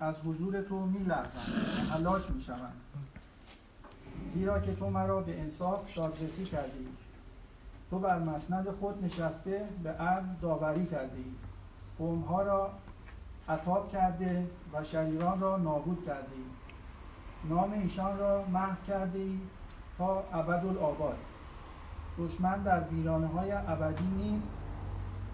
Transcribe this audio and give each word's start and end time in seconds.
از 0.00 0.14
حضور 0.24 0.62
تو 0.62 0.86
می 0.86 0.98
لرزم 0.98 1.92
هلاک 1.92 2.30
می 2.30 2.42
شوم 2.42 2.72
زیرا 4.34 4.60
که 4.60 4.74
تو 4.74 4.90
مرا 4.90 5.20
به 5.20 5.40
انصاف 5.40 5.94
دادرسی 5.94 6.44
کردی. 6.44 6.88
تو 7.90 7.98
بر 7.98 8.18
مسند 8.18 8.70
خود 8.70 9.04
نشسته 9.04 9.68
به 9.82 9.90
عدل 9.90 10.26
داوری 10.42 10.86
کرده 10.86 11.16
ای 11.16 11.32
قومها 11.98 12.42
را 12.42 12.70
عطاب 13.48 13.92
کرده 13.92 14.46
و 14.72 14.84
شریران 14.84 15.40
را 15.40 15.56
نابود 15.56 16.06
کرده 16.06 16.32
ای 16.34 16.44
نام 17.48 17.72
ایشان 17.72 18.18
را 18.18 18.44
محو 18.44 18.76
کرده 18.86 19.18
ای 19.18 19.38
تا 19.98 20.24
ابدالآباد. 20.32 21.16
دشمن 22.18 22.62
در 22.62 22.80
ویرانه 22.80 23.26
های 23.26 23.52
ابدی 23.52 24.04
نیست 24.04 24.50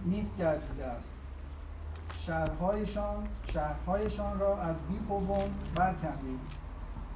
نیست 0.04 0.36
گردیده 0.36 0.84
است. 0.84 1.12
شهرهایشان 2.26 3.28
شهرهایشان 3.52 4.38
را 4.38 4.62
از 4.62 4.76
بیخ 4.88 5.10
و 5.10 5.20
بن 5.20 5.50
برکنده 5.74 6.28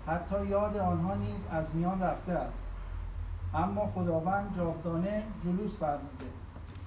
حتی 0.06 0.46
یاد 0.46 0.76
آنها 0.76 1.14
نیز 1.14 1.46
از 1.50 1.74
میان 1.74 2.02
رفته 2.02 2.32
است. 2.32 2.64
اما 3.54 3.86
خداوند 3.86 4.56
جاودانه 4.56 5.22
جلوس 5.44 5.78
فرموده. 5.78 6.24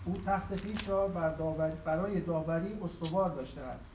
او 0.05 0.13
تخت 0.25 0.61
خویش 0.61 0.89
را 0.89 1.07
برای 1.85 2.21
داوری 2.21 2.79
استوار 2.83 3.29
داشته 3.29 3.61
است. 3.61 3.89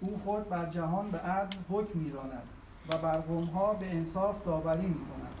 او 0.00 0.20
خود 0.24 0.48
بر 0.48 0.66
جهان 0.66 1.10
به 1.10 1.18
عدل 1.18 1.58
حکم 1.70 1.98
میراند 1.98 2.48
و 2.92 2.98
بر 2.98 3.18
قومها 3.18 3.72
به 3.72 3.96
انصاف 3.96 4.44
داوری 4.44 4.86
می‌کند. 4.86 5.34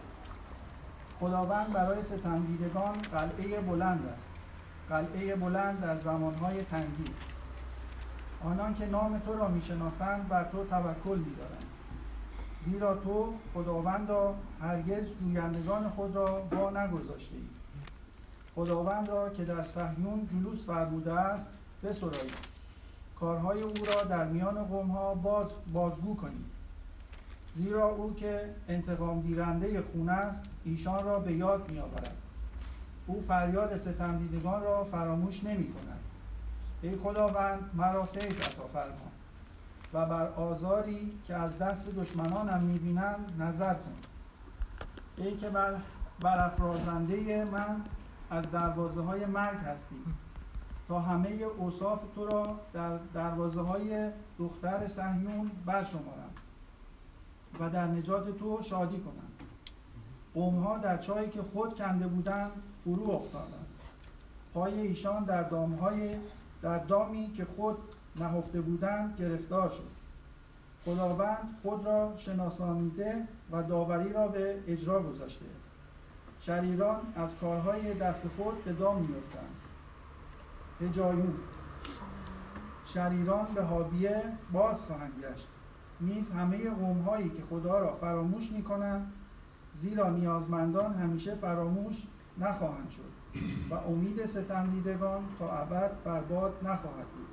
خداوند 1.20 1.72
برای 1.72 2.02
ستمدیدگان 2.02 2.94
قلعه 3.12 3.60
بلند 3.60 4.06
است. 4.14 4.30
قلعه 4.88 5.36
بلند 5.36 5.80
در 5.80 5.96
زمانهای 5.96 6.64
تنگی. 6.64 7.04
آنان 8.44 8.74
که 8.74 8.86
نام 8.86 9.18
تو 9.18 9.34
را 9.38 9.48
می‌شناسند 9.48 10.28
بر 10.28 10.44
تو 10.44 10.64
توکل 10.64 11.18
میدارند. 11.18 11.64
زیرا 12.66 12.94
تو 12.94 13.34
خداوندا 13.54 14.34
هرگز 14.60 15.04
جویندگان 15.20 15.88
خود 15.88 16.16
را 16.16 16.40
با 16.40 16.70
نگذاشته 16.70 17.36
ای 17.36 17.42
خداوند 18.54 19.08
را 19.08 19.30
که 19.30 19.44
در 19.44 19.62
صهیون 19.62 20.28
جلوس 20.32 20.66
فرموده 20.66 21.12
است 21.12 21.50
بسرایید 21.82 22.34
کارهای 23.20 23.62
او 23.62 23.72
را 23.86 24.02
در 24.02 24.24
میان 24.24 24.64
قومها 24.64 25.14
باز 25.14 25.46
بازگو 25.72 26.16
کنید. 26.16 26.44
زیرا 27.56 27.88
او 27.88 28.14
که 28.14 28.54
انتقام 28.68 29.20
گیرنده 29.20 29.82
خون 29.82 30.08
است 30.08 30.44
ایشان 30.64 31.04
را 31.04 31.18
به 31.18 31.32
یاد 31.32 31.70
می 31.70 31.78
آورد 31.78 32.16
او 33.06 33.20
فریاد 33.20 33.76
ستمدیدگان 33.76 34.62
را 34.62 34.84
فراموش 34.84 35.44
نمی 35.44 35.72
کند 35.72 36.00
ای 36.84 36.96
خداوند 36.96 37.70
مرا 37.74 38.06
فیض 38.06 38.38
عطا 38.38 38.66
فرما 38.72 39.12
و 39.94 40.06
بر 40.06 40.26
آزاری 40.26 41.18
که 41.26 41.34
از 41.34 41.58
دست 41.58 41.94
دشمنانم 41.94 42.62
می‌بینم 42.62 43.14
نظر 43.38 43.74
کن. 43.74 43.94
ای 45.16 45.36
که 45.36 45.50
بر 45.50 45.74
برافرازنده 46.20 47.44
من 47.44 47.82
از 48.30 48.50
دروازه 48.50 49.00
های 49.00 49.26
مرگ 49.26 49.58
هستی 49.58 49.96
تا 50.88 51.00
همه 51.00 51.28
اوصاف 51.58 52.00
تو 52.14 52.26
را 52.26 52.60
در 52.72 52.96
دروازه 53.14 53.60
های 53.60 54.10
دختر 54.38 54.88
سهیون 54.88 55.50
برشمارم 55.66 56.30
و 57.60 57.70
در 57.70 57.86
نجات 57.86 58.38
تو 58.38 58.62
شادی 58.62 58.98
کنم. 58.98 59.46
قومها 60.34 60.78
در 60.78 60.96
چایی 60.96 61.30
که 61.30 61.40
خود 61.52 61.78
کنده 61.78 62.06
بودند 62.06 62.50
فرو 62.84 63.10
افتادند. 63.10 63.66
پای 64.54 64.80
ایشان 64.80 65.24
در 65.24 65.42
دامهای 65.42 66.16
در 66.64 66.78
دامی 66.78 67.32
که 67.36 67.44
خود 67.56 67.76
نهفته 68.16 68.60
بودند 68.60 69.16
گرفتار 69.18 69.68
شد. 69.68 69.90
خداوند 70.84 71.58
خود 71.62 71.86
را 71.86 72.12
شناسانیده 72.16 73.28
و 73.52 73.62
داوری 73.62 74.12
را 74.12 74.28
به 74.28 74.58
اجرا 74.68 75.02
گذاشته 75.02 75.44
است. 75.56 75.70
شریران 76.40 77.00
از 77.16 77.38
کارهای 77.40 77.94
دست 77.94 78.28
خود 78.36 78.64
به 78.64 78.72
دام 78.72 78.96
میافتند. 78.96 79.54
هجایون 80.80 81.34
شریران 82.86 83.46
به 83.54 83.62
حاویه 83.62 84.22
باز 84.52 84.80
خواهند 84.80 85.12
گشت. 85.22 85.48
نیز 86.00 86.30
همه 86.30 86.70
قومهایی 86.70 87.28
که 87.28 87.42
خدا 87.50 87.78
را 87.78 87.96
فراموش 88.00 88.52
می‌کنند 88.52 89.12
زیرا 89.74 90.10
نیازمندان 90.10 90.94
همیشه 90.94 91.34
فراموش 91.34 92.06
نخواهند 92.38 92.90
شد 92.90 93.40
و 93.70 93.74
امید 93.74 94.26
ستمدیدگان 94.26 95.22
تا 95.38 95.52
ابد 95.52 95.90
برباد 96.04 96.52
نخواهد 96.62 97.06
بود. 97.06 97.26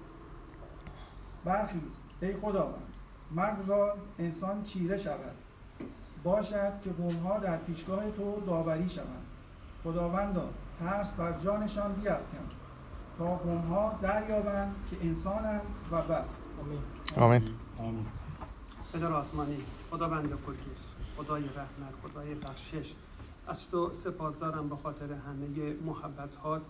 برخیز 1.45 1.99
ای 2.21 2.33
خداوند 2.33 2.97
مگذار 3.35 3.97
انسان 4.19 4.63
چیره 4.63 4.97
شود. 4.97 5.35
باشد 6.23 6.73
که 6.83 6.89
قومها 6.89 7.39
در 7.39 7.57
پیشگاه 7.57 8.11
تو 8.11 8.41
داوری 8.45 8.89
شوند. 8.89 9.25
خداوندا 9.83 10.49
ترس 10.79 11.11
بر 11.11 11.39
جانشان 11.39 11.93
بیافکن 11.93 12.49
تا 13.17 13.35
قومها 13.35 13.99
دریابند 14.01 14.75
که 14.89 14.97
انسانند 15.07 15.61
و 15.91 16.01
بس. 16.01 16.37
آمین. 17.17 17.43
آمین. 17.79 18.05
پدر 18.93 19.13
آسمانی 19.13 19.57
خداوند 19.91 20.29
قدوس 20.29 20.91
خدای 21.17 21.43
رحمت 21.43 21.93
خدای 22.03 22.35
بخشش 22.35 22.93
از 23.51 23.69
تو 23.69 23.89
سپاسدارم 23.93 24.69
به 24.69 24.75
خاطر 24.75 25.13
همه 25.13 25.73
محبت 25.85 26.35
هات 26.35 26.61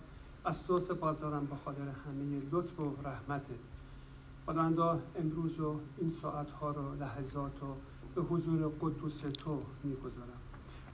از 0.44 0.66
تو 0.66 0.80
سپاسدارم 0.80 1.46
به 1.46 1.56
خاطر 1.56 1.82
همه 1.82 2.42
لطف 2.52 2.80
و 2.80 2.94
رحمتت 3.04 3.60
خداوندا 4.46 5.00
امروز 5.16 5.60
و 5.60 5.80
این 5.98 6.10
ساعت 6.10 6.50
ها 6.50 6.70
رو 6.70 6.94
لحظات 6.94 7.52
رو 7.60 7.76
به 8.14 8.22
حضور 8.22 8.72
قدوس 8.80 9.20
تو 9.20 9.62
می‌گذارم. 9.84 10.40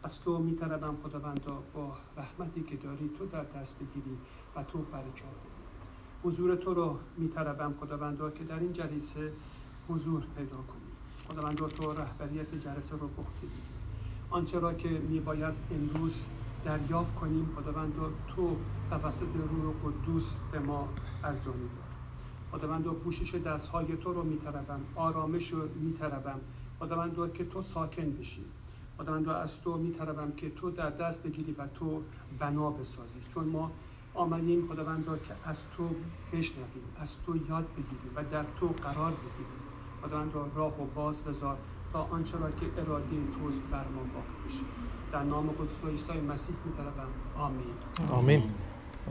از 0.03 0.21
تو 0.21 0.38
میطلبم 0.38 0.97
خداوندا 1.03 1.62
با 1.75 1.97
رحمتی 2.16 2.62
که 2.62 2.76
داری 2.76 3.10
تو 3.19 3.26
در 3.26 3.44
دست 3.44 3.76
بگیری 3.78 4.19
و 4.56 4.62
تو 4.62 4.78
برکت 4.78 5.38
حضور 6.25 6.55
تو 6.55 6.75
رو 6.75 6.99
میطلبم 7.16 7.75
خداوندا 7.81 8.31
که 8.31 8.44
در 8.44 8.59
این 8.59 8.72
جلسه 8.72 9.32
حضور 9.88 10.22
پیدا 10.37 10.56
کنی. 10.56 10.88
خداوندا 11.28 11.69
تو 11.69 11.93
رهبریت 11.93 12.55
جلسه 12.55 12.97
رو 12.97 13.09
بختی 13.09 13.49
آنچه 14.31 14.59
را 14.59 14.75
که 14.75 14.89
میبایست 14.89 15.65
امروز 15.71 16.27
دریافت 16.65 17.15
کنیم 17.15 17.49
خداوندا 17.56 18.11
تو 18.28 18.56
توسط 18.91 19.37
روح 19.50 19.75
قدوس 19.84 20.34
به 20.53 20.59
ما 20.59 20.89
ارزانی 21.25 21.69
دار 21.77 21.89
خداوند 22.53 22.87
و 22.87 22.93
پوشش 22.93 23.34
دستهای 23.34 23.97
تو 23.97 24.12
رو 24.12 24.22
میطلبم 24.22 24.81
آرامش 24.94 25.53
رو 25.53 25.69
میطلبم. 25.81 26.41
خداوند 26.78 27.33
که 27.33 27.44
تو 27.44 27.62
ساکن 27.62 28.11
بشی. 28.11 28.44
خداوند 28.99 29.28
از 29.28 29.62
تو 29.62 29.78
میطلبم 29.78 30.33
که 30.33 30.50
تو 30.50 30.71
در 30.71 30.91
دست 30.91 31.22
بگیری 31.22 31.53
و 31.53 31.67
تو 31.67 32.03
بنا 32.38 32.71
بسازی. 32.71 33.21
چون 33.34 33.44
ما 33.44 33.71
آمدیم 34.15 34.69
خداوند 34.69 35.05
که 35.05 35.34
از 35.44 35.65
تو 35.77 35.88
بشنویم 36.33 36.84
از 37.00 37.22
تو 37.27 37.37
یاد 37.37 37.67
بگیریم 37.77 38.12
و 38.17 38.25
در 38.25 38.44
تو 38.61 38.69
قرار 38.69 39.12
بگیریم. 39.12 39.62
خداوند 40.03 40.33
راه 40.55 40.83
و 40.83 40.87
باز 40.94 41.21
بذار. 41.21 41.59
تا 41.93 42.03
آنچه 42.03 42.38
را 42.38 42.50
که 42.50 42.82
اراده 42.82 43.06
توست 43.06 43.62
بر 43.72 43.78
ما 43.78 44.00
واقع 44.15 44.49
بشه. 44.49 44.65
در 45.12 45.22
نام 45.22 45.49
قدس 45.49 45.84
و 45.84 45.88
عیسی 45.88 46.12
مسیح 46.12 46.56
میطلبم. 46.65 47.09
آمین. 47.38 47.66
آمین. 48.10 48.43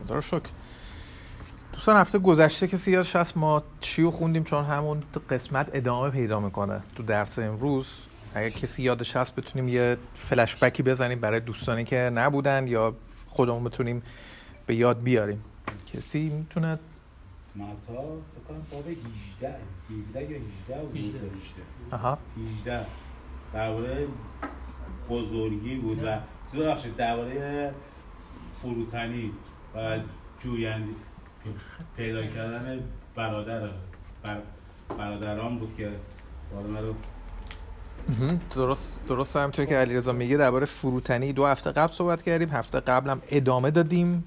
خدا 0.04 0.20
شکر. 0.20 0.50
دوستان 1.72 1.96
هفته 1.96 2.18
گذشته 2.18 2.68
کسی 2.68 2.90
یادش 2.90 3.16
هست 3.16 3.36
ما 3.36 3.62
چی 3.80 4.02
رو 4.02 4.10
خوندیم؟ 4.10 4.44
چون 4.44 4.64
همون 4.64 5.02
قسمت 5.30 5.70
ادامه 5.72 6.10
پیدا 6.10 6.40
می‌کنه. 6.40 6.82
تو 6.96 7.02
درس 7.02 7.38
امروز 7.38 8.06
اگر 8.34 8.50
کسی 8.50 8.82
یادش 8.82 9.16
هست 9.16 9.36
بتونیم 9.36 9.68
یه 9.68 9.96
فلش 10.14 10.56
بکی 10.56 10.82
بزنیم 10.82 11.20
برای 11.20 11.40
دوستانی 11.40 11.84
که 11.84 11.96
نبودن 11.96 12.66
یا 12.66 12.94
خودمون 13.28 13.64
بتونیم 13.64 14.02
به 14.66 14.74
یاد 14.74 15.02
بیاریم. 15.02 15.44
کسی 15.94 16.28
می‌تونه؟ 16.28 16.78
متا. 17.56 17.68
کنم 18.48 18.62
باب 18.72 18.84
18 18.88 19.56
17 19.90 20.22
یا 20.22 20.38
18 20.68 20.86
بود؟ 20.86 20.96
18 20.96 21.20
آها. 21.90 22.18
18 22.60 22.86
درباره 23.54 24.06
بزرگی 25.10 25.74
بود 25.74 26.04
و 26.04 26.18
چیز 26.52 26.60
بخشید 26.60 26.96
درباره 26.96 27.70
فروتنی 28.54 29.32
و 29.74 29.98
جویندی. 30.38 30.96
پیدا 31.96 32.26
کردن 32.26 32.80
برادر 33.14 33.68
بر 34.22 34.38
برادران 34.98 35.58
بود 35.58 35.76
که 35.76 35.92
بارمه 36.54 36.80
رو. 36.80 36.94
درست 38.54 39.00
درست 39.06 39.36
همونطور 39.36 39.64
که 39.64 39.76
علیرضا 39.76 40.12
میگه 40.12 40.36
درباره 40.36 40.66
فروتنی 40.66 41.32
دو 41.32 41.46
هفته 41.46 41.72
قبل 41.72 41.92
صحبت 41.92 42.22
کردیم 42.22 42.48
هفته 42.48 42.80
قبلم 42.80 43.22
ادامه 43.28 43.70
دادیم. 43.70 44.24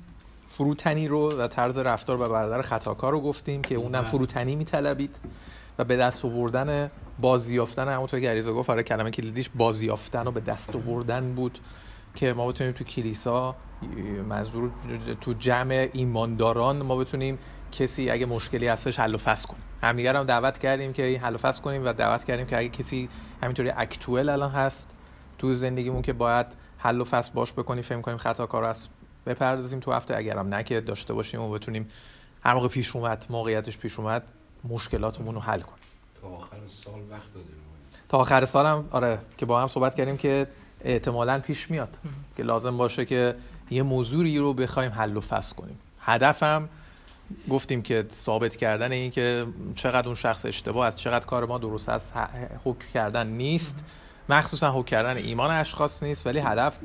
فروتنی 0.52 1.08
رو 1.08 1.32
و 1.32 1.48
طرز 1.48 1.78
رفتار 1.78 2.22
و 2.22 2.30
برادر 2.30 2.62
خطاکار 2.62 3.12
رو 3.12 3.22
گفتیم 3.22 3.62
که 3.62 3.76
اونم 3.76 4.04
فروتنی 4.04 4.56
میطلبید 4.56 5.16
و 5.80 5.84
به 5.84 5.98
دست 5.98 6.26
آوردن 6.26 6.92
بازیافتن 7.20 7.88
همونطور 7.88 8.20
که 8.20 8.30
علیرضا 8.30 8.54
گفت 8.54 8.70
آره 8.70 8.84
کلمه 8.84 9.12
کلیدیش 9.12 9.50
بازیافتن 9.56 10.28
و 10.28 10.32
به 10.32 10.40
دست 10.40 10.76
آوردن 10.76 11.36
بود 11.36 11.60
که 12.16 12.34
ما 12.34 12.48
بتونیم 12.48 12.74
تو 12.74 12.84
کلیسا 12.84 13.56
منظور 14.30 14.72
تو 15.22 15.34
جمع 15.34 15.90
ایمانداران 15.94 16.82
ما 16.82 16.96
بتونیم 16.96 17.40
کسی 17.72 18.10
اگه 18.10 18.26
مشکلی 18.26 18.68
هستش 18.68 19.00
حل 19.00 19.16
و 19.16 19.18
فصل 19.18 19.48
کنیم. 19.48 19.64
همدیگر 19.82 20.16
هم 20.16 20.24
دعوت 20.24 20.58
کردیم 20.58 20.94
که 20.94 21.20
حل 21.24 21.36
و 21.36 21.38
فصل 21.38 21.62
کنیم 21.62 21.86
و 21.86 21.94
دعوت 21.94 22.24
کردیم 22.24 22.46
که 22.46 22.58
اگه 22.58 22.70
کسی 22.70 23.10
همینطوری 23.44 23.70
اکتوال 23.70 24.30
الان 24.30 24.52
هست 24.52 24.96
تو 25.38 25.54
زندگیمون 25.54 26.02
که 26.02 26.14
باید 26.14 26.46
حل 26.78 27.02
و 27.02 27.04
فصل 27.04 27.32
باش 27.34 27.54
بکنیم 27.54 27.84
فهم 27.84 28.02
کنیم 28.02 28.18
خطا 28.18 28.46
کار 28.46 28.64
است 28.64 28.90
بپردازیم 29.26 29.80
تو 29.80 29.92
هفته. 29.92 30.16
اگرم 30.16 30.48
نه 30.48 30.64
که 30.64 30.82
داشته 30.82 31.14
باشیم 31.14 31.42
و 31.42 31.50
بتونیم 31.52 31.90
هر 32.44 32.54
موقع 32.54 32.68
پیش 32.68 32.96
اومد 32.96 33.26
موقعیتش 33.30 33.78
پیش 33.78 34.00
اومد 34.00 34.24
مشکلاتمون 34.70 35.36
رو 35.36 35.42
حل 35.42 35.60
کنیم. 35.60 35.84
تا 36.22 36.28
آخر 36.28 36.58
سال 36.70 37.02
وقت 37.12 37.34
دادیم. 37.34 37.56
تا 38.10 38.18
آخر 38.18 38.46
سال 38.46 38.66
هم 38.66 38.88
آره 38.92 39.20
که 39.38 39.46
با 39.46 39.62
هم 39.62 39.68
صحبت 39.68 39.96
کردیم 39.96 40.18
که 40.18 40.48
احتمالا 40.82 41.40
پیش 41.40 41.72
میاد. 41.72 41.98
که 42.38 42.44
لازم 42.44 42.78
باشه 42.78 43.06
که 43.06 43.36
یه 43.70 43.84
موضوعی 43.84 44.38
رو 44.38 44.54
بخوایم 44.54 44.92
حل 44.92 45.18
و 45.18 45.22
فصل 45.22 45.56
کنیم. 45.56 45.80
هدفم 46.00 46.70
گفتیم 47.50 47.82
که 47.82 48.06
ثابت 48.10 48.56
کردن 48.56 48.92
این 48.92 49.12
که 49.12 49.48
چقدر 49.76 50.08
اون 50.08 50.16
شخص 50.16 50.46
اشتباه 50.46 50.88
است 50.88 50.98
چقدر 50.98 51.26
کار 51.26 51.46
ما 51.46 51.58
درست 51.58 51.90
است 51.90 52.14
حکم 52.64 52.88
کردن 52.94 53.28
نیست. 53.28 53.84
مخصوصا 54.30 54.72
حکم 54.72 54.84
کردن 54.84 55.18
ایمان 55.18 55.52
اشخاص 55.52 56.04
نیست 56.04 56.28
ولی 56.28 56.40
هدف 56.40 56.78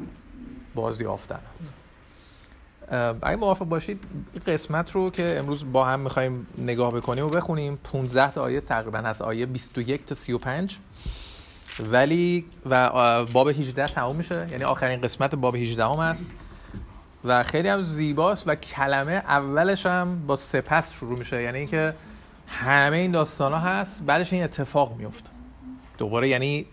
بازی 0.75 1.07
آفتن 1.07 1.41
است. 1.55 1.75
اگه 3.23 3.37
موافق 3.37 3.65
باشید 3.65 4.05
قسمت 4.47 4.91
رو 4.91 5.11
که 5.11 5.39
امروز 5.39 5.73
با 5.73 5.85
هم 5.85 6.01
می‌خوایم 6.01 6.47
نگاه 6.59 6.93
بکنیم 6.95 7.25
و 7.25 7.29
بخونیم. 7.29 7.77
15 7.77 8.31
تا 8.31 8.43
آیه 8.43 8.61
تقریبا 8.61 8.99
از 8.99 9.23
آیه 9.23 9.47
21 9.47 10.07
تا 10.07 10.15
35 10.15 10.79
ولی 11.81 12.45
و 12.71 13.25
باب 13.25 13.49
18 13.49 13.87
تموم 13.87 14.17
میشه. 14.17 14.49
یعنی 14.51 14.65
آخرین 14.65 15.01
قسمت 15.01 15.35
باب 15.35 15.57
18 15.57 15.85
هم 15.85 15.99
است 15.99 16.33
و 17.25 17.43
خیلی 17.43 17.69
هم 17.69 17.83
زیباست 17.83 18.49
و 18.49 18.55
کلمه 18.55 19.13
اولش 19.13 19.87
هم 19.87 20.27
با 20.27 20.37
سپس 20.37 20.95
شروع 20.95 21.19
میشه. 21.19 21.43
یعنی 21.43 21.59
اینکه 21.59 21.95
همه 22.49 22.97
این 22.97 23.11
داستان 23.11 23.53
ها 23.53 23.59
هست 23.59 24.03
بعدش 24.03 24.33
این 24.33 24.45
اتفاق 24.45 24.97
میفته 24.97 25.31
دوباره 25.99 26.29
یعنی 26.29 26.67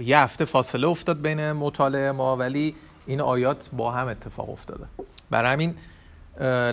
یه 0.00 0.18
هفته 0.18 0.44
فاصله 0.44 0.88
افتاد 0.88 1.22
بین 1.22 1.52
مطالعه 1.52 2.12
ما 2.12 2.36
ولی 2.36 2.74
این 3.06 3.20
آیات 3.20 3.68
با 3.72 3.92
هم 3.92 4.08
اتفاق 4.08 4.50
افتاده. 4.50 4.84
برای 5.30 5.52
همین 5.52 5.74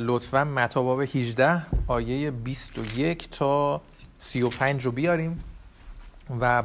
لطفا 0.01 0.43
متاباب 0.43 1.01
18 1.01 1.61
آیه 1.87 2.31
21 2.31 3.29
تا 3.29 3.81
35 4.17 4.85
رو 4.85 4.91
بیاریم 4.91 5.43
و 6.39 6.63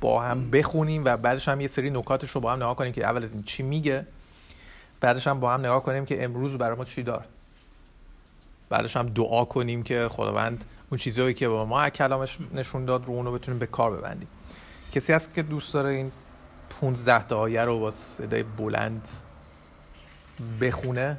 با 0.00 0.22
هم 0.22 0.50
بخونیم 0.50 1.04
و 1.04 1.16
بعدش 1.16 1.48
هم 1.48 1.60
یه 1.60 1.68
سری 1.68 1.90
نکاتش 1.90 2.30
رو 2.30 2.40
با 2.40 2.52
هم 2.52 2.56
نگاه 2.56 2.76
کنیم 2.76 2.92
که 2.92 3.04
اول 3.04 3.24
از 3.24 3.34
این 3.34 3.42
چی 3.42 3.62
میگه. 3.62 4.06
بعدش 5.00 5.26
هم 5.26 5.40
با 5.40 5.54
هم 5.54 5.60
نگاه 5.60 5.82
کنیم 5.82 6.04
که 6.04 6.24
امروز 6.24 6.58
برای 6.58 6.76
ما 6.76 6.84
چی 6.84 7.02
دار 7.02 7.24
بعدش 8.68 8.96
هم 8.96 9.08
دعا 9.08 9.44
کنیم 9.44 9.82
که 9.82 10.08
خداوند 10.10 10.64
اون 10.90 10.98
چیزهایی 10.98 11.34
که 11.34 11.48
با 11.48 11.64
ما 11.64 11.90
کلامش 11.90 12.38
نشون 12.54 12.84
داد 12.84 13.06
رو 13.06 13.12
اونو 13.12 13.32
بتونیم 13.32 13.58
به 13.58 13.66
کار 13.66 13.96
ببندیم. 13.96 14.28
کسی 14.92 15.12
هست 15.12 15.34
که 15.34 15.42
دوست 15.42 15.74
داره 15.74 15.90
این 15.90 16.12
15 16.80 17.24
تا 17.24 17.38
آیه 17.38 17.64
رو 17.64 17.78
با 17.80 17.90
صدای 17.90 18.42
بلند 18.42 19.08
بخونه 20.60 21.16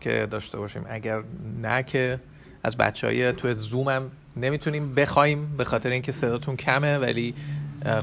که 0.00 0.28
داشته 0.30 0.58
باشیم. 0.58 0.84
اگر 0.88 1.22
نه 1.62 1.82
که 1.82 2.20
از 2.62 2.76
بچه 2.76 3.06
های 3.06 3.32
تو 3.32 3.54
زوم 3.54 3.88
هم 3.88 4.10
نمی‌تونیم 4.36 4.94
بخوایم 4.94 5.56
به 5.56 5.64
خاطر 5.64 5.90
اینکه 5.90 6.12
صداتون 6.12 6.56
کمه 6.56 6.98
ولی 6.98 7.34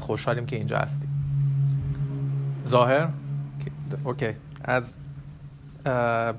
خوشحالیم 0.00 0.46
که 0.46 0.56
اینجا 0.56 0.78
هستیم. 0.78 1.08
ظاهر؟ 2.66 3.08
اوکی. 4.04 4.34
از 4.64 4.96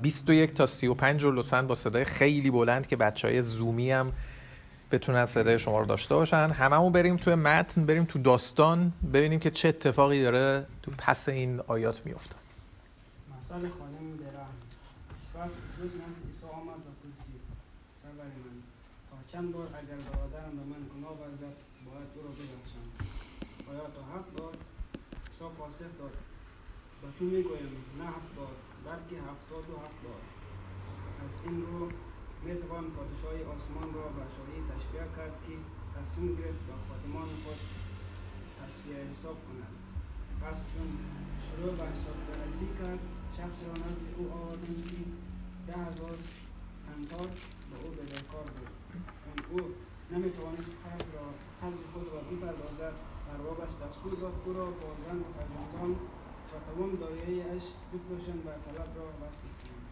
21 0.02 0.54
تا 0.54 0.66
35 0.66 1.24
رو 1.24 1.32
لطفا 1.32 1.62
با 1.62 1.74
صدای 1.74 2.04
خیلی 2.04 2.50
بلند 2.50 2.86
که 2.86 2.96
بچه 2.96 3.28
های 3.28 3.42
زومی 3.42 3.90
هم 3.90 4.12
بتونن 4.90 5.26
صدای 5.26 5.58
شما 5.58 5.80
رو 5.80 5.86
داشته 5.86 6.14
باشن. 6.14 6.50
هممون 6.50 6.92
بریم 6.92 7.16
توی 7.16 7.34
متن 7.34 7.86
بریم 7.86 8.04
تو 8.04 8.18
داستان 8.18 8.92
ببینیم 9.12 9.40
که 9.40 9.50
چه 9.50 9.68
اتفاقی 9.68 10.22
داره 10.22 10.66
تو 10.82 10.90
پس 10.98 11.28
این 11.28 11.60
آیات 11.66 12.02
میفته 12.06 12.36
مثال 13.50 13.70
خانم 13.78 14.16
درم 14.16 14.54
سپس 15.22 15.52
روز 15.78 15.92
نزد 16.02 16.22
عیسی 16.26 16.46
آمد 16.58 16.82
و 16.86 16.90
پرسید 17.00 17.42
سرور 18.02 18.32
من 18.44 18.58
تا 19.08 19.16
چند 19.32 19.52
بار 19.52 19.68
اگر 19.80 19.98
برادرم 20.06 20.52
به 20.58 20.64
من 20.72 20.82
گناه 20.92 21.14
ورزد 21.20 21.56
باید 21.86 22.08
او 22.14 22.22
را 22.22 22.30
ببخشم؟ 22.38 22.86
آیا 23.70 23.86
تا 23.96 24.02
هفت 24.12 24.30
بار؟ 24.36 24.54
عیسی 25.38 25.48
پاسخ 25.58 25.90
داد 25.98 26.14
و 27.02 27.04
تو 27.18 27.24
می‌گویم 27.24 27.74
نه 27.98 28.06
هفت 28.16 28.32
بار 28.36 28.54
بلکه 28.86 29.16
هفتاد 29.30 29.64
و 29.70 29.76
هفت 29.84 30.00
بار. 30.04 30.22
از 31.24 31.34
این 31.44 31.56
رو 31.66 31.88
می‌توان 32.44 32.84
پادشاه 32.96 33.34
آسمان 33.54 33.88
را 33.94 34.06
به 34.16 34.24
شاهی 34.34 34.60
تشبیه 34.72 35.06
کرد 35.16 35.36
که 35.46 35.54
تصمیم 35.96 36.32
گرفت 36.40 36.62
با 36.68 36.74
خادمان 36.88 37.28
خود 37.42 37.60
تصفیه 38.58 38.96
حساب 39.12 39.38
کند. 39.46 39.74
پس 40.42 40.58
چون 40.72 40.88
شروع 41.46 41.72
به 41.76 41.84
حساب 41.92 42.18
کرد 42.78 43.19
شخص 43.40 43.58
را 43.66 43.74
نزد 43.84 44.06
او 44.18 44.24
آوردند 44.38 44.80
که 44.90 45.00
ده 45.66 45.78
هزار 45.88 46.18
سنتار 46.86 47.28
به 47.70 47.76
او 47.82 47.88
بدهکار 47.98 48.46
بود. 48.54 48.70
چون 49.22 49.36
او 49.50 49.60
نمی‌توانست 50.12 50.72
قرض 50.84 51.06
را 51.16 51.26
قرض 51.60 51.80
خود 51.92 52.06
را 52.12 52.20
بپردازد 52.28 52.96
اربابش 53.32 53.72
دستور 53.82 54.12
داد 54.20 54.36
او 54.44 54.52
را 54.52 54.66
با 54.80 54.88
زن 55.04 55.18
و 55.24 55.28
فرزندان 55.34 55.92
و 56.50 56.54
تمام 56.66 56.90
دایه 57.02 57.44
اش 57.52 57.64
بفروشند 57.90 58.42
و 58.46 58.50
طلب 58.64 58.90
را 58.98 59.06
وسیع 59.22 59.52
کنند. 59.60 59.86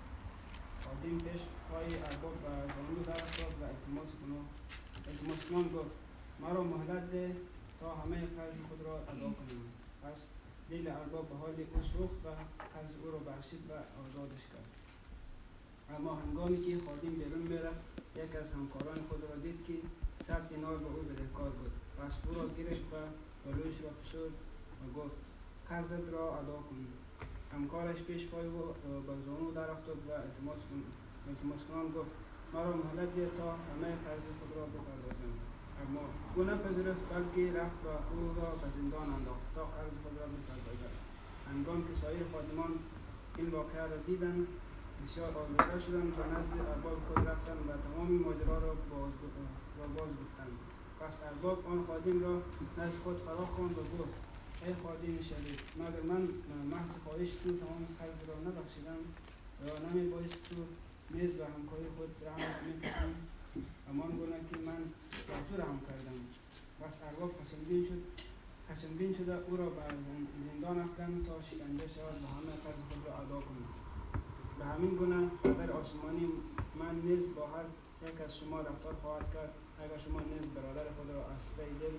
خادم 0.85 1.19
پیش 1.27 1.43
پای 1.69 1.89
ارباب 2.09 2.37
و 2.45 2.49
زانو 2.75 3.01
در 3.09 3.19
افتاد 3.25 3.55
و 3.61 3.65
التماس 5.11 5.41
کنان 5.47 5.69
گفت 5.77 5.95
مرا 6.43 6.63
مهلت 6.73 7.11
ده 7.13 7.37
تا 7.81 7.89
همه 8.01 8.17
قرض 8.37 8.57
خود 8.69 8.81
را 8.87 8.95
ادا 9.13 9.29
کنم 9.39 9.65
پس 10.03 10.21
دل 10.71 10.89
ارباب 10.89 11.29
به 11.29 11.37
حال 11.37 11.55
سوخت 11.93 12.19
و 12.25 12.29
قرض 12.75 12.93
او 13.03 13.11
را 13.11 13.19
بخشید 13.19 13.63
و 13.71 13.73
آزادش 14.05 14.45
کرد. 14.53 14.71
اما 15.97 16.15
هنگامی 16.15 16.59
که 16.65 16.85
خادم 16.87 17.15
بیرون 17.21 17.43
می‌رفت 17.53 17.83
یک 18.17 18.37
از 18.37 18.53
همکاران 18.53 18.99
خود 19.09 19.23
را 19.31 19.37
دید 19.37 19.59
که 19.67 19.75
صد 20.27 20.49
دینار 20.49 20.77
به 20.77 20.87
او 20.87 21.03
بدهکار 21.03 21.51
بود. 21.51 21.73
پس 21.99 22.13
او 22.27 22.35
را 22.35 22.45
گرفت 22.59 22.87
و 22.93 22.97
گلویش 23.45 23.77
را 23.85 23.91
فشرد 24.03 24.37
و 24.81 24.85
گفت 24.99 25.17
قرضت 25.69 26.13
را 26.13 26.39
ادا 26.39 26.59
کنی 26.69 26.87
همکارش 27.53 28.03
پیش 28.03 28.27
پای 28.27 28.47
او 28.47 28.63
به 29.07 29.55
در 29.55 29.71
افتاد 29.71 29.99
و 30.09 30.11
التماس 31.29 31.61
کنان 31.69 31.89
گفت 31.97 32.11
مرا 32.55 32.73
مهلت 32.77 33.17
ده 33.17 33.31
تا 33.39 33.53
همه 33.53 33.91
قرض 34.05 34.27
خود 34.39 34.57
را 34.57 34.65
بپردازم 34.67 35.48
اما 35.83 36.05
او 36.35 36.43
نپذیرفت 36.51 37.05
بلکه 37.13 37.43
رفت 37.59 37.81
و 37.87 37.89
او 38.11 38.21
را 38.39 38.51
به 38.61 38.69
زندان 38.77 39.09
انداخت. 39.17 39.47
تا 39.55 39.65
قرض 39.75 39.95
خود 40.03 40.15
را 40.21 40.27
بپردازد 40.35 40.95
هنگام 41.51 41.81
که 41.87 41.95
سایر 42.03 42.23
خادمان 42.33 42.73
این 43.39 43.49
واقعه 43.57 43.87
را 43.93 43.97
دیدند 44.07 44.47
بسیار 45.01 45.33
آزرده 45.43 45.79
شدند 45.85 46.13
و 46.19 46.23
نزد 46.35 46.57
ارباب 46.73 46.99
خود 47.07 47.29
رفتند 47.29 47.61
و 47.69 47.73
تمام 47.87 48.11
ماجرا 48.25 48.59
را 48.67 48.73
باز, 48.91 49.13
باز 49.97 50.11
گفتند. 50.23 50.55
پس 51.01 51.15
ارباب 51.29 51.59
آن 51.73 51.85
خادم 51.87 52.19
را 52.27 52.35
نزد 52.79 52.99
خود 53.05 53.19
فرا 53.27 53.47
خواند 53.47 53.79
و 53.79 53.83
گفت 53.99 54.19
ای 54.67 54.75
خادم 54.83 55.17
شدید 55.31 55.61
مگر 55.79 56.03
من 56.11 56.23
محض 56.73 56.93
خواهش 57.05 57.31
تو 57.31 57.49
تمام 57.63 57.83
قرض 57.99 58.21
را 58.29 58.37
نبخشیدم؟ 58.47 59.01
یا 59.67 59.75
نمی 59.85 60.09
بایست 60.11 60.39
تو 60.49 60.57
نیز 61.11 61.31
به 61.31 61.45
همکاری 61.45 61.89
خود 61.97 62.11
رحم 62.27 62.65
می‌کردم 62.67 63.15
همان 63.89 64.11
گونه 64.11 64.39
که 64.51 64.57
من 64.67 64.81
با 65.29 65.35
تو 65.49 65.63
رحم 65.63 65.79
کردم. 65.89 66.19
پس 66.81 66.95
ارباب 67.09 67.31
خشمگین 67.41 67.85
شد 67.89 68.03
خشمگین 68.71 69.15
شده 69.19 69.35
او 69.49 69.57
را 69.57 69.69
به 69.77 69.83
زندان 70.47 70.81
افکند 70.81 71.27
تا 71.27 71.35
شکنجه 71.49 71.89
شود 71.95 72.17
و 72.23 72.27
همه 72.35 72.53
قرض 72.65 72.81
خود 72.89 73.03
را 73.07 73.13
ادا 73.23 73.41
کند 73.47 73.69
به 74.59 74.65
همین 74.65 74.91
گونه 75.01 75.21
پدر 75.43 75.71
آسمانی 75.73 76.27
من 76.81 76.95
نیز 77.05 77.23
با 77.37 77.45
هر 77.55 77.67
یک 78.09 78.21
از 78.27 78.39
شما 78.39 78.61
رفتار 78.61 78.95
خواهد 79.03 79.27
کرد 79.35 79.53
اگر 79.83 79.99
شما 80.05 80.21
نیز 80.21 80.47
برادر 80.57 80.91
خود 80.97 81.11
را 81.15 81.21
از 81.35 81.43
دل 81.81 81.95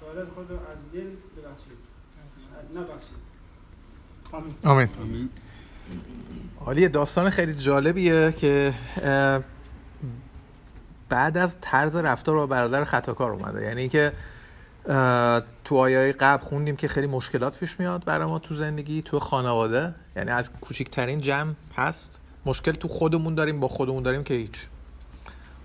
برادر 0.00 0.30
خود 0.34 0.50
را 0.50 0.56
از 0.56 0.78
دل 0.92 1.10
ببخشید. 1.36 1.78
نبخشید. 2.74 3.26
آمین. 4.64 5.30
عالی 6.60 6.88
داستان 6.88 7.30
خیلی 7.30 7.54
جالبیه 7.54 8.32
که 8.32 8.74
بعد 11.08 11.38
از 11.38 11.58
طرز 11.60 11.96
رفتار 11.96 12.36
با 12.36 12.46
برادر 12.46 12.84
خطاکار 12.84 13.32
اومده. 13.32 13.62
یعنی 13.62 13.80
اینکه 13.80 14.12
تو 15.64 15.76
آیای 15.76 16.12
قبل 16.12 16.42
خوندیم 16.42 16.76
که 16.76 16.88
خیلی 16.88 17.06
مشکلات 17.06 17.58
پیش 17.58 17.80
میاد 17.80 18.04
برای 18.04 18.28
ما 18.28 18.38
تو 18.38 18.54
زندگی 18.54 19.02
تو 19.02 19.18
خانواده. 19.18 19.94
یعنی 20.16 20.30
از 20.30 20.50
کوچکترین 20.60 21.20
جمع 21.20 21.54
هست. 21.76 22.20
مشکل 22.46 22.72
تو 22.72 22.88
خودمون 22.88 23.34
داریم 23.34 23.60
با 23.60 23.68
خودمون 23.68 24.02
داریم 24.02 24.24
که 24.24 24.34
هیچ. 24.34 24.66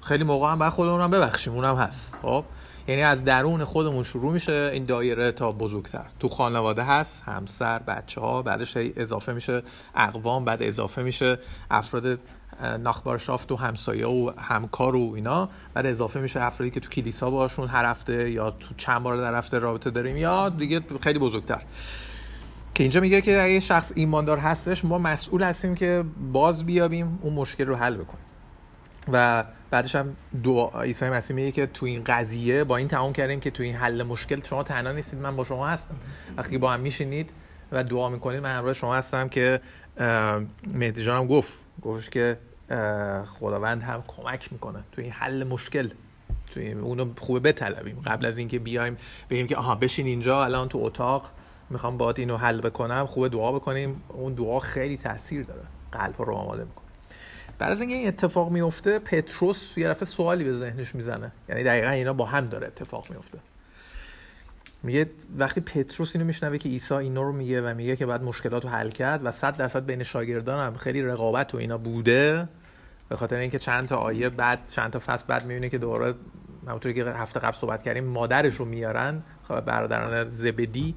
خیلی 0.02 0.24
موقع 0.24 0.52
هم 0.52 0.60
باید 0.60 0.74
خودمون 0.74 1.02
هم 1.02 1.12
ببخشیم 1.12 1.54
اونم 1.54 1.76
هست. 1.76 2.20
خب؟ 2.22 2.46
یعنی 2.88 3.04
از 3.04 3.24
درون 3.24 3.64
خودمون 3.64 4.04
شروع 4.04 4.34
میشه 4.34 4.70
این 4.74 4.86
دایره 4.86 5.32
تا 5.32 5.52
بزرگتر. 5.52 6.06
تو 6.20 6.30
خانواده 6.30 6.84
هست 6.84 7.24
همسر 7.24 7.80
بچه 7.80 8.22
ها 8.22 8.42
بعدش 8.42 8.74
اضافه 8.78 9.34
میشه 9.34 9.64
اقوام 9.96 10.46
بعد 10.46 10.64
اضافه 10.64 11.04
میشه 11.04 11.40
افراد 11.72 12.20
ناخبارشافت 12.62 13.52
و 13.52 13.56
همسایه 13.56 14.08
و 14.08 14.32
همکار 14.38 14.96
و 14.96 15.12
اینا. 15.16 15.50
بعد 15.74 15.86
اضافه 15.86 16.20
میشه 16.20 16.42
افرادی 16.42 16.72
که 16.72 16.80
تو 16.80 16.90
کلیسا 16.90 17.30
باشون 17.30 17.68
هر 17.68 17.86
هفته 17.86 18.32
یا 18.32 18.52
تو 18.52 18.74
چند 18.78 19.04
بار 19.04 19.18
در 19.18 19.36
هفته 19.36 19.60
رابطه 19.60 19.90
داریم 19.90 20.18
یا 20.18 20.50
دیگه 20.50 20.82
خیلی 21.04 21.20
بزرگتر. 21.20 21.62
که 22.74 22.84
اینجا 22.84 23.02
میگه 23.02 23.22
که 23.22 23.42
اگه 23.42 23.60
شخص 23.60 23.92
ایماندار 23.96 24.38
هستش 24.38 24.86
ما 24.86 24.98
مسئول 24.98 25.44
هستیم 25.44 25.76
که 25.76 26.04
باز 26.32 26.66
بیابیم 26.66 27.20
اون 27.22 27.34
مشکل 27.34 27.66
رو 27.66 27.76
حل 27.76 27.96
بکنیم. 27.96 28.26
و 29.14 29.44
بعدش 29.72 29.96
هم 29.96 30.16
دعا 30.44 30.82
عیسی 30.82 31.10
مسیح 31.10 31.36
میگه 31.36 31.52
که 31.52 31.66
تو 31.66 31.86
این 31.86 32.04
قضیه 32.04 32.64
با 32.64 32.78
این 32.78 32.88
تمام 32.88 33.14
کردیم 33.14 33.40
که 33.40 33.52
تو 33.52 33.64
این 33.64 33.76
حل 33.76 34.04
مشکل 34.04 34.42
شما 34.44 34.64
تنها 34.64 34.94
نیستید 34.94 35.20
من 35.20 35.36
با 35.36 35.44
شما 35.44 35.68
هستم. 35.68 35.96
وقتی 36.38 36.58
با 36.58 36.74
هم 36.74 36.80
میشینید 36.80 37.30
و 37.72 37.84
دعا 37.84 38.10
می‌کنید 38.10 38.40
من 38.44 38.58
همراه 38.58 38.74
شما 38.74 38.96
هستم 38.96 39.30
که 39.30 39.62
مهدی 40.74 41.04
جانم 41.04 41.28
گفت. 41.28 41.54
گفتش 41.82 42.10
که 42.10 42.38
خداوند 43.26 43.84
هم 43.84 44.04
کمک 44.08 44.54
می‌کنه 44.54 44.84
تو 44.92 45.02
این 45.02 45.12
حل 45.12 45.44
مشکل. 45.44 45.90
تو 46.50 46.60
این 46.60 46.80
اونو 46.80 47.14
خوبه 47.18 47.40
بطلبیم. 47.40 48.02
قبل 48.06 48.26
از 48.26 48.38
اینکه 48.38 48.60
بیایم 48.60 48.98
بگیم 49.30 49.48
که 49.48 49.56
آها 49.56 49.76
بشین 49.76 50.06
اینجا 50.06 50.44
الان 50.44 50.68
تو 50.68 50.80
اتاق 50.82 51.30
می‌خوام 51.70 51.98
باهات 51.98 52.20
اینو 52.20 52.38
حل 52.38 52.62
بکنم. 52.62 53.06
خوبه 53.06 53.30
دعا 53.30 53.52
بکنیم. 53.52 54.04
اون 54.08 54.34
دعا 54.34 54.60
خیلی 54.60 54.98
تاثیر 54.98 55.44
داره. 55.44 55.62
قلب 55.92 56.16
رو 56.22 56.34
آماده 56.34 56.64
می‌کنه. 56.64 56.88
بعد 57.60 57.72
از 57.72 57.82
اینکه 57.82 57.96
این 57.96 58.08
اتفاق 58.08 58.52
میفته 58.52 59.00
پتروس 59.00 59.78
یه 59.78 59.88
دفعه 59.88 60.06
سوالی 60.06 60.44
به 60.44 60.58
ذهنش 60.58 60.96
می‌زنه. 60.96 61.32
یعنی 61.50 61.64
دقیقا 61.64 61.90
اینا 61.90 62.14
با 62.14 62.26
هم 62.26 62.46
داره 62.46 62.68
اتفاق 62.68 63.06
میفته 63.10 63.40
میگه 64.84 65.10
وقتی 65.38 65.62
پتروس 65.62 66.16
اینو 66.16 66.26
میشنوه 66.26 66.58
که 66.58 66.70
عیسی 66.70 66.94
اینا 66.94 67.22
رو 67.22 67.32
میگه 67.32 67.62
و 67.62 67.74
میگه 67.76 67.96
که 67.96 68.06
بعد 68.06 68.24
مشکلات 68.24 68.64
رو 68.64 68.70
حل 68.70 68.90
کرد 68.90 69.26
و 69.26 69.32
صد 69.32 69.58
درصد 69.58 69.86
بین 69.86 70.04
شاگردان 70.04 70.68
هم 70.68 70.78
خیلی 70.78 71.02
رقابت 71.02 71.56
و 71.56 71.58
اینا 71.58 71.78
بوده 71.78 72.48
به 73.12 73.18
خاطر 73.18 73.38
اینکه 73.38 73.60
چند 73.60 73.88
تا 73.88 73.96
آیه 73.96 74.30
بعد 74.30 74.60
چند 74.68 74.92
تا 74.92 75.00
فصل 75.00 75.26
بعد 75.28 75.46
می‌بینه 75.46 75.70
که 75.70 75.78
دوباره 75.78 76.14
همونطوری 76.68 76.96
که 76.96 77.06
هفته 77.06 77.40
قبل 77.40 77.52
صحبت 77.52 77.84
کردیم 77.84 78.04
مادرش 78.04 78.56
رو 78.56 78.66
میارن 78.66 79.24
خب 79.48 79.62
برادران 79.62 80.24
زبدی. 80.28 80.96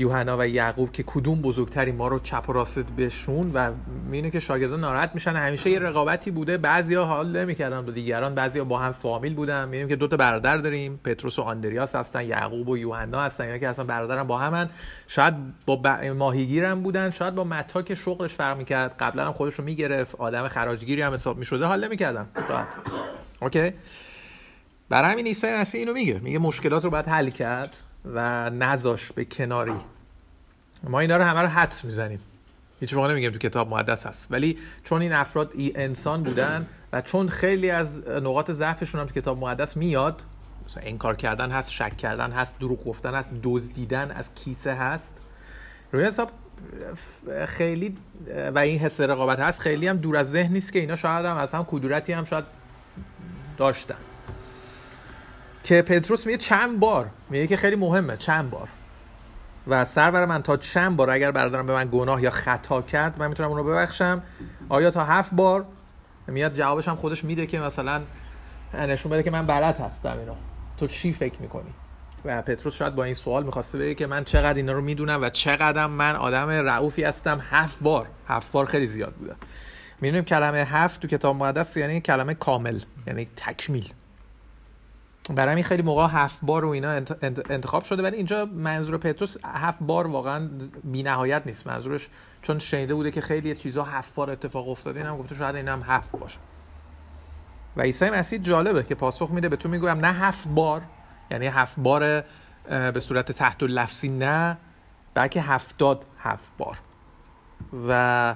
یوحنا 0.00 0.36
و 0.38 0.46
یعقوب 0.46 0.92
که 0.92 1.02
کدوم 1.06 1.42
بزرگتری 1.42 1.92
ما 1.92 2.08
رو 2.08 2.18
چپ 2.18 2.44
و 2.48 2.52
راست 2.52 2.92
بشون 2.96 3.50
و 3.54 3.72
میینه 4.10 4.30
که 4.30 4.40
شاگردان 4.40 4.80
ناراحت 4.80 5.10
میشن. 5.14 5.36
همیشه 5.36 5.70
یه 5.70 5.78
رقابتی 5.78 6.30
بوده. 6.30 6.58
بعضیا 6.58 7.04
حال 7.04 7.36
نمی‌کردن 7.36 7.86
با 7.86 7.92
دیگران. 7.92 8.34
بعضیا 8.34 8.64
با 8.64 8.78
هم 8.78 8.92
فامیل 8.92 9.34
بودن. 9.34 9.64
می‌بینیم 9.64 9.88
که 9.88 9.96
دو 9.96 10.08
تا 10.08 10.16
برادر 10.16 10.56
داریم. 10.56 11.00
پتروس 11.04 11.38
و 11.38 11.42
آندریاس 11.42 11.94
هستن. 11.94 12.24
یعقوب 12.24 12.68
و 12.68 12.78
یوحنا 12.78 13.22
هستن. 13.22 13.44
اینا 13.44 13.58
که 13.58 13.68
اصلا 13.68 13.84
برادرم 13.84 14.26
با 14.26 14.38
همن. 14.38 14.68
شاید 15.06 15.34
با 15.66 15.76
ب... 15.76 15.86
ماهیگیرم 16.04 16.82
بودن. 16.82 17.10
شاید 17.10 17.34
با 17.34 17.44
متا 17.44 17.82
که 17.82 17.94
شغلش 17.94 18.34
فرق 18.34 18.56
می‌کرد. 18.56 18.96
قبلا 19.00 19.26
هم 19.26 19.32
خودش 19.32 19.54
رو 19.54 19.64
می‌گرفت. 19.64 20.14
آدم 20.14 20.48
خراجگیری 20.48 21.02
هم 21.02 21.12
حساب 21.12 21.38
می‌شده. 21.38 21.66
حال 21.66 21.84
نمی‌کردن. 21.84 22.28
شاید 22.48 22.66
اوکی؟ 23.42 23.72
برای 24.88 25.12
همین 25.12 25.26
عیسی 25.26 25.46
مسیح 25.46 25.78
اینو 25.78 25.92
میگه. 25.92 26.20
میگه 26.22 26.38
مشکلات 26.38 26.84
رو 26.84 26.90
باید 26.90 27.08
حل 27.08 27.30
کرد. 27.30 27.76
و 28.04 28.50
نزاش 28.50 29.12
به 29.12 29.24
کناری. 29.24 29.74
ما 30.84 31.00
اینا 31.00 31.16
رو 31.16 31.24
همه 31.24 31.40
رو 31.40 31.48
حدس 31.48 31.84
می‌زنیم. 31.84 32.20
هیچ 32.80 32.94
موقع 32.94 33.10
نمیگیم 33.10 33.30
تو 33.30 33.38
کتاب 33.38 33.68
مقدس 33.68 34.06
هست. 34.06 34.26
ولی 34.30 34.58
چون 34.84 35.02
این 35.02 35.12
افراد 35.12 35.52
ای 35.54 35.72
انسان 35.74 36.22
بودن 36.22 36.66
و 36.92 37.00
چون 37.00 37.28
خیلی 37.28 37.70
از 37.70 38.08
نقاط 38.08 38.50
ضعفشون 38.50 39.00
هم 39.00 39.06
تو 39.06 39.14
کتاب 39.14 39.38
مقدس 39.38 39.76
میاد 39.76 40.22
مثلا 40.66 40.82
انکار 40.82 41.16
کردن 41.16 41.50
هست 41.50 41.70
شک 41.70 41.96
کردن 41.96 42.30
هست 42.30 42.58
دروغ 42.58 42.84
گفتن 42.84 43.14
هست 43.14 43.30
دزدیدن 43.42 44.10
از 44.10 44.34
کیسه 44.34 44.74
هست. 44.74 45.20
روی 45.92 46.04
حساب 46.04 46.30
خیلی 47.46 47.96
و 48.54 48.58
این 48.58 48.78
حس 48.78 49.00
رقابت 49.00 49.40
هست 49.40 49.60
خیلی 49.60 49.88
هم 49.88 49.96
دور 49.96 50.16
از 50.16 50.30
ذهن 50.30 50.52
نیست 50.52 50.72
که 50.72 50.78
اینا 50.78 50.96
شاید 50.96 51.26
هم 51.26 51.36
از 51.36 51.54
هم 51.54 51.64
کدورتی 51.64 52.12
هم 52.12 52.24
شاید 52.24 52.44
داشتن. 53.56 53.94
که 55.64 55.82
پتروس 55.82 56.26
میگه 56.26 56.38
چند 56.38 56.80
بار؟ 56.80 57.10
میگه 57.30 57.46
که 57.46 57.56
خیلی 57.56 57.76
مهمه 57.76 58.16
چند 58.16 58.50
بار. 58.50 58.68
و 59.66 59.84
سرور 59.84 60.24
من 60.24 60.42
تا 60.42 60.56
چند 60.56 60.96
بار 60.96 61.10
اگر 61.10 61.30
برادرم 61.30 61.66
به 61.66 61.72
من 61.72 61.88
گناه 61.92 62.22
یا 62.22 62.30
خطا 62.30 62.82
کرد 62.82 63.18
من 63.18 63.28
می‌تونم 63.28 63.48
اون 63.48 63.58
رو 63.58 63.64
ببخشم. 63.64 64.22
آیا 64.68 64.90
تا 64.90 65.04
هفت 65.04 65.34
بار؟ 65.34 65.66
میاد 66.28 66.54
جوابش 66.54 66.88
هم 66.88 66.96
خودش 66.96 67.24
میده 67.24 67.46
که 67.46 67.60
مثلا 67.60 68.02
نشون 68.74 69.12
بده 69.12 69.22
که 69.22 69.30
من 69.30 69.46
بلد 69.46 69.80
هستم 69.80 70.18
اینو. 70.18 70.34
تو 70.78 70.86
چی 70.86 71.12
فکر 71.12 71.42
می‌کنی؟ 71.42 71.70
و 72.24 72.42
پتروس 72.42 72.74
شاید 72.74 72.94
با 72.94 73.04
این 73.04 73.14
سوال 73.14 73.44
می‌خواسته 73.44 73.78
بگه 73.78 73.94
که 73.94 74.06
من 74.06 74.24
چقدر 74.24 74.54
اینا 74.54 74.72
رو 74.72 74.80
می‌دونم 74.80 75.22
و 75.22 75.30
چقدر 75.30 75.86
من 75.86 76.16
آدم 76.16 76.48
رعوفی 76.48 77.04
هستم. 77.04 77.42
هفت 77.50 77.76
بار. 77.80 78.06
هفت 78.28 78.52
بار 78.52 78.66
خیلی 78.66 78.86
زیاد 78.86 79.14
بوده. 79.14 79.34
می‌دونیم 80.00 80.24
کلمه 80.24 80.58
هفت 80.58 81.02
تو 81.02 81.08
کتاب 81.08 81.36
مقدس 81.36 81.76
یعنی 81.76 82.00
کلمه 82.00 82.34
کامل 82.34 82.78
یعنی 83.06 83.28
تکمیل. 83.36 83.92
برای 85.28 85.52
همین 85.52 85.64
خیلی 85.64 85.82
موقع 85.82 86.06
هفت 86.10 86.38
بار 86.42 86.64
و 86.64 86.68
اینا 86.68 86.90
انتخاب 87.50 87.82
شده 87.82 88.02
ولی 88.02 88.16
اینجا 88.16 88.44
منظور 88.44 88.98
پتروس 88.98 89.36
هفت 89.44 89.78
بار 89.80 90.06
واقعا 90.06 90.50
بی 90.84 91.02
نهایت 91.02 91.42
نیست. 91.46 91.66
منظورش 91.66 92.08
چون 92.42 92.58
شنیده 92.58 92.94
بوده 92.94 93.10
که 93.10 93.20
خیلی 93.20 93.54
چیزها 93.54 93.84
هفت 93.84 94.14
بار 94.14 94.30
اتفاق 94.30 94.68
افتاده 94.68 95.00
اینم 95.00 95.16
گفته 95.16 95.34
شاید 95.34 95.56
این 95.56 95.68
هم 95.68 95.82
هفت 95.86 96.12
باشه. 96.12 96.38
و 97.76 97.82
عیسی 97.82 98.10
مسیح 98.10 98.38
جالبه 98.38 98.82
که 98.82 98.94
پاسخ 98.94 99.30
میده 99.30 99.48
به 99.48 99.56
تو 99.56 99.68
می‌گویم 99.68 99.98
نه 99.98 100.12
هفت 100.12 100.48
بار 100.48 100.82
یعنی 101.30 101.46
هفت 101.46 101.80
بار 101.80 102.24
به 102.68 103.00
صورت 103.00 103.32
تحت 103.32 103.62
لفظی 103.62 104.08
نه 104.08 104.58
بلکه 105.14 105.40
هفتاد 105.40 106.04
هفت 106.18 106.52
بار. 106.58 106.78
و 107.88 108.34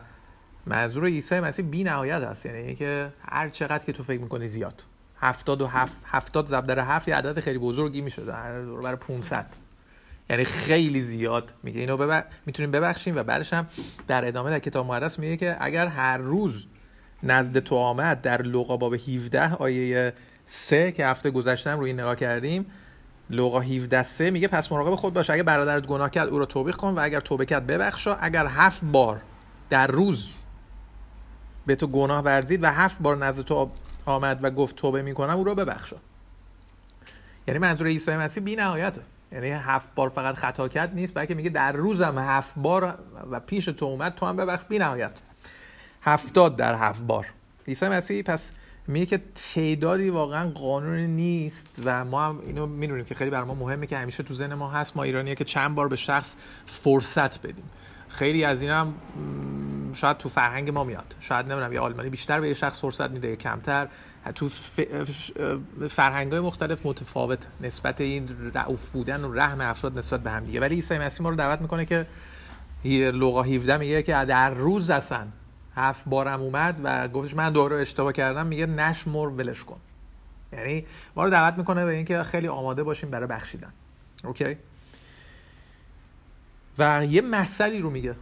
منظور 0.66 1.04
عیسی 1.04 1.40
مسیح 1.40 1.64
بی 1.64 1.84
نهایت 1.84 2.22
هست 2.22 2.46
یعنی 2.46 2.74
که 2.74 3.12
هر 3.28 3.48
چقدر 3.48 3.84
که 3.84 3.92
تو 3.92 4.02
فکر 4.02 4.20
می‌کنی 4.20 4.48
زیاد. 4.48 4.82
هفتاد 5.24 5.62
و 5.62 5.66
هفت 5.66 5.96
هفتاد 6.06 6.46
ضرب 6.46 6.66
در 6.66 6.78
هفت 6.78 7.08
یه 7.08 7.16
عدد 7.16 7.40
خیلی 7.40 7.58
بزرگی 7.58 8.00
میشه 8.00 8.22
برای 8.22 8.96
500 8.96 9.46
یعنی 10.30 10.44
خیلی 10.44 11.02
زیاد. 11.02 11.52
میگه 11.62 11.80
اینو 11.80 11.96
ببر... 11.96 12.24
می‌تونیم 12.46 12.70
ببخشیم 12.70 13.16
و 13.16 13.22
بعدش 13.22 13.52
هم 13.52 13.66
در 14.06 14.28
ادامه 14.28 14.50
در 14.50 14.58
کتاب 14.58 14.86
مقدس 14.86 15.18
میگه 15.18 15.36
که 15.36 15.56
اگر 15.60 15.86
هر 15.86 16.18
روز 16.18 16.66
نزد 17.22 17.58
تو 17.58 17.76
آمد 17.76 18.20
در 18.20 18.42
لوقا 18.42 18.76
باب 18.76 18.94
17 18.94 19.54
آیه 19.54 20.14
3 20.46 20.92
که 20.92 21.06
هفته 21.06 21.30
گذشتم 21.30 21.80
روی 21.80 21.92
نگاه 21.92 22.16
کردیم 22.16 22.66
لوقا 23.30 23.60
17 23.60 24.02
3 24.02 24.30
میگه 24.30 24.48
پس 24.48 24.72
مراقب 24.72 24.94
خود 24.94 25.14
باش. 25.14 25.30
اگه 25.30 25.42
برادرت 25.42 25.86
گناه 25.86 26.10
کرد 26.10 26.28
او 26.28 26.38
رو 26.38 26.46
توبیخ 26.46 26.76
کن 26.76 26.94
و 26.94 27.00
اگر 27.00 27.20
توبه 27.20 27.46
کرد 27.46 27.66
ببخشا. 27.66 28.14
اگر 28.14 28.46
هفت 28.46 28.84
بار 28.84 29.20
در 29.70 29.86
روز 29.86 30.30
به 31.66 31.74
تو 31.74 31.86
گناه 31.86 32.24
ورزید 32.24 32.62
و 32.62 32.66
هفت 32.66 33.02
بار 33.02 33.16
نزد 33.16 33.44
تو 33.44 33.70
آمد 34.06 34.38
و 34.42 34.50
گفت 34.50 34.76
توبه 34.76 35.02
می‌کنم 35.02 35.36
او 35.36 35.44
رو 35.44 35.54
ببخشا. 35.54 35.96
یعنی 37.48 37.58
منظور 37.58 37.86
عیسی 37.86 38.12
مسیح 38.12 38.42
بی 38.42 38.56
نهایته. 38.56 39.00
یعنی 39.32 39.50
هفت 39.50 39.94
بار 39.94 40.08
فقط 40.08 40.34
خطا 40.34 40.68
کرد 40.68 40.94
نیست 40.94 41.14
بلکه 41.14 41.34
میگه 41.34 41.50
در 41.50 41.72
روزم 41.72 42.18
هفت 42.18 42.52
بار 42.56 42.98
و 43.30 43.40
پیش 43.40 43.64
تو 43.64 43.84
اومد 43.84 44.14
تو 44.14 44.26
هم 44.26 44.36
ببخش 44.36 44.64
بی 44.64 44.78
نهایت. 44.78 45.20
هفتاد 46.02 46.56
در 46.56 46.74
هفت 46.74 47.02
بار. 47.02 47.26
عیسی 47.68 47.88
مسیح 47.88 48.22
پس 48.22 48.52
میگه 48.86 49.06
که 49.06 49.20
تعدادی 49.34 50.10
واقعا 50.10 50.50
قانونی 50.50 51.06
نیست 51.06 51.82
و 51.84 52.04
ما 52.04 52.26
هم 52.26 52.40
اینو 52.46 52.66
می‌دونیم 52.66 53.04
که 53.04 53.14
خیلی 53.14 53.30
بر 53.30 53.44
ما 53.44 53.54
مهمه 53.54 53.86
که 53.86 53.98
همیشه 53.98 54.22
تو 54.22 54.34
ذهن 54.34 54.54
ما 54.54 54.70
هست 54.70 54.96
ما 54.96 55.02
ایرانیه 55.02 55.34
که 55.34 55.44
چند 55.44 55.74
بار 55.74 55.88
به 55.88 55.96
شخص 55.96 56.36
فرصت 56.66 57.38
بدیم. 57.38 57.64
خیلی 58.08 58.44
از 58.44 58.62
اینا 58.62 58.80
هم 58.80 58.94
شاید 59.94 60.16
تو 60.16 60.28
فرهنگ 60.28 60.70
ما 60.70 60.84
میاد. 60.84 61.14
شاید 61.20 61.46
نمی‌دونم 61.46 61.72
یه 61.72 61.80
آلمانی 61.80 62.08
بیشتر 62.08 62.40
به 62.40 62.48
یه 62.48 62.54
شخص 62.54 62.80
فرصت 62.80 63.10
میده 63.10 63.28
یا 63.28 63.36
کمتر. 63.36 63.88
تو 64.34 64.48
فرهنگ 65.88 66.32
های 66.32 66.40
مختلف 66.40 66.86
متفاوت 66.86 67.46
نسبت 67.60 68.00
این 68.00 68.52
رعوف 68.54 68.90
بودن 68.90 69.24
و 69.24 69.32
رحم 69.32 69.60
افراد 69.60 69.98
نسبت 69.98 70.20
به 70.20 70.30
هم 70.30 70.44
دیگه 70.44 70.60
ولی 70.60 70.74
عیسی 70.74 70.98
مسیح 70.98 71.22
ما 71.22 71.30
رو 71.30 71.36
دعوت 71.36 71.60
می‌کنه 71.60 71.84
که 71.84 72.06
لوقا 72.84 73.42
17 73.42 73.76
میگه 73.76 74.02
که 74.02 74.12
در 74.12 74.50
روز 74.50 74.90
اصلا 74.90 75.26
هفت 75.76 76.04
بارم 76.06 76.40
اومد 76.40 76.80
و 76.82 77.08
گفتش 77.08 77.34
من 77.34 77.52
دوره 77.52 77.76
اشتباه 77.76 78.12
کردم 78.12 78.46
میگه 78.46 78.66
نشمر 78.66 79.28
ولش 79.28 79.64
کن. 79.64 79.80
یعنی 80.52 80.86
ما 81.16 81.24
رو 81.24 81.30
دعوت 81.30 81.58
می‌کنه 81.58 81.84
به 81.84 81.90
اینکه 81.90 82.22
خیلی 82.22 82.48
آماده 82.48 82.82
باشیم 82.82 83.10
برای 83.10 83.26
بخشیدن. 83.26 83.72
اوکی؟ 84.24 84.56
و 86.78 87.04
یه 87.04 87.20
مسئله 87.20 87.80
رو 87.80 87.90
میگه. 87.90 88.14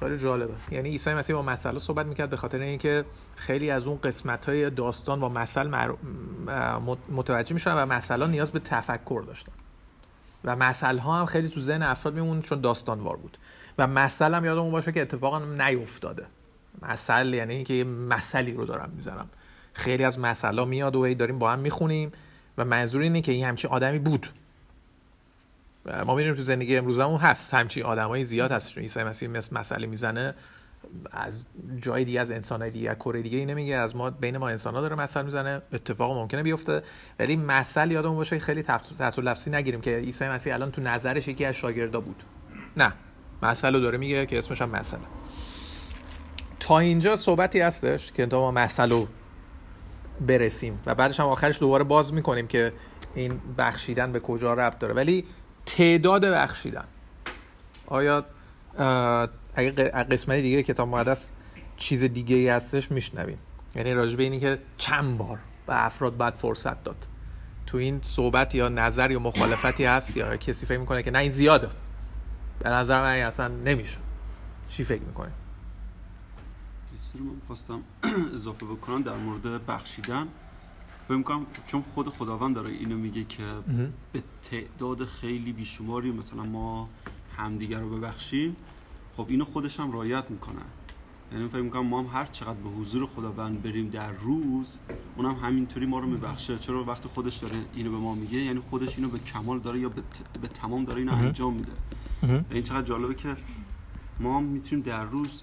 خیلی 0.00 0.18
جالبه. 0.18 0.54
یعنی 0.70 0.88
عیسی 0.88 1.14
مسیح 1.14 1.36
با 1.36 1.42
مسئله 1.42 1.78
صحبت 1.78 2.06
می‌کرد 2.06 2.30
به 2.30 2.36
خاطر 2.36 2.60
اینکه 2.60 3.04
خیلی 3.36 3.70
از 3.70 3.86
اون 3.86 3.98
قسمت 4.04 4.48
های 4.48 4.70
داستان 4.70 5.20
با 5.20 5.28
مسئله 5.28 5.68
مر... 5.68 5.94
متوجه 7.08 7.54
میشن 7.54 7.74
و 7.74 7.86
مسئله 7.86 8.26
نیاز 8.26 8.50
به 8.50 8.58
تفکر 8.58 9.24
داشتن. 9.26 9.52
و 10.44 10.56
مسئله 10.56 11.02
هم 11.02 11.26
خیلی 11.26 11.48
تو 11.48 11.60
ذهن 11.60 11.82
افراد 11.82 12.14
میمون 12.14 12.42
چون 12.42 12.60
داستانوار 12.60 13.16
بود. 13.16 13.38
و 13.78 13.86
مسئله 13.86 14.36
هم 14.36 14.44
یادمون 14.44 14.70
باشه 14.70 14.92
که 14.92 15.02
اتفاقا 15.02 15.38
نیفتاده. 15.38 16.26
مسئله 16.82 17.36
یعنی 17.36 17.54
اینکه 17.54 17.74
یه 17.74 17.84
مسئله 17.84 18.54
رو 18.54 18.64
دارم 18.64 18.90
می‌زنم 18.94 19.28
خیلی 19.72 20.04
از 20.04 20.18
مسئله 20.18 20.64
میاد 20.64 20.96
و 20.96 21.14
داریم 21.14 21.38
با 21.38 21.52
هم 21.52 21.58
می‌خونیم 21.58 22.12
و 22.58 22.64
منظور 22.64 23.02
اینه 23.02 23.22
که 23.22 23.32
این 23.32 23.44
همچین 23.44 23.70
آدمی 23.70 23.98
بود. 23.98 24.26
ما 26.06 26.14
میریم 26.14 26.34
تو 26.34 26.42
زندگی 26.42 26.76
امروزمون 26.76 27.20
هست. 27.20 27.54
همچین 27.54 27.82
آدمای 27.82 28.24
زیاد 28.24 28.52
هست. 28.52 28.78
عیسی 28.78 29.02
مسیح 29.02 29.28
مثل 29.28 29.56
مسئله 29.56 29.86
می‌زنه 29.86 30.34
از 31.12 31.46
جای 31.82 32.04
دیگه 32.04 32.20
از 32.20 32.30
انسان 32.30 32.68
دیگه 32.68 32.94
کره 32.94 33.22
دیگه 33.22 33.38
ای 33.38 33.46
نمیگه. 33.46 33.74
از 33.74 33.96
ما 33.96 34.10
بین 34.10 34.36
ما 34.36 34.48
انسان 34.48 34.74
ها 34.74 34.80
داره 34.80 34.96
مثل 34.96 35.24
می‌زنه. 35.24 35.62
اتفاق 35.72 36.18
ممکنه 36.18 36.42
بیفته. 36.42 36.82
ولی 37.18 37.36
مثل 37.36 37.90
یادمون 37.90 38.16
باشه 38.16 38.38
خیلی 38.38 38.62
تحت 38.62 39.18
لفظی 39.18 39.50
نگیریم 39.50 39.80
که 39.80 39.96
عیسی 39.96 40.24
مسیح 40.24 40.54
الان 40.54 40.70
تو 40.70 40.82
نظرش 40.82 41.28
یکی 41.28 41.44
از 41.44 41.54
شاگردا 41.54 42.00
بود. 42.00 42.22
نه. 42.76 42.92
رو 43.42 43.80
داره 43.80 43.98
میگه 43.98 44.26
که 44.26 44.38
اسمش 44.38 44.62
هم 44.62 44.70
مثله 44.70 45.00
تا 46.60 46.78
اینجا 46.78 47.16
صحبتی 47.16 47.60
هستش 47.60 48.12
که 48.12 48.26
ما 48.26 48.52
رو 48.78 49.08
برسیم. 50.20 50.80
و 50.86 50.94
بعدش 50.94 51.20
هم 51.20 51.26
آخرش 51.26 51.58
دوباره 51.60 51.84
باز 51.84 52.14
می‌کنیم 52.14 52.46
که 52.46 52.72
این 53.14 53.40
بخشیدن 53.58 54.12
به 54.12 54.20
کجا 54.20 54.54
ربط 54.54 54.78
داره. 54.78 54.94
ولی 54.94 55.24
تعداد 55.68 56.24
بخشیدن. 56.24 56.84
آیا 57.86 58.24
اگه 59.54 59.70
قسمت 60.10 60.38
دیگه 60.38 60.62
کتاب 60.62 60.88
مقدس 60.88 61.32
چیز 61.76 62.04
دیگه 62.04 62.36
ای 62.36 62.48
هستش 62.48 62.90
میشنویم. 62.90 63.38
یعنی 63.74 63.94
راجبه 63.94 64.22
اینی 64.22 64.40
که 64.40 64.58
چند 64.78 65.18
بار 65.18 65.38
به 65.66 65.84
افراد 65.84 66.16
بعد 66.16 66.34
فرصت 66.34 66.84
داد. 66.84 67.06
تو 67.66 67.78
این 67.78 67.98
صحبت 68.02 68.54
یا 68.54 68.68
نظر 68.68 69.10
یا 69.10 69.18
مخالفتی 69.18 69.84
هست 69.84 70.16
یا 70.16 70.36
کسی 70.36 70.66
فکر 70.66 70.78
می‌کنه 70.78 71.02
که 71.02 71.10
نه 71.10 71.18
این 71.18 71.30
زیاده. 71.30 71.68
به 72.58 72.68
نظر 72.68 73.02
من 73.02 73.26
اصلا 73.26 73.48
نمیشه. 73.48 73.96
چی 74.68 74.84
فکر 74.84 75.02
می‌کنه 75.02 75.30
چیزی 76.90 77.18
رو 77.18 77.24
من 77.24 77.82
اضافه 78.34 78.66
بکنم 78.66 79.02
در 79.02 79.14
مورد 79.14 79.66
بخشیدن. 79.66 80.28
فکر 81.08 81.16
می‌کنم 81.16 81.46
چون 81.66 81.82
خود 81.82 82.08
خداوند 82.08 82.54
داره 82.54 82.70
اینو 82.70 82.96
میگه 82.96 83.24
که 83.24 83.44
به 84.12 84.22
تعداد 84.42 85.04
خیلی 85.04 85.52
بیشماری 85.52 86.10
مثلا 86.10 86.42
ما 86.42 86.88
همدیگر 87.36 87.80
رو 87.80 87.98
ببخشیم 87.98 88.56
خب 89.16 89.26
اینو 89.28 89.44
خودش 89.44 89.80
هم 89.80 89.92
رایت 89.92 90.30
می‌کنه. 90.30 90.60
یعنی 91.32 91.48
فکر 91.48 91.60
می‌کنم 91.60 91.86
ما 91.86 92.00
هم 92.00 92.06
هر 92.06 92.24
چقدر 92.24 92.58
به 92.58 92.70
حضور 92.70 93.06
خداوند 93.06 93.62
بریم 93.62 93.88
در 93.88 94.12
روز 94.12 94.78
اونم 95.16 95.30
هم 95.30 95.44
همینطوری 95.44 95.86
ما 95.86 95.98
رو 95.98 96.06
میبخشه. 96.06 96.58
چرا 96.58 96.84
وقتی 96.84 97.08
خودش 97.08 97.36
داره 97.36 97.56
اینو 97.74 97.90
به 97.90 97.96
ما 97.96 98.14
میگه؟ 98.14 98.38
یعنی 98.38 98.60
خودش 98.60 98.96
اینو 98.96 99.08
به 99.08 99.18
کمال 99.18 99.58
داره 99.58 99.80
یا 99.80 99.88
به, 99.88 100.02
به 100.42 100.48
تمام 100.48 100.84
داره 100.84 100.98
اینو 100.98 101.14
انجام 101.14 101.54
میده. 101.54 101.72
این 102.50 102.62
چقدر 102.62 102.86
جالبه 102.86 103.14
که 103.14 103.36
ما 104.20 104.38
هم 104.38 104.44
می‌تونیم 104.44 104.84
در 104.84 105.04
روز 105.04 105.42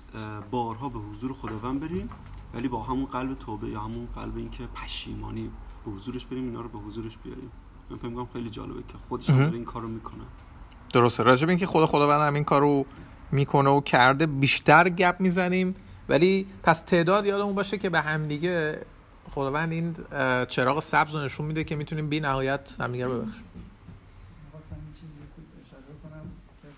بارها 0.51 0.89
به 0.89 1.00
حضور 1.00 1.34
خداوند 1.34 1.79
بریم. 1.79 2.10
ولی 2.53 2.67
با 2.67 2.83
همون 2.83 3.05
قلب 3.05 3.39
توبه 3.39 3.67
یا 3.67 3.81
همون 3.81 4.07
قلب 4.15 4.37
اینکه 4.37 4.67
پشیمانی 4.67 5.51
به 5.85 5.91
حضورش 5.91 6.25
بریم 6.25 6.43
اینا 6.43 6.61
رو 6.61 6.69
به 6.69 6.77
حضورش 6.77 7.17
بیاریم. 7.17 7.51
من 7.89 7.97
فکر 7.97 8.07
می‌کنم 8.07 8.27
خیلی 8.33 8.49
جالبه 8.49 8.83
که 8.87 8.97
خودش 8.97 9.29
هم 9.29 9.53
این 9.53 9.65
کارو 9.65 9.87
می‌کنه. 9.87 10.23
درسته. 10.93 11.23
راجب 11.23 11.49
اینکه 11.49 11.65
خود 11.65 11.85
خداوند 11.85 12.21
هم 12.21 12.33
این 12.33 12.43
کارو 12.43 12.85
می‌کنه 13.31 13.69
و 13.69 13.81
کرده 13.81 14.25
بیشتر 14.25 14.89
گپ 14.89 15.15
می‌زنیم. 15.19 15.75
ولی 16.09 16.47
پس 16.63 16.81
تعداد 16.81 17.25
یادمون 17.25 17.55
باشه 17.55 17.77
که 17.77 17.89
به 17.89 18.01
همدیگه 18.01 18.85
خداوند 19.29 19.71
این 19.71 19.95
چراغ 20.45 20.79
سبز 20.79 21.15
رو 21.15 21.21
نشون 21.21 21.45
میده 21.45 21.63
که 21.63 21.75
می‌تونیم 21.75 22.09
بی 22.09 22.19
نهایت 22.19 22.75
همدیگه 22.79 23.05
رو 23.05 23.21
ببخشیم. 23.21 23.43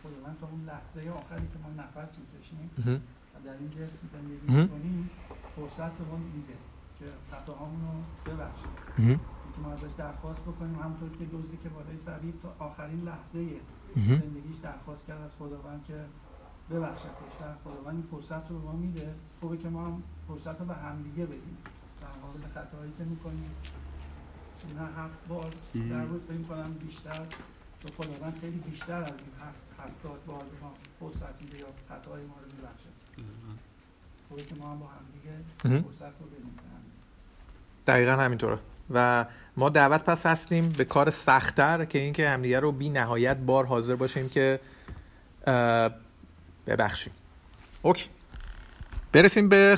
خداوند 0.03 0.37
تا 0.41 0.47
اون 0.47 0.65
لحظه 0.65 1.09
آخری 1.09 1.41
که 1.41 1.59
ما 1.63 1.83
نفس 1.83 2.17
می‌کشیم 2.17 2.71
و 3.35 3.45
در 3.45 3.53
این 3.59 3.69
جسم 3.69 3.99
زندگی 4.13 4.61
می‌کنیم 4.61 5.09
فرصت 5.57 6.01
ما 6.11 6.17
میده 6.17 6.57
که 6.99 7.05
خطاهامون 7.31 7.81
رو 7.81 8.31
ببخشیم 8.31 8.73
که 9.55 9.61
ما 9.63 9.71
ازش 9.71 9.91
درخواست 9.97 10.41
بکنیم 10.41 10.75
همونطور 10.75 11.09
که 11.09 11.25
دزدی 11.25 11.57
که 11.63 11.69
بالای 11.69 11.97
صلیب 11.97 12.41
تا 12.41 12.65
آخرین 12.65 13.01
لحظه 13.01 13.59
زندگیش 13.95 14.57
درخواست 14.63 15.05
کرد 15.07 15.21
از 15.21 15.35
خداوند 15.35 15.83
که 15.87 16.05
ببخشتش. 16.71 17.33
در 17.39 17.55
خداوند 17.63 17.95
این 17.95 18.07
فرصت 18.11 18.49
رو 18.49 18.59
به 18.59 18.65
ما 18.65 18.71
میده. 18.71 19.15
خوبه 19.39 19.57
که 19.57 19.69
ما 19.69 19.85
هم 19.85 20.03
فرصت 20.27 20.59
رو 20.59 20.65
به 20.65 20.73
همدیگه 20.73 21.25
بدیم. 21.25 21.57
در 22.01 22.07
مقابل 22.17 22.47
خطاهایی 22.53 22.93
که 22.97 23.03
می‌کنیم. 23.03 23.51
نه 24.79 25.03
هفت 25.03 25.27
بار 25.27 25.53
در 25.73 26.05
روز 26.05 26.21
فکر 26.21 26.41
کنم 26.41 26.73
بیشتر. 26.73 27.25
تو 27.81 28.03
خداوند 28.03 28.37
خیلی 28.41 28.57
بیشتر 28.57 29.03
از 29.03 29.09
این 29.09 29.47
هفت 29.47 29.63
هفتاد 29.79 30.25
بار 30.27 30.43
به 30.43 30.61
ما 30.61 30.73
فرصت 30.99 31.41
میده 31.41 31.59
یا 31.59 31.67
خطاهای 31.89 32.25
ما 32.25 32.35
رو 32.43 32.55
میبخشه 32.55 32.89
که 34.35 34.55
ما 34.59 34.71
هم 34.71 34.79
با 34.79 34.87
فرصت 35.63 36.03
رو 36.03 36.25
بدیم. 36.25 36.59
دقیقا 37.87 38.11
همینطوره. 38.11 38.59
و 38.89 39.25
ما 39.57 39.69
دعوت 39.69 40.03
پس 40.05 40.25
هستیم 40.25 40.69
به 40.69 40.85
کار 40.85 41.09
سختتر 41.09 41.85
که 41.85 41.99
اینکه 41.99 42.29
همدیگه 42.29 42.59
رو 42.59 42.71
بی 42.71 42.89
نهایت 42.89 43.37
بار 43.37 43.65
حاضر 43.65 43.95
باشیم 43.95 44.29
که 44.29 44.59
ببخشیم. 46.67 47.13
اوکی. 47.81 48.09
برسیم 49.11 49.49
به 49.49 49.75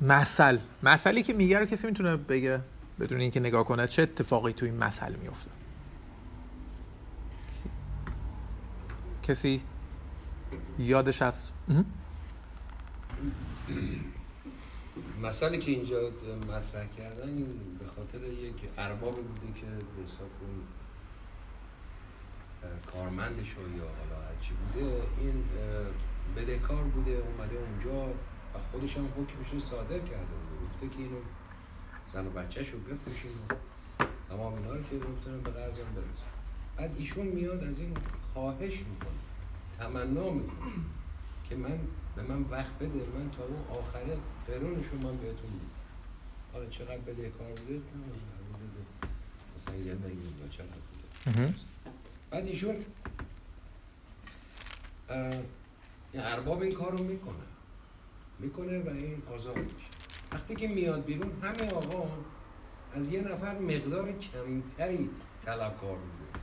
مثل 0.00 0.58
مثلی 0.82 1.22
که 1.22 1.32
میگه 1.32 1.58
رو 1.58 1.64
کسی 1.64 1.86
می‌تونه 1.86 2.16
بگه 2.16 2.60
بدون 3.00 3.20
اینکه 3.20 3.40
نگاه 3.40 3.64
کنه 3.64 3.86
چه 3.86 4.02
اتفاقی 4.02 4.52
تو 4.52 4.66
این 4.66 4.76
مثل 4.76 5.14
میفته 5.14 5.50
کسی؟ 9.22 9.62
یادش 10.78 11.22
هست؟ 11.22 11.52
مسئله 15.22 15.58
که 15.58 15.70
اینجا 15.70 16.10
مطرح 16.48 16.86
کردن 16.98 17.36
به 17.78 17.86
خاطر 17.96 18.24
یک 18.24 18.54
ارباب 18.78 19.14
بوده 19.14 19.60
که 19.60 19.66
به 19.66 20.02
حساب 20.06 20.30
کارمندش 22.92 23.46
یا 23.48 23.84
حالا 23.84 24.22
هرچی 24.28 24.50
بوده 24.54 25.02
این 25.20 25.44
بدهکار 26.36 26.82
بوده 26.82 27.10
اومده 27.10 27.56
اونجا 27.56 28.06
و 28.54 28.58
خودش 28.72 28.96
هم 28.96 29.06
حکمش 29.06 29.52
رو 29.52 29.60
صادر 29.60 29.98
کرده 29.98 30.34
بوده. 30.40 30.64
گفته 30.64 30.96
که 30.96 31.02
اینو 31.02 31.16
زن 32.12 32.26
و 32.26 32.30
بچهش 32.30 32.68
رو 32.70 32.78
بفروشین 32.78 33.30
و 33.50 33.54
تمام 34.28 34.54
اینا 34.54 34.72
رو 34.74 34.82
که 34.82 34.94
می‌تونن 34.94 35.40
به 35.40 35.50
قرضم 35.50 35.84
برسن. 35.94 36.30
بعد 36.76 36.90
ایشون 36.98 37.26
میاد 37.26 37.64
از 37.64 37.78
این 37.78 37.96
خواهش 38.32 38.78
می‌کنه 38.78 39.20
تمنا 39.78 40.30
می‌کنه 40.30 40.72
که 41.48 41.56
من 41.56 41.78
به 42.16 42.22
من 42.22 42.42
وقت 42.50 42.78
بده 42.80 43.06
من 43.18 43.30
تا 43.30 43.44
اون 43.44 43.78
آخره 43.78 44.16
قرونشون 44.46 44.98
من 45.02 45.16
بهتون 45.16 45.50
میدم 45.50 45.74
حالا 46.52 46.66
چقدر 46.66 46.98
بده 46.98 47.30
کار 47.30 47.48
بوده 47.48 47.80
مثلا 49.56 49.76
یه 49.76 49.94
میلیون 49.94 50.34
یا 50.42 50.48
چقدر 50.50 50.78
بوده 51.24 51.54
بعد 52.30 52.46
ایشون 52.46 52.76
ارباب 56.14 56.62
این 56.62 56.72
کار 56.72 56.92
رو 56.92 57.04
می‌کنه. 57.04 57.44
می‌کنه 58.38 58.78
و 58.78 58.88
این 58.88 59.22
آزاد 59.34 59.58
میشه. 59.58 59.74
وقتی 60.32 60.54
که 60.54 60.68
میاد 60.68 61.04
بیرون 61.04 61.32
همه 61.42 61.70
آقا 61.70 62.10
از 62.94 63.08
یه 63.08 63.20
نفر 63.20 63.58
مقدار 63.58 64.12
کمتری 64.12 65.10
طلبکار 65.44 65.96
بوده 65.96 66.40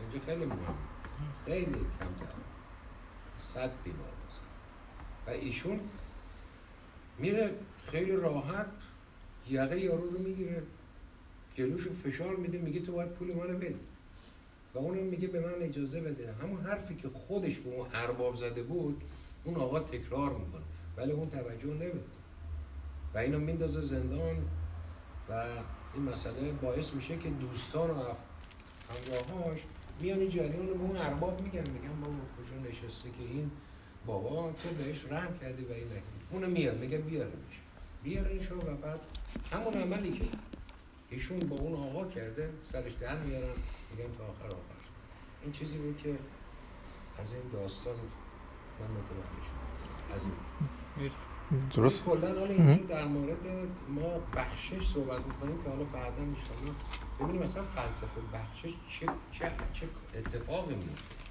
اینجا 0.00 0.26
خیلی 0.26 0.44
مهم 0.44 0.74
خیلی 1.44 1.86
کمتر. 2.00 2.34
صد 3.38 3.70
بیمار. 3.84 4.23
و 5.26 5.30
ایشون 5.30 5.80
میره 7.18 7.50
خیلی 7.86 8.12
راحت 8.12 8.66
یقه 9.48 9.80
یارو 9.80 10.10
رو 10.10 10.18
می‌گیره 10.18 10.62
جلوشو 11.54 11.90
فشار 12.04 12.36
میده 12.36 12.58
میگه 12.58 12.80
تو 12.80 12.92
باید 12.92 13.10
پول 13.10 13.34
منو 13.34 13.58
بدی. 13.58 13.74
و 14.74 14.78
اونم 14.78 15.02
میگه 15.02 15.28
به 15.28 15.40
من 15.40 15.62
اجازه 15.62 16.00
بده. 16.00 16.32
همون 16.42 16.60
حرفی 16.60 16.94
که 16.94 17.08
خودش 17.08 17.58
به 17.58 17.70
اون 17.70 17.86
ارباب 17.94 18.36
زده 18.36 18.62
بود 18.62 19.02
اون 19.44 19.56
آقا 19.56 19.80
تکرار 19.80 20.30
می‌کنه. 20.30 20.62
ولی 20.96 21.12
اون 21.12 21.30
توجه 21.30 21.66
نمیده 21.66 22.00
و 23.14 23.18
اینو 23.18 23.38
میندازه 23.38 23.80
زندان 23.80 24.36
و 25.30 25.46
این 25.94 26.02
مسئله 26.02 26.52
باعث 26.52 26.94
میشه 26.94 27.18
که 27.18 27.28
دوستان 27.28 27.90
و 27.90 28.02
همراهاش 28.90 29.58
میان 30.00 30.18
این 30.18 30.30
جریان 30.30 30.68
رو 30.68 30.74
به 30.74 30.84
اون 30.84 30.96
ارباب 30.96 31.40
میگن. 31.40 31.70
میگن 31.70 32.00
بابا 32.00 32.14
کجا 32.14 32.70
نشسته 32.70 33.08
که 33.08 33.24
این 33.30 33.50
بابا 34.06 34.52
تو 34.52 34.68
بهش 34.68 35.04
رحم 35.10 35.38
کردی 35.38 35.64
و 35.64 35.72
این 35.72 35.84
نکنی 35.84 36.00
اونو 36.30 36.46
میاد 36.46 36.78
میگه 36.78 36.98
بیارمش 36.98 37.60
بیارنش 38.02 38.52
و 38.52 38.56
بعد 38.56 39.00
همون 39.52 39.74
عملی 39.74 40.12
که 40.12 40.24
ایشون 41.10 41.38
با 41.38 41.56
اون 41.56 41.72
آقا 41.72 42.10
کرده 42.10 42.50
سرش 42.64 42.92
در 42.92 43.16
میارن 43.16 43.54
میگن 43.90 44.12
تا 44.18 44.24
آخر 44.24 44.46
آخر. 44.46 44.84
این 45.42 45.52
چیزی 45.52 45.78
بود 45.78 45.96
که 46.02 46.10
از 47.18 47.32
این 47.32 47.42
داستان 47.52 47.94
من 48.80 48.86
متوجه 48.86 49.44
شدم. 49.46 50.14
از 50.14 50.22
این. 50.24 51.10
درست؟ 51.76 52.06
کلا 52.06 52.28
حالا 52.28 52.76
در 52.76 53.04
مورد 53.04 53.46
ما 53.88 54.18
بخشش 54.36 54.86
صحبت 54.86 55.20
می‌کنیم 55.26 55.62
که 55.62 55.70
حالا 55.70 55.84
بعدا 55.84 56.22
میشم 56.24 56.74
ببینیم 57.20 57.42
مثلا 57.42 57.62
فلسفه 57.62 58.20
بخشش 58.32 58.74
چه 58.88 59.06
چه 59.32 59.52
چه 59.72 59.88
اتفاقی 60.14 60.74
میفته 60.74 61.23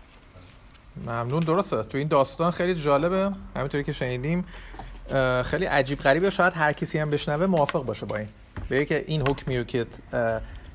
ممنون. 0.97 1.39
درسته. 1.39 1.83
تو 1.83 1.97
این 1.97 2.07
داستان 2.07 2.51
خیلی 2.51 2.75
جالبه. 2.75 3.31
همینطوری 3.55 3.83
که 3.83 3.91
شنیدیم 3.91 4.45
خیلی 5.43 5.65
عجیب 5.65 5.99
غریبه. 5.99 6.29
شاید 6.29 6.53
هر 6.55 6.73
کسی 6.73 6.99
هم 6.99 7.09
بشنوه 7.09 7.45
موافق 7.45 7.85
باشه 7.85 8.05
با 8.05 8.15
این. 8.15 8.27
به 8.69 8.85
که 8.85 9.03
این 9.07 9.21
حکمی 9.21 9.65
که 9.65 9.85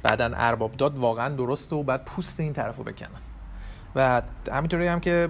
بعدا 0.03 0.31
ارباب 0.35 0.77
داد 0.77 0.99
واقعا 0.99 1.29
درسته 1.29 1.77
و 1.77 1.83
بعد 1.83 2.05
پوست 2.05 2.41
این 2.41 2.53
طرفو 2.53 2.83
بکنن 2.83 3.09
و 3.95 4.23
همینطوری 4.53 4.87
هم 4.87 5.01
که 5.01 5.29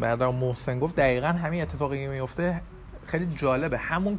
بعد 0.00 0.22
محسن 0.22 0.78
گفت 0.78 0.96
دقیقا 0.96 1.28
همین 1.28 1.62
اتفاقی 1.62 2.06
میفته 2.06 2.60
خیلی 3.06 3.26
جالبه. 3.36 3.78
همون 3.78 4.18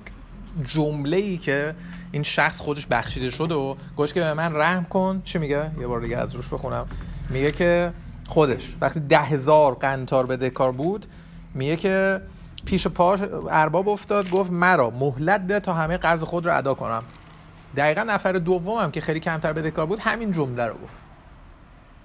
جمله 0.66 1.18
ای 1.18 1.38
که 1.38 1.76
این 2.12 2.24
شخص 2.24 2.60
خودش 2.60 2.88
بخشیده 2.88 3.30
شده 3.30 3.56
و 3.56 3.76
گوش 3.96 4.14
که 4.14 4.20
به 4.20 4.34
من 4.34 4.56
رحم 4.56 4.86
کن. 4.86 5.22
چی 5.26 5.40
میگه؟ 5.40 5.72
یه 5.80 5.88
بار 5.88 6.02
دیگه 6.02 6.18
از 6.18 6.36
روش 6.36 6.48
بخونم. 6.48 6.88
میگه 7.30 7.52
که 7.52 7.94
خودش. 8.28 8.76
وقتی 8.82 9.00
ده 9.00 9.20
هزار 9.20 9.74
قنتار 9.76 10.26
به 10.26 10.38
دکار 10.38 10.72
بود 10.72 11.06
میگه 11.54 11.76
که 11.76 12.22
پیش 12.66 12.88
پاش 12.88 13.20
ارباب 13.50 13.90
افتاد 13.90 14.30
گفت 14.30 14.52
مرا 14.52 14.90
مهلت 14.90 15.48
ده 15.48 15.60
تا 15.60 15.74
همه 15.74 15.98
قرض 15.98 16.24
خود 16.24 16.46
رو 16.46 16.58
ادا 16.58 16.74
کنم. 16.74 17.04
دقیقا 17.76 18.04
نفر 18.04 18.32
دومم 18.32 18.92
که 18.92 19.02
خیلی 19.02 19.20
کمتر 19.20 19.54
به 19.54 19.62
دکار 19.62 19.86
بود 19.86 20.00
همین 20.00 20.32
جمله 20.32 20.66
رو 20.66 20.74
گفت. 20.74 20.98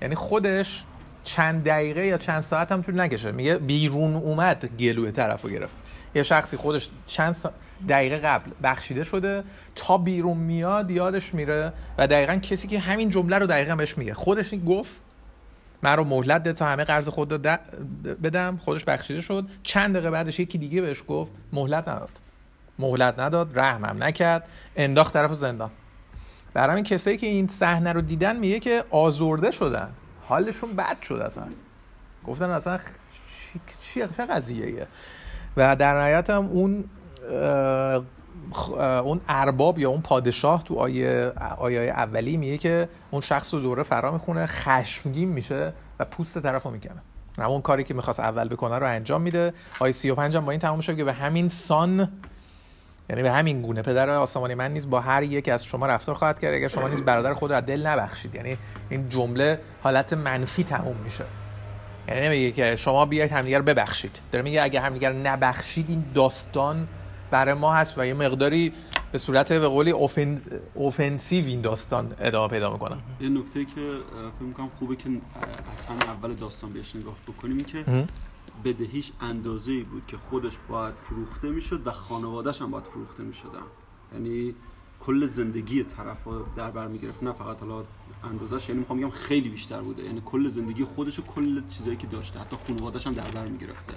یعنی 0.03 0.15
خودش 0.15 0.85
چند 1.25 1.65
دقیقه 1.65 2.07
یا 2.07 2.19
چند 2.19 2.41
ساعت 2.41 2.73
هم 2.73 2.83
طول 2.83 3.01
نکشه. 3.01 3.33
میگه 3.33 3.57
بیرون 3.57 4.15
اومد 4.15 4.67
گلوی 4.79 5.13
طرف 5.13 5.43
رو 5.43 5.51
گرفت. 5.51 5.77
یه 6.15 6.23
شخصی 6.23 6.57
خودش 6.57 6.89
چند 7.07 7.37
دقیقه 7.89 8.19
قبل 8.19 8.51
بخشیده 8.63 9.05
شده 9.05 9.45
تا 9.75 9.99
بیرون 9.99 10.37
میاد 10.37 10.91
یادش 10.91 11.35
میره 11.35 11.73
و 11.99 12.07
دقیقا 12.07 12.37
کسی 12.37 12.69
که 12.69 12.79
همین 12.79 13.11
جمله 13.11 13.39
رو 13.39 13.47
دقیقا 13.47 13.77
بهش 13.77 13.99
میگه. 13.99 14.15
خودش 14.15 14.55
گفت 14.67 15.01
من 15.83 15.97
رو 15.97 16.05
مهلت 16.05 16.43
ده 16.43 16.53
تا 16.53 16.67
همه 16.67 16.85
قرض 16.85 17.09
خود 17.09 17.29
بدم. 18.23 18.57
خودش 18.57 18.85
بخشیده 18.85 19.21
شد. 19.21 19.49
چند 19.63 19.95
دقیقه 19.95 20.11
بعدش 20.11 20.41
یکی 20.41 20.59
دیگه 20.59 20.81
بهش 20.81 21.03
گفت 21.09 21.33
مهلت 21.53 21.89
نداد. 21.89 22.21
مهلت 22.79 23.19
نداد 23.19 23.59
رحمم 23.59 24.05
نکرد. 24.05 24.49
انداخت 24.77 25.13
طرف 25.13 25.35
زندان. 25.35 25.71
برای 26.55 26.75
این 26.77 26.85
کسایی 26.85 27.17
که 27.17 27.27
این 27.27 27.47
صحنه 27.47 27.93
رو 27.93 28.01
دیدن 28.01 28.37
میگه 28.37 28.61
که 28.61 28.85
آزرده 28.91 29.51
شدن. 29.51 29.91
حالشون 30.29 30.77
بد 30.77 31.01
شد 31.03 31.15
اصلا. 31.15 31.45
گفتن 32.27 32.51
اصلا 32.51 32.79
چی 33.83 34.01
چه 34.17 34.27
قضیه 34.27 34.87
و 35.57 35.77
در 35.77 35.95
نهایت 35.95 36.31
هم 36.31 36.47
اون 36.47 36.85
اون 38.77 39.21
ارباب 39.29 39.79
یا 39.79 39.91
اون 39.91 40.01
پادشاه 40.01 40.65
تو 40.65 40.75
آیه 40.75 41.33
آیه 41.59 41.81
اولی 41.81 42.37
میگه 42.37 42.59
که 42.59 42.89
اون 43.11 43.21
شخص 43.21 43.55
رو 43.55 43.61
دوره 43.61 43.83
فرا 43.83 44.13
می‌خونه 44.13 44.47
خشمگین 44.47 45.29
میشه 45.29 45.73
و 45.99 46.05
پوست 46.05 46.39
طرف 46.39 46.63
رو 46.63 46.71
می‌کنه 46.71 47.03
همون 47.39 47.61
کاری 47.61 47.85
که 47.85 47.95
می‌خواست 47.95 48.21
اول 48.21 48.49
بکنه 48.49 48.79
رو 48.79 48.87
انجام 48.87 49.23
میده. 49.23 49.55
آیه 49.81 49.93
35 49.93 50.37
هم 50.37 50.45
با 50.45 50.51
این 50.51 50.61
تمام 50.61 50.81
شد 50.81 50.97
که 50.97 51.05
به 51.05 51.13
همین 51.13 51.49
سان 51.49 52.09
یعنی 53.11 53.23
به 53.23 53.33
همین 53.33 53.63
گونه 53.63 53.83
پدر 53.83 54.11
آسمانی 54.11 54.55
من 54.55 54.73
نیز 54.73 54.91
با 54.91 55.01
هر 55.01 55.23
یک 55.23 55.49
از 55.49 55.65
شما 55.65 55.87
رفتار 55.87 56.15
خواهد 56.15 56.39
کرد. 56.39 56.55
اگر 56.55 56.69
شما 56.69 56.89
نیز 56.89 57.03
برادر 57.03 57.35
خود 57.35 57.53
را 57.53 57.61
دل 57.61 57.87
نبخشید. 57.87 58.35
یعنی 58.35 58.59
این 58.89 59.09
جمله 59.09 59.59
حالت 59.83 60.13
منفی 60.13 60.65
تموم 60.65 60.97
میشه. 61.05 61.25
یعنی 62.09 62.21
نمیگه 62.21 62.53
که 62.53 62.77
شما 62.77 63.07
بیاید 63.07 63.33
همدیگر 63.33 63.63
ببخشید. 63.63 64.21
داره 64.33 64.45
میگه 64.45 64.63
اگر 64.63 64.81
همدیگر 64.81 65.13
نبخشید 65.13 65.87
این 65.89 66.05
داستان 66.15 66.89
برای 67.33 67.55
ما 67.55 67.75
هست 67.75 67.99
و 67.99 68.07
یه 68.07 68.15
مقداری 68.15 68.73
به 69.13 69.19
صورت 69.19 69.53
به 69.53 69.69
قولی 69.69 69.91
اوفنسیو 70.75 71.47
این 71.47 71.61
داستان 71.61 72.15
ادامه 72.19 72.49
پیدا 72.49 72.73
می‌کنه. 72.73 72.97
یه 73.21 73.29
نکته 73.29 73.65
که 73.65 73.99
فکر 74.37 74.43
می‌کنم 74.45 74.71
خوبه 74.79 74.97
که 74.97 75.09
از 75.77 75.87
همه 75.87 76.11
اول 76.11 76.35
داستان 76.35 76.73
بهش 76.73 76.97
نگاه 76.97 77.17
بکنیم 77.29 77.57
این 77.57 77.67
که 77.67 78.07
بدهیش 78.65 79.13
اندازه 79.21 79.73
ای 79.73 79.83
بود 79.83 80.07
که 80.07 80.17
خودش 80.17 80.53
باید 80.69 80.95
فروخته 80.95 81.51
می‌شد 81.51 81.87
و 81.87 81.91
خانوادهش 81.91 82.63
هم 82.63 82.71
باید 82.71 82.85
فروخته 82.85 83.23
می‌شدن. 83.23 83.67
یعنی 84.13 84.55
کل 85.01 85.27
زندگی 85.27 85.83
طرف 85.85 86.29
در 86.57 86.71
بر 86.71 86.87
می‌گرفت. 86.87 87.23
نه 87.23 87.33
فقط 87.33 87.61
حالا 87.61 87.85
اندازش 88.25 88.69
یعنی 88.69 88.79
می‌خوام 88.81 88.99
بگم 88.99 89.11
خیلی 89.11 89.49
بیشتر 89.49 89.81
بوده. 89.81 90.03
یعنی 90.03 90.23
کل 90.25 90.49
زندگی 90.49 90.85
خودش 90.85 91.19
و 91.19 91.23
کل 91.23 91.63
چیزایی 91.69 91.97
که 91.97 92.07
داشته. 92.07 92.41
حتی 92.41 92.57
خانوادهش 92.67 93.07
هم 93.07 93.15
در 93.15 93.31
بر 93.31 93.47
می‌گرفته. 93.47 93.93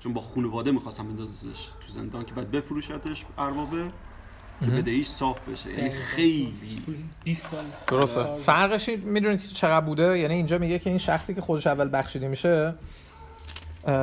چون 0.00 0.12
با 0.12 0.20
خانواده 0.20 0.70
می‌خواستم 0.70 1.08
بندازش 1.08 1.68
تو 1.80 1.88
زندان 1.88 2.24
که 2.24 2.34
بعد 2.34 2.50
بفروشتش 2.50 3.24
اربابه 3.38 3.90
که 4.60 4.70
بدهیش 4.70 5.06
صاف 5.06 5.48
بشه. 5.48 5.70
یعنی 5.70 5.90
خیلی. 5.90 6.82
درسته. 7.86 8.36
فرقش 8.36 8.88
می‌دونید 8.88 9.40
چقدر 9.40 9.86
بوده؟ 9.86 10.18
یعنی 10.18 10.34
اینجا 10.34 10.58
میگه 10.58 10.78
که 10.78 10.90
این 10.90 10.98
شخصی 10.98 11.34
که 11.34 11.40
خودش 11.40 11.66
اول 11.66 11.90
بخشیده 11.92 12.28
میشه 12.28 12.74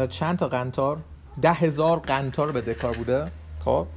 چند 0.10 0.38
تا 0.38 0.48
قنتار؟ 0.48 0.98
ده 1.42 1.54
هزار 1.54 2.00
قنتار 2.00 2.52
به 2.52 2.62
دکار 2.62 2.94
بوده. 2.94 3.32
خب؟ 3.66 3.88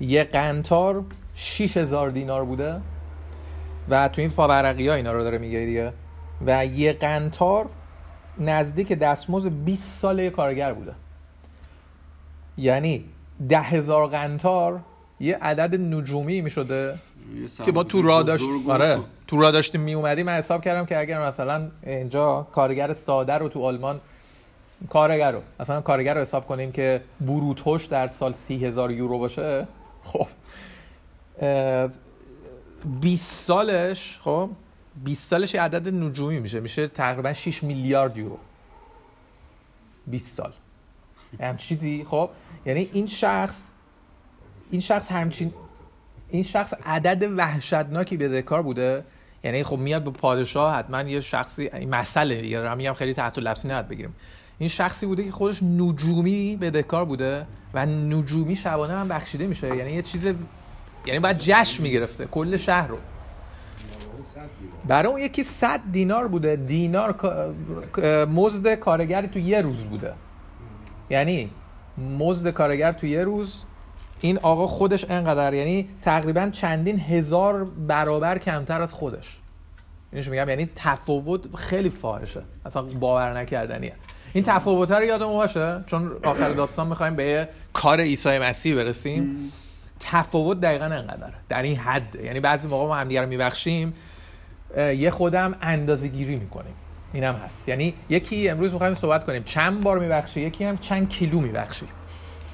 یه 0.00 0.24
قنتار 0.24 1.04
شیش 1.34 1.76
هزار 1.76 2.10
دینار 2.10 2.44
بوده. 2.44 2.80
و 3.88 4.08
تو 4.08 4.20
این 4.20 4.30
فابرقی 4.30 4.88
ها 4.88 4.94
اینا 4.94 5.12
رو 5.12 5.22
داره 5.22 5.38
میگه 5.38 5.58
دیگه. 5.58 5.92
و 6.46 6.66
یه 6.66 6.92
قنتار 6.92 7.68
نزدیک 8.38 8.92
دستموز 8.92 9.46
20 9.46 10.00
ساله 10.00 10.30
کارگر 10.30 10.72
بوده. 10.72 10.94
یعنی 12.56 13.04
ده 13.48 13.60
هزار 13.60 14.06
قنتار 14.06 14.80
یه 15.20 15.36
عدد 15.36 15.80
نجومی 15.80 16.40
می 16.40 16.50
شده 16.50 16.98
که 17.64 17.72
با 17.72 17.84
تو 17.84 18.02
را 18.02 18.22
داشت 18.22 18.44
آره 18.68 19.00
تو 19.26 19.40
را 19.40 19.50
داشتیم 19.50 19.80
می 19.80 19.94
اومدی 19.94 20.22
من 20.22 20.32
حساب 20.32 20.62
کردم 20.64 20.86
که 20.86 20.98
اگر 20.98 21.26
مثلا 21.26 21.70
اینجا 21.86 22.46
کارگر 22.52 22.94
ساده 22.94 23.32
رو 23.32 23.48
تو 23.48 23.62
آلمان 23.62 24.00
کارگر 24.88 25.32
رو 25.32 25.40
مثلا 25.60 25.80
کارگر 25.80 26.14
رو 26.14 26.20
حساب 26.20 26.46
کنیم 26.46 26.72
که 26.72 27.02
بروتوش 27.20 27.86
در 27.86 28.06
سال 28.06 28.32
سی 28.32 28.66
هزار 28.66 28.90
یورو 28.90 29.18
باشه 29.18 29.66
خب 30.02 30.26
20 33.00 33.32
سالش 33.32 34.20
خب 34.22 34.50
20 35.04 35.30
سالش 35.30 35.54
یه 35.54 35.62
عدد 35.62 35.94
نجومی 35.94 36.40
میشه. 36.40 36.60
میشه 36.60 36.88
تقریبا 36.88 37.32
6 37.32 37.62
میلیارد 37.62 38.16
یورو. 38.16 38.38
20 40.06 40.34
سال. 40.34 40.52
هم 41.40 41.56
چیزی؟ 41.56 42.06
خب 42.08 42.30
یعنی 42.66 42.90
این 42.92 43.06
شخص 43.06 43.70
این 44.70 44.80
شخص 44.80 45.12
همچین 45.12 45.52
این 46.30 46.42
شخص 46.42 46.74
عدد 46.86 47.32
وحشتناکی 47.36 48.16
به 48.16 48.28
ذکر 48.28 48.62
بوده. 48.62 49.04
یعنی 49.44 49.62
خب 49.62 49.78
میاد 49.78 50.04
به 50.04 50.10
پادشاه 50.10 50.74
حتما 50.74 51.02
یه 51.02 51.20
شخصی 51.20 51.68
این 51.68 51.88
مسئله 51.90 52.46
یا 52.46 52.74
میگم 52.74 52.92
خیلی 52.92 53.14
تحت 53.14 53.38
لفظی 53.38 53.68
نهاد 53.68 53.88
بگیریم. 53.88 54.14
این 54.58 54.68
شخصی 54.68 55.06
بوده 55.06 55.24
که 55.24 55.30
خودش 55.30 55.62
نجومی 55.62 56.56
به 56.60 56.70
دکار 56.70 57.04
بوده 57.04 57.46
و 57.74 57.86
نجومی 57.86 58.56
شبانه 58.56 58.92
هم 58.92 59.08
بخشیده 59.08 59.46
میشه. 59.46 59.76
یعنی 59.76 59.92
یه 59.92 60.02
چیز 60.02 60.24
یعنی 61.06 61.20
باید 61.20 61.38
جشن 61.38 61.82
می‌گرفته 61.82 62.26
کل 62.26 62.56
شهر 62.56 62.86
رو. 62.86 62.98
برای 64.84 65.12
اون 65.12 65.20
یکی 65.20 65.42
صد 65.42 65.80
دینار 65.92 66.28
بوده. 66.28 66.56
دینار 66.56 67.14
مزد 68.26 68.74
کارگری 68.74 69.28
تو 69.28 69.38
یه 69.38 69.60
روز 69.60 69.84
بوده. 69.84 70.12
یعنی 71.10 71.50
مزد 71.98 72.50
کارگر 72.50 72.92
تو 72.92 73.06
یه 73.06 73.24
روز 73.24 73.62
این 74.20 74.38
آقا 74.38 74.66
خودش 74.66 75.10
انقدر 75.10 75.54
یعنی 75.54 75.88
تقریبا 76.02 76.48
چندین 76.52 77.00
هزار 77.00 77.64
برابر 77.64 78.38
کمتر 78.38 78.82
از 78.82 78.92
خودش. 78.92 79.38
اینش 80.12 80.28
میگم؟ 80.28 80.48
یعنی 80.48 80.70
تفاوت 80.76 81.56
خیلی 81.56 81.90
فاحشه. 81.90 82.42
اصلا 82.66 82.82
باور 82.82 83.38
نکردنیه. 83.38 83.92
این 84.32 84.44
تفاوت 84.44 84.90
رو 84.90 85.04
یادمون 85.04 85.34
باشه؟ 85.34 85.84
چون 85.86 86.12
آخر 86.24 86.50
داستان 86.50 86.86
می‌خوایم 86.86 87.16
به 87.16 87.48
کار 87.72 88.00
عیسی 88.00 88.38
مسیح 88.38 88.76
برسیم. 88.76 89.52
تفاوت 90.00 90.60
دقیقا 90.60 90.84
انقدر 90.84 91.32
در 91.48 91.62
این 91.62 91.76
حد. 91.76 92.14
یعنی 92.14 92.40
بعضی 92.40 92.68
موقع 92.68 92.86
ما 92.86 92.96
همدیگه 92.96 93.20
رو 93.20 93.28
میبخشیم 93.28 93.94
یه 94.76 95.10
خودم 95.10 95.54
اندازه 95.62 96.08
گیری 96.08 96.36
می‌کنیم. 96.36 96.74
این 97.16 97.24
هم 97.24 97.34
هست. 97.34 97.68
یعنی 97.68 97.94
یکی 98.08 98.48
امروز 98.48 98.72
می‌خوایم 98.72 98.94
صحبت 98.94 99.24
کنیم. 99.24 99.42
چند 99.42 99.80
بار 99.82 99.98
میبخشی؟ 99.98 100.40
یکی 100.40 100.64
هم 100.64 100.78
چند 100.78 101.08
کیلو 101.08 101.40
میبخشی؟ 101.40 101.86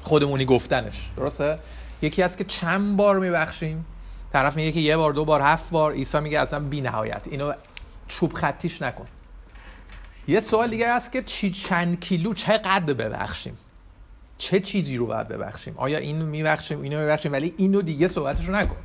خودمونی 0.02 0.44
گفتنش. 0.44 1.10
درسته؟ 1.16 1.58
یکی 2.02 2.22
هست 2.22 2.38
که 2.38 2.44
چند 2.44 2.96
بار 2.96 3.18
میبخشیم؟ 3.18 3.84
طرف 4.32 4.56
میگه 4.56 4.72
که 4.72 4.80
یه 4.80 4.96
بار 4.96 5.12
دو 5.12 5.24
بار 5.24 5.40
هفت 5.40 5.70
بار. 5.70 5.92
عیسی 5.92 6.20
میگه 6.20 6.40
اصلا 6.40 6.60
بی 6.60 6.80
نهایت. 6.80 7.22
اینو 7.30 7.52
چوب 8.08 8.32
خطیش 8.32 8.82
نکن. 8.82 9.06
یه 10.28 10.40
سوال 10.40 10.70
دیگه 10.70 10.94
هست 10.94 11.12
که 11.12 11.22
چی 11.22 11.50
چند 11.50 12.00
کیلو 12.00 12.34
چه 12.34 12.52
قد 12.52 12.86
ببخشیم؟ 12.86 13.56
چه 14.38 14.60
چیزی 14.60 14.96
رو 14.96 15.06
باید 15.06 15.28
ببخشیم؟ 15.28 15.74
آیا 15.76 15.98
اینو 15.98 16.26
میبخشیم؟ 16.26 16.80
اینو 16.80 17.00
میبخشیم؟ 17.00 17.32
ولی 17.32 17.54
اینو 17.56 17.82
دیگه 17.82 18.08
صحبتش 18.08 18.44
رو 18.44 18.54
نکن 18.54 18.76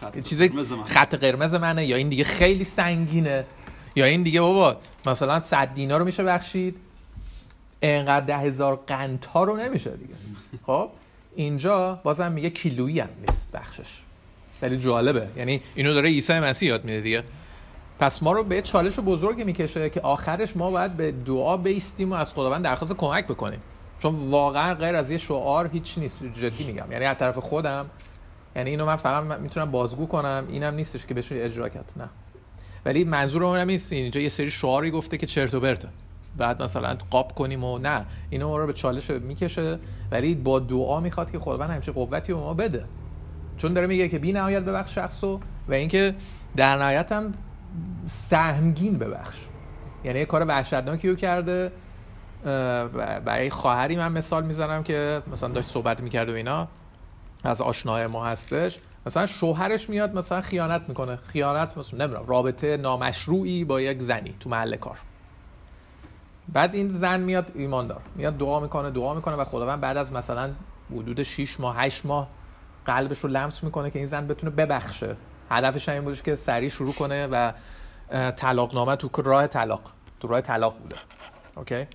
خط 0.00 0.18
چیز 0.18 0.42
خط 0.86 1.14
قرمز 1.14 1.54
منه 1.54 1.86
یا 1.86 1.96
این 1.96 2.08
دیگه 2.08 2.24
خیلی 2.24 2.64
سنگینه. 2.64 3.44
یا 3.98 4.04
این 4.04 4.22
دیگه 4.22 4.40
بابا 4.40 4.76
مثلا 5.06 5.40
100 5.40 5.74
دینار 5.74 5.98
رو 5.98 6.04
میشه 6.04 6.24
بخشید. 6.24 6.76
انقدر 7.82 8.26
ده 8.26 8.38
هزار 8.38 8.76
قنتا 8.86 9.44
رو 9.44 9.56
نمیشه 9.56 9.90
دیگه. 9.90 10.14
خب 10.66 10.90
اینجا 11.36 12.00
بازم 12.02 12.32
میگه 12.32 12.50
کیلویی 12.50 13.00
هم 13.00 13.08
نیست 13.26 13.52
بخشش. 13.52 13.98
خیلی 14.60 14.76
جالبه. 14.76 15.28
یعنی 15.36 15.62
اینو 15.74 15.94
داره 15.94 16.08
عیسی 16.08 16.32
مسیح 16.32 16.68
یاد 16.68 16.84
میده 16.84 17.00
دیگه. 17.00 17.24
پس 17.98 18.22
ما 18.22 18.32
رو 18.32 18.44
به 18.44 18.62
چالش 18.62 18.98
بزرگی 18.98 19.44
می‌کشه 19.44 19.90
که 19.90 20.00
آخرش 20.00 20.56
ما 20.56 20.70
باید 20.70 20.96
به 20.96 21.12
دعا 21.12 21.56
بیستیم 21.56 22.12
و 22.12 22.14
از 22.14 22.34
خداوند 22.34 22.64
درخواست 22.64 22.92
کمک 22.92 23.26
بکنیم. 23.26 23.60
چون 23.98 24.30
واقعا 24.30 24.74
غیر 24.74 24.94
از 24.94 25.10
یه 25.10 25.18
شعار 25.18 25.68
هیچ 25.72 25.98
نیست. 25.98 26.24
جدی 26.24 26.64
میگم. 26.64 26.92
یعنی 26.92 27.04
از 27.04 27.18
طرف 27.18 27.38
خودم 27.38 27.86
یعنی 28.56 28.70
اینو 28.70 28.86
من 28.86 28.96
فقط 28.96 29.38
می‌تونم 29.38 29.70
بازگو 29.70 30.06
کنم. 30.06 30.46
اینم 30.50 30.74
نیستش 30.74 31.06
که 31.06 31.14
بشه 31.14 31.34
اجرا 31.44 31.68
کرد. 31.68 31.92
نه. 31.96 32.08
ولی 32.88 33.04
منظور 33.04 33.44
اون 33.44 33.60
نیست 33.60 33.92
اینجا 33.92 34.20
یه 34.20 34.28
سری 34.28 34.50
شعاری 34.50 34.90
گفته 34.90 35.16
که 35.16 35.26
چرت 35.26 35.54
و 35.54 35.60
پرته. 35.60 35.88
بعد 36.36 36.62
مثلا 36.62 36.96
قاب 37.10 37.32
کنیم 37.34 37.64
و 37.64 37.78
نه 37.78 38.04
اینو 38.30 38.48
ما 38.48 38.58
رو 38.58 38.66
به 38.66 38.72
چالش 38.72 39.10
می‌کشه 39.10 39.78
ولی 40.10 40.34
با 40.34 40.58
دعا 40.58 41.00
می‌خواد 41.00 41.30
که 41.30 41.38
خداوند 41.38 41.70
همیشه 41.70 41.92
قوتی 41.92 42.32
به 42.32 42.40
ما 42.40 42.54
بده. 42.54 42.84
چون 43.56 43.72
داره 43.72 43.86
میگه 43.86 44.08
که 44.08 44.18
بی 44.18 44.32
نهایت 44.32 44.62
ببخش 44.62 44.94
شخصو 44.94 45.40
و 45.68 45.72
اینکه 45.72 46.14
در 46.56 46.76
نهایت 46.76 47.12
هم 47.12 47.34
سهمگین 48.06 48.98
ببخش. 48.98 49.38
یعنی 50.04 50.18
یه 50.18 50.24
کار 50.24 50.44
وحشتناکی 50.48 51.08
رو 51.08 51.14
کرده. 51.14 51.72
برای 53.24 53.50
خواهری 53.50 53.96
من 53.96 54.12
مثال 54.12 54.46
می‌زنم 54.46 54.82
که 54.82 55.22
مثلا 55.32 55.48
داشت 55.48 55.68
صحبت 55.68 56.02
می‌کرد 56.02 56.30
و 56.30 56.34
اینا. 56.34 56.68
از 57.44 57.60
آشنای 57.60 58.06
ما 58.06 58.26
هستش. 58.26 58.78
مثلا 59.08 59.26
شوهرش 59.26 59.90
میاد 59.90 60.14
مثلا 60.14 60.40
خیانت 60.40 60.82
می‌کنه. 60.88 61.16
خیانت 61.16 61.78
مثلا 61.78 62.04
نمی‌دونم 62.04 62.26
رابطه 62.26 62.76
نامشروعی 62.76 63.64
با 63.64 63.80
یک 63.80 64.02
زنی 64.02 64.34
تو 64.40 64.50
محل 64.50 64.76
کار. 64.76 64.98
بعد 66.48 66.74
این 66.74 66.88
زن 66.88 67.20
میاد 67.20 67.52
ایماندار. 67.54 68.00
میاد 68.16 68.36
دعا 68.36 68.60
می‌کنه 68.60 68.90
دعا 68.90 69.14
می‌کنه 69.14 69.34
و 69.34 69.44
خداوند 69.44 69.80
بعد 69.80 69.96
از 69.96 70.12
مثلا 70.12 70.50
حدود 70.92 71.22
6 71.22 71.60
ماه 71.60 71.76
8 71.76 72.06
ماه 72.06 72.28
قلبش 72.86 73.18
رو 73.18 73.30
لمس 73.30 73.64
می‌کنه 73.64 73.90
که 73.90 73.98
این 73.98 74.06
زن 74.06 74.26
بتونه 74.26 74.52
ببخشه. 74.52 75.16
هدفش 75.50 75.88
این 75.88 76.04
بودش 76.04 76.22
که 76.22 76.36
سریع 76.36 76.68
شروع 76.68 76.92
کنه 76.92 77.26
و 77.26 77.52
طلاق 78.30 78.74
نامه 78.74 78.96
تو 78.96 79.22
راه 79.22 79.46
طلاق 79.46 79.82
تو 80.20 80.28
راه 80.28 80.40
طلاق 80.40 80.78
بوده. 80.78 80.96
اوکی؟ 81.56 81.86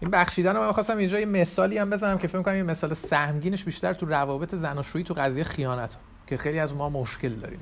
این 0.00 0.10
بخشیدن 0.10 0.56
رو 0.56 0.60
من 0.60 0.72
خواستم 0.72 0.96
اینجا 0.96 1.20
یه 1.20 1.26
مثالی 1.26 1.78
هم 1.78 1.90
بزنم 1.90 2.18
که 2.18 2.28
فکر 2.28 2.36
می‌کنم 2.36 2.54
این 2.54 2.66
مثال 2.66 2.94
سهمگینش 2.94 3.64
بیشتر 3.64 3.92
تو 3.92 4.06
روابط 4.06 4.54
زناشویی 4.54 5.04
تو 5.04 5.14
قضیه 5.14 5.44
خیانت. 5.44 5.96
که 6.32 6.38
خیلی 6.38 6.58
از 6.58 6.74
ما 6.74 6.88
مشکل 6.88 7.34
داریم. 7.34 7.60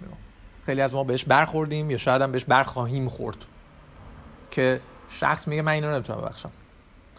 خیلی 0.66 0.80
از 0.80 0.94
ما 0.94 1.04
بهش 1.04 1.24
برخوردیم 1.24 1.90
یا 1.90 1.96
شاید 1.96 2.22
هم 2.22 2.32
بهش 2.32 2.44
برخواهیم 2.44 3.08
خورد. 3.08 3.36
که 4.50 4.80
شخص 5.08 5.48
میگه 5.48 5.62
من 5.62 5.72
اینو 5.72 5.94
نمی‌تونم 5.94 6.20
ببخشم. 6.20 6.50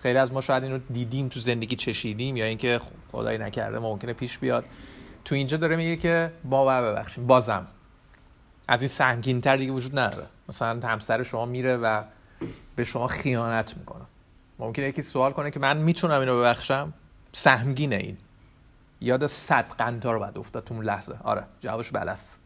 خیلی 0.01 0.17
از 0.17 0.33
ما 0.33 0.41
شاید 0.41 0.63
اینو 0.63 0.79
دیدیم 0.93 1.27
تو 1.27 1.39
زندگی 1.39 1.75
چشیدیم 1.75 2.35
یا 2.37 2.45
اینکه 2.45 2.79
خدایی 3.11 3.37
نکرده 3.37 3.79
ممکنه 3.79 4.13
پیش 4.13 4.37
بیاد. 4.37 4.65
تو 5.25 5.35
اینجا 5.35 5.57
داره 5.57 5.75
میگه 5.75 5.95
که 5.95 6.31
باور 6.43 6.91
ببخشیم 6.91 7.27
بازم. 7.27 7.67
از 8.67 8.81
این 8.81 8.89
سهمگین 8.89 9.41
تر 9.41 9.57
دیگه 9.57 9.71
وجود 9.71 9.99
نداره. 9.99 10.27
مثلا 10.49 10.79
همسر 10.87 11.23
شما 11.23 11.45
میره 11.45 11.77
و 11.77 12.03
به 12.75 12.83
شما 12.83 13.07
خیانت 13.07 13.77
می‌کنه. 13.77 14.03
ممکنه 14.59 14.87
یکی 14.87 15.01
سوال 15.01 15.31
کنه 15.31 15.51
که 15.51 15.59
من 15.59 15.77
می‌تونم 15.77 16.19
اینو 16.19 16.39
ببخشم؟ 16.39 16.93
سهمگینه 17.33 17.95
این. 17.95 18.17
یاد 19.01 19.27
صد 19.27 19.71
قنطار 19.77 20.19
بعد 20.19 20.37
افتاد 20.37 20.63
تو 20.63 20.73
اون 20.73 20.83
لحظه. 20.83 21.15
آره 21.23 21.43
جوابش 21.59 21.91
بلس 21.91 22.37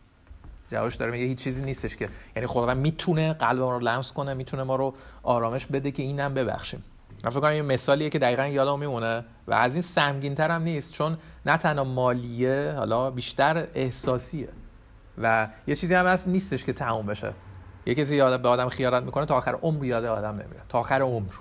جوابش 0.71 0.95
داره 0.95 1.11
میگه 1.11 1.25
هیچ 1.25 1.37
چیزی 1.37 1.61
نیستش 1.61 1.95
که. 1.95 2.09
یعنی 2.35 2.47
خداوند 2.47 2.77
می‌تونه 2.77 3.33
قلب 3.33 3.59
ما 3.59 3.71
رو 3.71 3.79
لمس 3.79 4.11
کنه 4.11 4.33
می‌تونه 4.33 4.63
ما 4.63 4.75
رو 4.75 4.93
آرامش 5.23 5.65
بده 5.65 5.91
که 5.91 6.03
اینم 6.03 6.33
ببخشیم. 6.33 6.83
من 7.23 7.29
فکر 7.29 7.39
کنم 7.39 7.49
این 7.49 7.65
مثالیه 7.65 8.09
که 8.09 8.19
دقیقا 8.19 8.45
یادم 8.45 8.79
میمونه 8.79 9.25
و 9.47 9.53
از 9.53 9.73
این 9.73 9.81
سهمگین 9.81 10.39
هم 10.39 10.61
نیست 10.61 10.93
چون 10.93 11.17
نه 11.45 11.57
تنها 11.57 11.83
مالیه 11.83 12.73
حالا 12.77 13.11
بیشتر 13.11 13.67
احساسیه. 13.73 14.49
و 15.17 15.47
یه 15.67 15.75
چیزی 15.75 15.93
هم 15.93 16.05
هست 16.05 16.27
نیستش 16.27 16.65
که 16.65 16.73
تموم 16.73 17.05
بشه. 17.05 17.33
یه 17.85 17.95
کسی 17.95 18.15
یاد 18.15 18.41
به 18.41 18.49
آدم 18.49 18.69
خیانت 18.69 19.03
می‌کنه 19.03 19.25
تا 19.25 19.37
آخر 19.37 19.55
عمر 19.61 19.85
یاد 19.85 20.05
آدم 20.05 20.31
نمیره. 20.31 20.61
تا 20.69 20.79
آخر 20.79 21.01
عمر. 21.01 21.33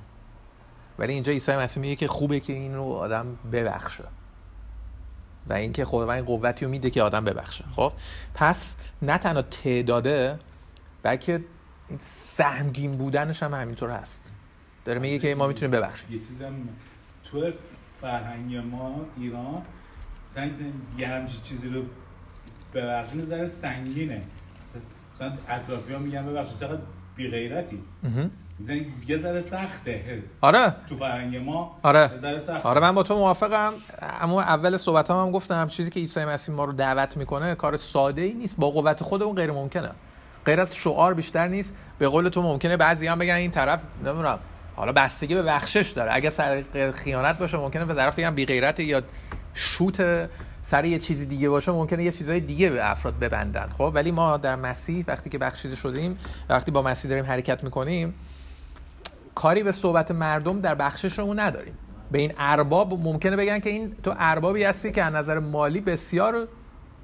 ولی 0.98 1.12
اینجا 1.12 1.33
عیسی 1.33 1.53
مسیح 1.53 1.81
میگه 1.81 1.96
که 1.96 2.09
خوبه 2.09 2.40
که 2.40 2.53
این 2.53 2.74
رو 2.74 2.85
آدم 2.85 3.27
ببخشه. 3.53 4.05
و 5.46 5.52
اینکه 5.52 5.85
خداوند 5.85 6.24
قوتی 6.24 6.64
رو 6.64 6.70
میده 6.70 6.90
که 6.90 7.02
آدم 7.02 7.24
ببخشه. 7.24 7.64
خب؟ 7.76 7.92
پس 8.35 8.76
نه 9.02 9.18
تنها 9.18 9.42
تعداده 9.42 10.38
بلکه 11.02 11.44
سهمگین 11.98 12.92
بودنش 12.92 13.42
هم 13.42 13.54
همینطور 13.54 13.90
هست. 13.90 14.33
داره 14.85 14.98
میگه 14.98 15.18
که 15.18 15.35
ما 15.35 15.46
می‌تونیم 15.46 15.70
ببخشیم. 15.70 16.12
یه 16.12 16.18
چیزم 16.18 16.52
تو 17.24 17.52
فرهنگ 18.00 18.57
ما 18.57 19.07
ایران 19.18 19.62
مثلا 20.30 20.50
یه 20.98 21.09
همچین 21.09 21.40
چیزی 21.42 21.68
رو 21.68 21.83
ببخشیم 22.74 23.24
ذره 23.24 23.48
سنگینه. 23.48 24.22
مثلا 25.14 25.33
اطرافی 25.48 25.92
ها 25.92 25.98
میگن 25.98 26.26
ببخشید 26.26 26.59
چقدر 26.59 26.83
بی 27.16 27.28
غیرتی 27.28 27.83
یه 29.09 29.19
ذره 29.19 29.40
سخته. 29.40 30.23
آره. 30.40 30.75
تو 30.88 30.97
فرهنگ 30.97 31.37
ما 31.37 31.79
آره. 31.83 32.11
سخته. 32.19 32.69
آره 32.69 32.81
من 32.81 32.95
با 32.95 33.03
تو 33.03 33.17
موافقم. 33.17 33.73
اما 34.21 34.43
اول 34.43 34.77
صحبت 34.77 35.11
هم, 35.11 35.17
هم 35.17 35.31
گفتم 35.31 35.67
چیزی 35.67 35.90
که 35.90 36.01
عیسی 36.01 36.25
مسیح 36.25 36.55
ما 36.55 36.64
رو 36.64 36.73
دعوت 36.73 37.17
می‌کنه 37.17 37.55
کار 37.55 37.77
ساده 37.77 38.23
ای 38.23 38.33
نیست. 38.33 38.57
با 38.59 38.71
قوت 38.71 39.03
خودمون 39.03 39.35
غیر 39.35 39.51
ممکنه. 39.51 39.90
غیر 40.47 40.61
از 40.61 40.75
شعار 40.75 41.14
بیشتر 41.14 41.49
نیست. 41.49 41.75
به 41.99 42.09
قول 42.09 42.29
تو 42.29 42.43
ممکنه 42.43 42.77
بعضی 42.77 43.07
هم 43.07 43.19
بگن 43.19 43.35
این 43.35 43.51
طرف 43.51 43.81
نمی‌دونم 44.05 44.38
حالا 44.77 44.93
بستگی 44.93 45.35
به 45.35 45.43
بخشش 45.43 45.90
داره. 45.90 46.14
اگه 46.14 46.31
سر 46.31 46.62
خیانت 46.95 47.38
باشه 47.38 47.57
ممکنه 47.57 47.85
به 47.85 47.95
طرف 47.95 48.19
بگن 48.19 48.35
بی 48.35 48.47
غیرت 48.47 48.81
یا 48.81 49.03
شوت 49.55 50.29
سر 50.62 50.85
یه 50.85 50.99
چیزی 50.99 51.27
دیگه 51.27 51.49
باشه 51.49 51.73
ممکنه 51.73 52.05
یه 52.05 52.12
چیزای 52.12 52.40
دیگه 52.40 52.71
به 52.71 52.90
افراد 52.90 53.19
ببندن. 53.19 53.69
خب 53.79 53.93
ولی 53.95 54.11
ما 54.11 54.37
در 54.37 54.57
مسیح 54.57 55.05
وقتی 55.09 55.31
که 55.31 55.38
بخشیده 55.38 55.77
شدیم 55.77 56.19
وقتی 56.49 56.71
با 56.71 56.83
مسیح 56.83 57.09
داریم 57.09 57.25
حرکت 57.25 57.64
می‌کنیم 57.64 58.14
کاری 59.35 59.62
به 59.62 59.73
صحبت 59.73 60.11
مردم 60.11 60.61
در 60.61 60.75
بخششمون 60.75 61.40
نداریم. 61.40 61.75
به 62.12 62.18
این 62.18 62.33
ارباب 62.38 62.92
ممکنه 62.92 63.37
بگن 63.37 63.59
که 63.59 63.70
این 63.70 63.97
تو 64.03 64.14
اربابی 64.18 64.64
هستی 64.64 64.92
که 64.92 65.03
از 65.03 65.14
نظر 65.14 65.38
مالی 65.38 65.81
بسیار 65.81 66.49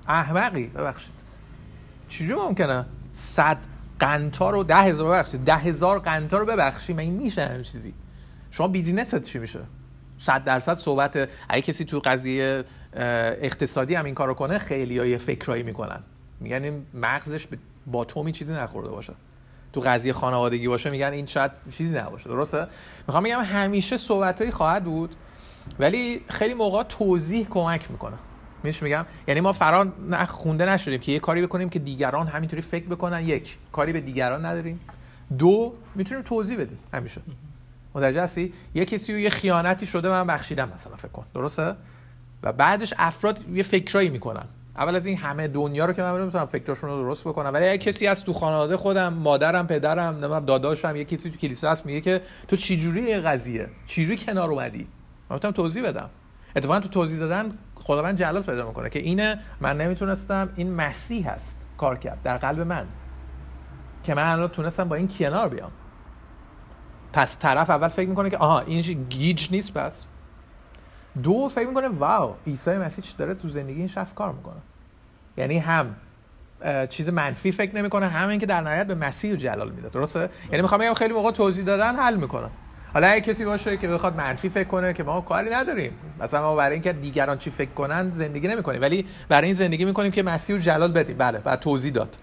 احمقی. 0.08 0.66
ببخشید. 0.66 1.12
چجوری 2.08 2.34
ممکنه؟ 2.34 2.86
صد 3.12 3.58
قنطار 3.98 4.52
رو 4.52 4.64
ده 4.64 4.76
هزار 4.76 5.08
ببخشید. 5.08 5.44
ده 5.44 5.56
هزار 5.56 5.98
قنطار 5.98 6.40
رو 6.40 6.46
ببخشی 6.46 6.92
این 6.92 7.12
میشه 7.12 7.46
همین 7.46 7.62
چیزی؟ 7.62 7.94
شما 8.50 8.68
بیزینست 8.68 9.22
چی 9.22 9.38
میشه؟ 9.38 9.60
صد 10.18 10.44
درصد 10.44 10.74
صحبت 10.74 11.28
اگه 11.48 11.62
کسی 11.62 11.84
تو 11.84 11.98
قضیه 11.98 12.64
اقتصادی 13.42 13.94
هم 13.94 14.04
این 14.04 14.14
کارو 14.14 14.34
کنه 14.34 14.58
خیلی 14.58 14.98
های 14.98 15.18
فکرایی 15.18 15.62
می‌کنن. 15.62 16.00
میگن 16.40 16.64
این 16.64 16.86
مغزش 16.94 17.46
با 17.86 18.04
تومی 18.04 18.32
چیزی 18.32 18.52
نخورده 18.52 18.90
باشه. 18.90 19.12
تو 19.72 19.80
قضیه 19.80 20.12
خانوادگی 20.12 20.68
باشه 20.68 20.90
میگن 20.90 21.12
این 21.12 21.26
شاید 21.26 21.50
چیزی 21.72 21.98
نباشه 21.98 22.30
درسته؟ 22.30 22.66
می‌خوام 23.06 23.22
میگم 23.22 23.40
همیشه 23.40 23.96
صحبتایی 23.96 24.50
خواهد 24.50 24.84
بود 24.84 25.14
ولی 25.78 26.20
خیلی 26.28 26.54
موقع 26.54 26.82
توضیح 26.82 27.46
کمک 27.50 27.90
می‌کنه. 27.90 28.16
میش 28.62 28.82
میگم؟ 28.82 29.06
یعنی 29.28 29.40
ما 29.40 29.52
فران 29.52 29.92
خونده 30.26 30.66
نشدیم 30.66 31.00
که 31.00 31.12
یه 31.12 31.18
کاری 31.18 31.42
بکنیم 31.42 31.70
که 31.70 31.78
دیگران 31.78 32.26
همینطوری 32.26 32.62
فکر 32.62 32.86
بکنن 32.86 33.24
یک 33.24 33.58
کاری 33.72 33.92
به 33.92 34.00
دیگران 34.00 34.44
نداریم. 34.46 34.80
دو 35.38 35.74
می‌تونیم 35.94 36.22
توضیح 36.24 36.60
بدیم 36.60 36.78
همیشه. 36.94 37.20
متوجه 37.94 38.22
هستی؟ 38.22 38.52
یه 38.74 38.84
کسی 38.84 39.22
یه 39.22 39.30
خیانتی 39.30 39.86
شده 39.86 40.08
من 40.08 40.26
بخشیدم 40.26 40.70
مثلا 40.74 40.96
فکر 40.96 41.08
کن. 41.08 41.24
درسته؟ 41.34 41.76
و 42.42 42.52
بعدش 42.52 42.94
افراد 42.98 43.48
یه 43.48 43.62
فکرایی 43.62 44.08
می‌کنن. 44.08 44.44
اول 44.80 44.96
از 44.96 45.06
این 45.06 45.16
همه 45.16 45.48
دنیا 45.48 45.84
رو 45.84 45.92
که 45.92 46.02
من 46.02 46.20
نمی‌تونم 46.20 46.46
فکرشون 46.46 46.90
رو 46.90 47.02
درست 47.02 47.24
بکنم. 47.24 47.54
ولی 47.54 47.68
اگه 47.68 47.78
کسی 47.78 48.06
از 48.06 48.24
تو 48.24 48.32
خانواده 48.32 48.76
خودم 48.76 49.14
مادرم 49.14 49.66
پدرم 49.66 50.14
نمی‌دونم 50.14 50.44
داداشم 50.44 50.96
یه 50.96 51.04
کسی 51.04 51.30
تو 51.30 51.36
کلیسا 51.36 51.70
هست 51.70 51.86
میگه 51.86 52.00
که 52.00 52.22
تو 52.48 52.56
چجوری 52.56 53.16
قضیه؟ 53.16 53.68
چجوری 53.86 54.16
کنار 54.16 54.50
اومدی؟ 54.50 54.88
من 55.30 55.36
می‌تونم 55.36 55.52
توضیح 55.54 55.82
بدم. 55.82 56.10
اتفاقا 56.56 56.80
تو 56.80 56.88
توضیح 56.88 57.18
دادن 57.18 57.48
خداوند 57.74 58.18
جلال 58.18 58.42
پیدا 58.42 58.66
می‌کنه 58.66 58.90
که 58.90 58.98
اینه 58.98 59.38
من 59.60 59.76
نمی‌تونستم 59.76 60.52
این 60.56 60.74
مسیح 60.74 61.30
هست 61.30 61.66
کار 61.78 61.98
کرد 61.98 62.22
در 62.22 62.36
قلب 62.36 62.60
من 62.60 62.86
که 64.04 64.14
من 64.14 64.26
الان 64.26 64.48
تونستم 64.48 64.88
با 64.88 64.96
این 64.96 65.08
کنار 65.08 65.48
بیام. 65.48 65.70
پس 67.12 67.38
طرف 67.38 67.70
اول 67.70 67.88
فکر 67.88 68.08
می‌کنه 68.08 68.30
که 68.30 68.36
آها 68.36 68.60
این 68.60 69.06
گیج 69.08 69.48
نیست 69.52 69.74
پس. 69.74 70.06
دو 71.22 71.48
فکر 71.48 71.68
می‌کنه 71.68 71.88
واو 71.88 72.34
عیسی 72.46 72.70
مسیح 72.70 73.04
داره 73.18 73.34
تو 73.34 73.48
زندگی 73.48 73.78
این 73.78 73.88
شخص 73.88 74.14
کار 74.14 74.32
می‌کنه. 74.32 74.60
یعنی 75.36 75.58
هم 75.58 75.96
چیز 76.88 77.08
منفی 77.08 77.52
فکر 77.52 77.76
نمی‌کنه 77.76 78.08
هم 78.08 78.28
اینکه 78.28 78.46
در 78.46 78.60
نهایت 78.60 78.86
به 78.86 78.94
مسیح 78.94 79.34
جلال 79.36 79.70
میده 79.70 79.88
درسته؟ 79.88 80.30
یعنی 80.50 80.62
می‌خوام 80.62 80.80
بگم 80.80 80.94
خیلی 80.94 81.14
موقع 81.14 81.30
توضیح 81.30 81.64
دادن 81.64 81.96
حل 81.96 82.16
می‌کنه. 82.16 82.48
حالا 82.94 83.06
اگه 83.06 83.20
کسی 83.20 83.44
باشه 83.44 83.76
که 83.76 83.88
بخواد 83.88 84.16
منفی 84.16 84.48
فکر 84.48 84.68
کنه 84.68 84.92
که 84.92 85.02
ما 85.02 85.20
کاری 85.20 85.50
نداریم. 85.50 85.92
مثلا 86.20 86.42
ما 86.42 86.56
برای 86.56 86.72
اینکه 86.72 86.92
دیگران 86.92 87.38
چی 87.38 87.50
فکر 87.50 87.70
کنن 87.70 88.10
زندگی 88.10 88.48
نمی‌کنیم. 88.48 88.80
ولی 88.80 89.06
برای 89.28 89.44
این 89.44 89.54
زندگی 89.54 89.84
می‌کنیم 89.84 90.10
که 90.10 90.22
مسیح 90.22 90.56
رو 90.56 90.62
جلال 90.62 90.92
بدیم. 90.92 91.16
بله 91.18 91.38
بعد 91.38 91.60
توضیح 91.60 91.92
داد. 91.92 92.18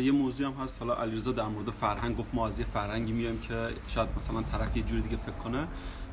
یه 0.00 0.12
موضوع 0.12 0.46
هم 0.46 0.54
هست. 0.62 0.82
حالا 0.82 0.94
علیرضا 0.94 1.32
در 1.32 1.44
مورد 1.44 1.70
فرهنگ 1.70 2.16
گفت 2.16 2.34
ما 2.34 2.46
از 2.46 2.58
یه 2.58 2.66
فرهنگی 2.74 3.12
میایم 3.12 3.40
که 3.40 3.54
شاید 3.88 4.08
مثلا 4.16 4.42
طرف 4.52 4.76
یه 4.76 4.82
جوری 4.82 5.02
دیگه 5.02 5.16
فکر 5.16 5.32
کنه. 5.32 5.66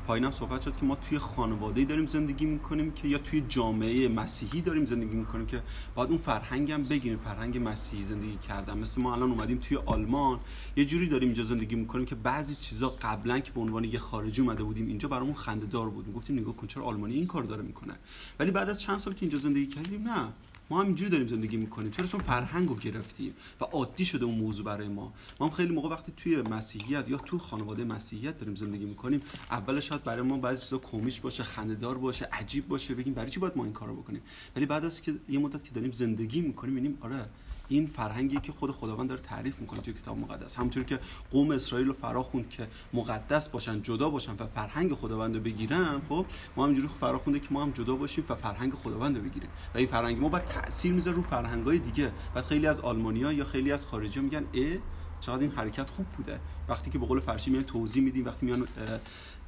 پایینم 0.06 0.30
صحبت 0.30 0.62
شد 0.62 0.76
که 0.76 0.86
ما 0.86 0.94
توی 0.94 1.18
خانواده 1.18 1.84
داریم 1.84 2.06
زندگی 2.06 2.46
می‌کنیم 2.46 2.92
که 2.92 3.08
یا 3.08 3.18
توی 3.18 3.40
جامعه 3.48 4.08
مسیحی 4.08 4.60
داریم 4.60 4.86
زندگی 4.86 5.16
می‌کنیم 5.16 5.46
که 5.46 5.62
باید 5.94 6.08
اون 6.08 6.18
فرهنگ 6.18 6.70
هم 6.70 6.84
بگیریم 6.84 7.18
فرهنگ 7.18 7.68
مسیحی 7.68 8.02
زندگی 8.02 8.36
کردن. 8.36 8.78
مثل 8.78 9.02
ما 9.02 9.14
الان 9.14 9.30
اومدیم 9.30 9.58
توی 9.58 9.76
آلمان 9.76 10.40
یه 10.76 10.84
جوری 10.84 11.08
داریم 11.08 11.28
اینجا 11.28 11.42
زندگی 11.42 11.76
می‌کنیم 11.76 12.06
که 12.06 12.14
بعضی 12.14 12.54
چیزا 12.54 12.88
قبلا 12.88 13.40
که 13.40 13.52
به 13.52 13.60
عنوان 13.60 13.84
یه 13.84 13.98
خارجی 13.98 14.42
اومده 14.42 14.62
بودیم 14.62 14.86
اینجا 14.86 15.08
برامون 15.08 15.34
خنده 15.34 15.66
دار 15.66 15.90
بود 15.90 16.12
گفتیم 16.12 16.38
نگاه 16.38 16.56
کن 16.56 16.66
چرا 16.66 16.84
آلمانی 16.84 17.14
این 17.14 17.26
کار 17.26 17.42
داره 17.42 17.62
می‌کنه. 17.62 17.94
ولی 18.38 18.50
بعد 18.50 18.70
از 18.70 18.80
چند 18.80 18.98
سال 18.98 19.14
که 19.14 19.22
اینجا 19.22 19.38
زندگی 19.38 19.66
کردیم 19.66 20.08
نه. 20.08 20.28
ما 20.72 20.82
هم 20.82 20.94
داریم 20.94 21.26
زندگی 21.26 21.56
می‌کنیم. 21.56 21.90
چرا؟ 21.90 22.06
چون 22.06 22.20
فرهنگ 22.20 22.68
رو 22.68 22.76
گرفتیم 22.76 23.34
و 23.60 23.64
عادی 23.64 24.04
شده 24.04 24.24
اون 24.24 24.34
موضوع 24.34 24.64
برای 24.66 24.88
ما. 24.88 25.12
ما 25.40 25.46
هم 25.46 25.52
خیلی 25.52 25.74
موقع 25.74 25.88
وقتی 25.88 26.12
توی 26.16 26.42
مسیحیت 26.42 27.04
یا 27.08 27.16
تو 27.18 27.38
خانواده 27.38 27.84
مسیحیت 27.84 28.38
داریم 28.38 28.54
زندگی 28.54 28.84
می‌کنیم 28.84 29.22
اولش 29.50 29.88
شاید 29.88 30.04
برای 30.04 30.22
ما 30.22 30.36
بعضی 30.36 30.64
چیزا 30.64 30.78
کمیش 30.78 31.20
باشه 31.20 31.42
خنده‌دار 31.42 31.98
باشه 31.98 32.28
عجیب 32.32 32.68
باشه 32.68 32.94
بگیم 32.94 33.14
برای 33.14 33.30
چی 33.30 33.40
باید 33.40 33.56
ما 33.56 33.64
این 33.64 33.72
کارو 33.72 33.96
بکنیم؟ 33.96 34.22
ولی 34.56 34.66
بعد 34.66 34.84
از 34.84 35.02
که 35.02 35.14
یه 35.28 35.38
مدت 35.38 35.64
که 35.64 35.70
داریم 35.70 35.92
زندگی 35.92 36.40
می‌کنیم 36.40 36.74
می‌بینیم 36.74 36.98
آره 37.00 37.24
این 37.72 37.86
فرهنگی 37.86 38.36
که 38.36 38.52
خود 38.52 38.70
خداوند 38.70 39.08
داره 39.08 39.20
تعریف 39.20 39.60
می‌کنه 39.60 39.80
توی 39.80 39.94
کتاب 39.94 40.18
مقدس. 40.18 40.56
همونطور 40.56 40.82
که 40.82 40.98
قوم 41.30 41.50
اسرائیل 41.50 41.86
رو 41.86 41.92
فرا 41.92 42.22
خوند 42.22 42.48
که 42.48 42.68
مقدس 42.92 43.48
باشن 43.48 43.82
جدا 43.82 44.10
باشن 44.10 44.32
و 44.32 44.46
فرهنگ 44.46 44.94
خداوند 44.94 45.36
رو 45.36 45.42
بگیرن 45.42 46.00
خب 46.08 46.26
ما 46.56 46.64
همینجوری 46.64 46.88
فرا 46.88 47.18
خونده 47.18 47.40
که 47.40 47.48
ما 47.50 47.62
هم 47.62 47.70
جدا 47.70 47.96
باشیم 47.96 48.24
و 48.28 48.34
فرهنگ 48.34 48.74
خداوند 48.74 49.16
رو 49.16 49.22
بگیریم. 49.22 49.48
و 49.74 49.78
این 49.78 49.86
فرهنگ 49.86 50.20
ما 50.20 50.28
باید 50.28 50.44
تاثیر 50.44 50.92
می‌ذاره 50.92 51.16
رو 51.16 51.22
فرهنگای 51.22 51.78
دیگه. 51.78 52.12
بعد 52.34 52.44
خیلی 52.44 52.66
از 52.66 52.80
آلمانیا 52.80 53.32
یا 53.32 53.44
خیلی 53.44 53.72
از 53.72 53.86
خارجی 53.86 54.20
میگن 54.20 54.44
ا 54.54 54.78
چقدر 55.20 55.40
این 55.40 55.50
حرکت 55.50 55.90
خوب 55.90 56.06
بوده. 56.06 56.40
وقتی 56.68 56.90
که 56.90 56.98
به 56.98 57.06
قول 57.06 57.20
فرشی 57.20 57.50
میان 57.50 57.64
توضیح 57.64 58.02
میدیم 58.02 58.24
وقتی 58.24 58.46
میان 58.46 58.68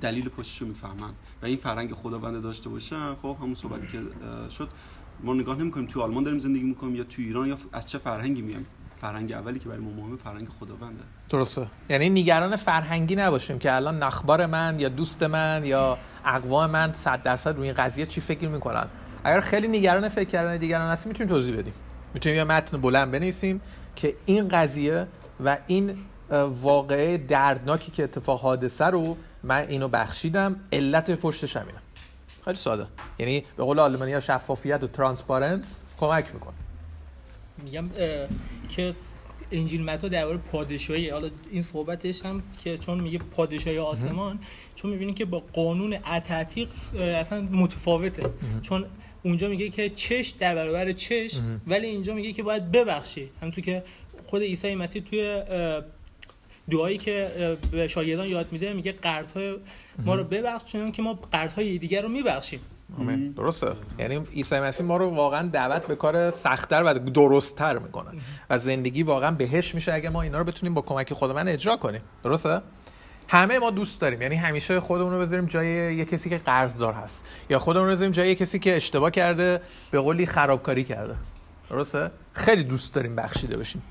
دلیل 0.01 0.29
پشتش 0.29 0.63
رو 0.63 0.69
می‌فهمن. 0.69 1.13
و 1.43 1.47
این 1.47 1.57
فرهنگ 1.57 1.93
خداوند 1.93 2.43
داشته 2.43 2.69
باشن. 2.69 3.15
خب 3.15 3.37
همون 3.41 3.55
صحبتی 3.55 3.87
که 3.87 4.03
شد. 4.51 4.69
ما 5.23 5.35
نگاه 5.35 5.59
نمی‌کنیم 5.59 5.87
تو 5.87 6.03
آلمان 6.03 6.25
داریم 6.25 6.39
زندگی 6.39 6.63
می‌کنیم 6.63 6.95
یا 6.95 7.05
تو 7.05 7.23
ایران 7.23 7.49
یا 7.49 7.59
از 7.73 7.89
چه 7.89 7.99
فرهنگی 7.99 8.43
میایم؟ 8.43 8.67
فرهنگ 9.01 9.33
اولی 9.33 9.59
که 9.59 9.69
برای 9.69 9.81
ما 9.81 9.91
مهمه 9.91 10.17
فرهنگ 10.17 10.49
خداونده. 10.49 11.03
درسته. 11.29 11.67
یعنی 11.91 12.11
نگران 12.11 12.57
فرهنگی 12.57 13.17
نباشیم 13.17 13.59
که 13.59 13.75
الان 13.75 14.03
نخبار 14.03 14.47
من 14.47 14.81
یا 14.81 14.89
دوست 14.89 15.23
من 15.23 15.63
یا 15.65 15.99
اقوام 16.25 16.71
من 16.71 16.93
100 16.93 17.23
درصد 17.23 17.57
روی 17.57 17.67
این 17.67 17.75
قضیه 17.75 18.07
چی 18.07 18.21
فکر 18.21 18.49
می‌کنن؟ 18.49 18.87
اگر 19.25 19.41
خیلی 19.41 19.69
نگران 19.69 20.09
فکر 20.09 20.29
کردن 20.29 20.57
دیگران 20.57 20.91
هستیم 20.91 21.13
می‌تونیم 21.13 21.33
توضیح 21.33 21.59
بدیم. 21.59 21.75
می‌تونیم 22.15 22.39
یه 22.39 22.45
متن 22.45 22.81
بلند 22.81 23.11
بنویسیم 23.11 23.61
که 23.97 24.15
این 24.27 24.49
قضیه 24.49 25.07
و 25.45 25.59
این 25.67 25.97
واقعه 26.63 27.19
دردناکی 27.19 27.93
که 27.93 28.05
اتفاق 28.05 28.41
حادثه 28.41 28.85
رو 28.85 29.17
من 29.43 29.67
اینو 29.69 29.89
بخشیدم 29.89 30.57
علت 30.73 31.11
پشتش 31.11 31.57
همینه 31.57 31.79
خیلی 32.45 32.57
ساده. 32.57 32.87
یعنی 33.19 33.45
به 33.57 33.65
قول 33.65 33.79
آلمانی 33.79 34.13
ها 34.13 34.21
شفافیت 34.21 34.85
و 34.85 34.87
ترانسپارنس 34.87 35.85
کمک 35.99 36.35
می‌کنه. 36.35 36.55
میگم 37.65 37.89
که 38.69 38.95
انجیل 39.53 39.85
متا 39.85 40.09
درباره 40.09 40.39
پادشاهی 40.39 41.09
حالا 41.09 41.31
این 41.51 41.63
صحبتش 41.63 42.25
هم 42.25 42.43
که 42.65 42.79
چون 42.79 43.01
میگه 43.01 43.19
پادشاهی 43.19 43.79
آسمان 43.79 44.39
چون 44.75 44.91
می‌بینی 44.91 45.15
که 45.15 45.25
با 45.25 45.43
قانون 45.53 45.95
اتعتیق 45.95 46.69
اصلا 46.95 47.41
متفاوته. 47.41 48.23
چون 48.63 48.85
اونجا 49.23 49.49
میگه 49.49 49.69
که 49.69 49.89
چش 49.89 50.29
در 50.29 50.55
برابر 50.55 50.93
چش 50.93 51.41
ولی 51.67 51.87
اینجا 51.87 52.15
میگه 52.15 52.33
که 52.33 52.43
باید 52.43 52.73
ببخشی. 52.73 53.31
همونطور 53.41 53.65
که 53.65 53.83
خود 54.27 54.43
عیسی 54.43 54.75
مسیح 54.75 55.03
توی 55.03 55.43
دعایی 56.71 56.99
که 56.99 57.57
به 57.71 57.89
شاگردان 57.89 58.29
یاد 58.29 58.53
میده 58.53 58.73
میگه 58.73 58.93
قرضهای 58.93 59.57
ما 59.99 60.15
رو 60.15 60.25
ببخش 60.25 60.73
چون 60.73 60.93
که 60.93 61.03
ما 61.03 61.19
قرضهای 61.33 61.79
دیگر 61.79 62.03
رو 62.03 62.09
میبخشیم. 62.09 62.61
آمین. 62.99 63.31
درسته. 63.31 63.73
یعنی 63.99 64.21
عیسی 64.33 64.61
مسیح 64.61 64.87
ما 64.87 64.97
رو 64.97 65.11
واقعا 65.11 65.49
دعوت 65.49 65.87
به 65.87 65.97
کار 65.97 66.31
سختتر 66.31 66.83
و 66.83 66.99
درستتر 66.99 67.79
می‌کنه. 67.79 68.11
و 68.51 68.59
زندگی 68.59 69.03
واقعا 69.03 69.31
بهش 69.31 69.75
میشه 69.75 69.93
اگه 69.93 70.09
ما 70.09 70.23
اینا 70.23 70.39
رو 70.39 70.45
بتونیم 70.45 70.75
با 70.75 70.83
کمک 70.83 71.15
خداوند 71.15 71.49
اجرا 71.49 71.77
کنیم. 71.77 72.01
درسته؟ 72.25 72.61
همه 73.29 73.59
ما 73.59 73.71
دوست 73.71 74.01
داریم. 74.01 74.23
یعنی 74.23 74.35
همیشه 74.35 74.81
خودمون 74.81 75.13
رو 75.13 75.21
بذاریم 75.21 75.47
جای 75.47 75.97
یه 75.97 76.05
کسی 76.05 76.31
که 76.31 76.39
قرضدار 76.39 76.93
هست. 76.93 77.25
یا 77.51 77.59
خودمون 77.59 77.87
رو 77.87 77.93
بذاریم 77.93 78.13
جای 78.13 78.29
یه 78.29 78.35
کسی 78.35 78.59
که 78.59 78.77
اشتباه 78.77 79.11
کرده 79.11 79.61
به 79.91 80.01
قولی 80.01 80.27
خرابکاری 80.27 80.85
کرده. 80.85 81.15
درسته؟ 81.71 82.11
خیلی 82.33 82.65
دوست 82.65 82.95
داریم 82.95 83.17
بخشیده 83.17 83.57
بشیم. 83.57 83.83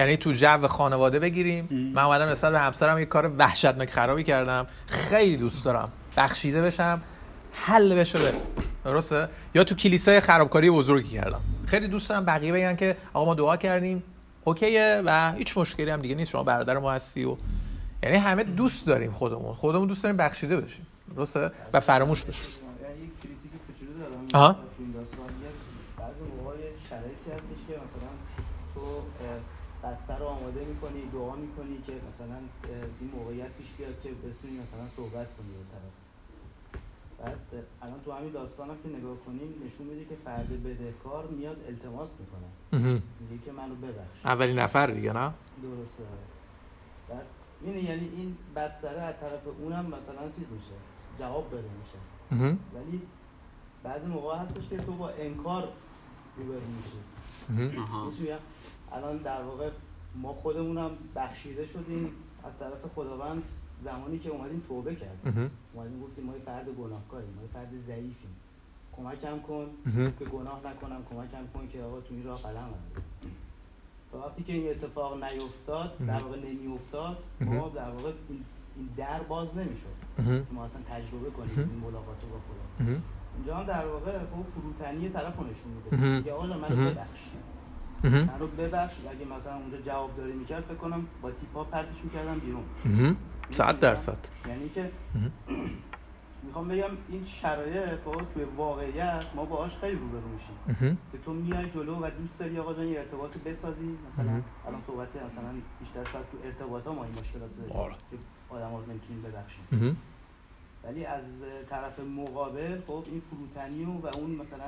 یعنی 0.00 0.16
تو 0.16 0.32
جو 0.32 0.66
خانواده 0.66 1.18
بگیریم. 1.18 1.92
من 1.94 2.02
اومدم 2.02 2.28
نسبت 2.28 2.52
به 2.52 2.58
همسرم 2.58 2.98
یه 2.98 3.04
کار 3.04 3.32
وحشتناک 3.38 3.90
خرابی 3.90 4.24
کردم. 4.24 4.66
خیلی 4.86 5.36
دوست 5.36 5.64
دارم. 5.64 5.92
بخشیده 6.16 6.62
بشم 6.62 7.02
حل 7.52 7.94
بشه 7.94 8.18
درسته؟ 8.84 9.28
یا 9.54 9.64
تو 9.64 9.74
کلیسای 9.74 10.20
خرابکاری 10.20 10.70
بزرگی 10.70 11.08
کردم. 11.08 11.40
خیلی 11.66 11.88
دوست 11.88 12.08
دارم 12.08 12.24
بقیه 12.24 12.52
بگن 12.52 12.76
که 12.76 12.96
آقا 13.12 13.26
ما 13.26 13.34
دعا 13.34 13.56
کردیم. 13.56 14.02
اوکیه 14.44 15.02
و 15.04 15.32
هیچ 15.32 15.58
مشکلی 15.58 15.90
هم 15.90 16.00
دیگه 16.00 16.14
نیست. 16.14 16.30
شما 16.30 16.42
برادر 16.42 16.78
ما 16.78 16.92
هستی 16.92 17.24
و 17.24 17.36
یعنی 18.02 18.16
همه 18.16 18.44
دوست 18.44 18.86
داریم 18.86 19.12
خودمون. 19.12 19.54
خودمون 19.54 19.88
دوست 19.88 20.02
داریم 20.02 20.16
بخشیده 20.16 20.56
بشیم. 20.56 20.86
درسته؟ 21.16 21.50
و 21.72 21.80
فراموش 21.80 22.22
بشه 22.22 22.42
یعنی 22.82 23.10
آها. 24.34 24.48
مثلا 24.48 24.62
تو 24.62 24.68
این 24.78 24.92
داستان 24.92 25.26
یه 25.26 25.48
بعضی 25.98 26.20
موقع 26.42 26.56
یه 26.56 26.70
شرایطی 26.90 27.30
هستش 27.34 27.60
که 27.68 27.74
مثلا 27.74 28.10
تو 28.74 28.80
اه، 28.80 29.79
بسته 29.90 30.18
رو 30.18 30.24
آماده 30.26 30.64
می‌کنی 30.64 31.06
دعا 31.12 31.36
می‌کنی 31.36 31.82
که 31.86 31.92
مثلا 32.08 32.38
این 33.00 33.10
موقعیت 33.14 33.48
پیش 33.48 33.66
بیاد 33.78 34.00
که 34.02 34.08
بتونی 34.08 34.58
مثلا 34.62 34.86
صحبت 34.96 35.36
کنی 35.36 35.48
به 35.48 35.64
طرف. 35.72 35.94
بعد 37.18 37.64
الان 37.82 38.00
تو 38.04 38.12
همین 38.12 38.32
داستان 38.32 38.70
هم 38.70 38.76
که 38.82 38.88
نگاه 38.88 39.16
کنیم 39.26 39.54
نشون 39.66 39.86
میده 39.86 40.04
که 40.04 40.16
فرد 40.24 40.62
بدهکار 40.62 41.26
میاد 41.26 41.56
التماس 41.68 42.16
می‌کنه. 42.20 42.48
میگه 43.20 43.44
که 43.44 43.52
منو 43.52 43.74
ببخش. 43.74 44.24
اولین 44.24 44.58
نفر 44.58 44.86
دیگه 44.86 45.12
نه؟ 45.12 45.32
درسته. 45.62 46.04
بعد 47.08 47.26
می‌بینی 47.60 47.82
یعنی 47.82 48.08
این 48.16 48.36
بستره 48.56 49.00
از 49.00 49.14
طرف 49.20 49.40
اونم 49.60 49.86
مثلا 49.86 50.30
چیز 50.36 50.46
میشه 50.52 50.74
جواب 51.18 51.50
داده 51.50 51.68
میشه. 51.80 51.98
ولی 52.74 53.02
بعضی 53.82 54.06
موقع 54.06 54.36
هستش 54.36 54.68
که 54.68 54.76
تو 54.76 54.92
با 54.92 55.08
انکار 55.08 55.68
روبرو 56.36 56.60
میشی. 56.76 56.98
الان 58.92 59.16
در 59.16 59.42
واقع 59.42 59.70
ما 60.14 60.32
خودمونم 60.32 60.90
بخشیده 61.16 61.66
شدیم 61.66 62.12
از 62.44 62.52
طرف 62.60 62.92
خداوند 62.94 63.42
زمانی 63.84 64.18
که 64.18 64.28
اومدیم 64.30 64.62
توبه 64.68 64.94
کردیم. 64.94 65.50
اومدیم 65.74 66.00
گفتیم 66.02 66.24
ما 66.24 66.32
یه 66.32 66.38
فرد 66.46 66.68
گناهکاریم 66.68 67.30
ما 67.36 67.42
یه 67.42 67.48
فرد 67.52 67.78
ضعیفیم 67.80 68.36
کمکم 68.96 69.38
کن. 69.40 69.66
که 70.18 70.24
گناه 70.24 70.60
نکنم 70.66 71.02
کمکم 71.10 71.46
کن 71.54 71.68
که 71.72 71.82
آقا 71.82 72.00
تو 72.00 72.14
این 72.14 72.24
راه 72.24 72.38
قدم 72.42 72.68
تا 74.12 74.18
وقتی 74.18 74.42
که 74.42 74.52
این 74.52 74.70
اتفاق 74.70 75.24
نیفتاد 75.24 75.98
در 76.06 76.22
واقع 76.22 76.36
نمیافتاد 76.38 77.16
ما 77.40 77.68
در 77.68 77.90
واقع 77.90 78.12
این- 78.28 78.44
در 78.96 79.22
باز 79.22 79.56
نمی‌شد. 79.56 79.86
که 80.16 80.42
ما 80.52 80.64
اصلا 80.64 80.80
تجربه 80.90 81.30
کنیم. 81.30 81.50
این 81.58 81.80
ملاقات 81.80 82.16
رو 82.22 82.28
با 82.28 82.36
خدا 82.38 82.84
مهم. 82.84 83.02
اینجا 83.36 83.56
هم 83.56 83.64
در 83.66 83.86
واقع 83.86 84.18
فروتنی 84.54 85.08
طرف 85.08 85.36
رو 85.36 85.44
نشون. 85.44 86.00
میده 86.00 86.22
که 86.22 86.32
آقا 86.32 86.46
منو 86.46 86.58
مهم. 86.58 86.90
ببخش 86.90 87.20
مهم. 88.04 88.20
منو 88.20 88.46
ببخش 88.46 88.94
اگه 89.10 89.38
مثلا 89.38 89.56
اونجا 89.56 89.78
جواب 89.80 90.16
داری 90.16 90.32
می‌کرد 90.32 90.62
فکر 90.64 90.74
کنم 90.74 91.06
با 91.22 91.30
تیپا 91.30 91.64
پرتش 91.64 92.04
می‌کردم 92.04 92.38
بیرون. 92.38 93.16
صد 93.50 93.80
درصد 93.80 94.18
یعنی 94.48 94.68
که. 94.68 94.90
می‌خوام 96.42 96.68
بگم 96.68 96.90
این 97.08 97.24
شرایط 97.24 97.88
خب 98.04 98.22
توی 98.34 98.44
واقعیت 98.44 99.24
ما 99.36 99.44
باهاش 99.44 99.76
خیلی 99.76 99.98
روبرو 99.98 100.28
میشیم. 100.28 100.98
که 101.12 101.18
تو 101.18 101.32
میای 101.32 101.70
جلو 101.70 101.96
و 101.96 102.10
دوست 102.10 102.38
داری 102.40 102.58
آقا 102.58 102.74
جان 102.74 102.86
یه 102.86 102.98
ارتباط 102.98 103.34
رو 103.34 103.40
بسازی 103.44 103.98
مثلا. 104.08 104.42
الان 104.66 104.82
صحبت 104.86 105.08
مثلا 105.26 105.52
بیشتر 105.80 106.04
شاید 106.04 106.24
تو 106.32 106.38
ارتباط 106.44 106.86
ها 106.86 106.92
ما 106.92 107.04
این 107.04 107.12
مشکلات 107.12 107.50
رو. 107.58 107.74
داریم 107.74 107.96
که 108.10 108.16
آدم 108.48 108.70
ها 108.70 108.82
نمی‌تونیم 108.88 109.22
ببخشیم. 109.22 109.96
ولی 110.84 111.04
از 111.04 111.24
طرف 111.70 111.98
مقابل 112.00 112.80
خب 112.86 113.04
این 113.06 113.22
فروتنی 113.30 113.84
و, 113.84 113.90
و 113.90 114.10
اون 114.18 114.30
مثلا 114.30 114.66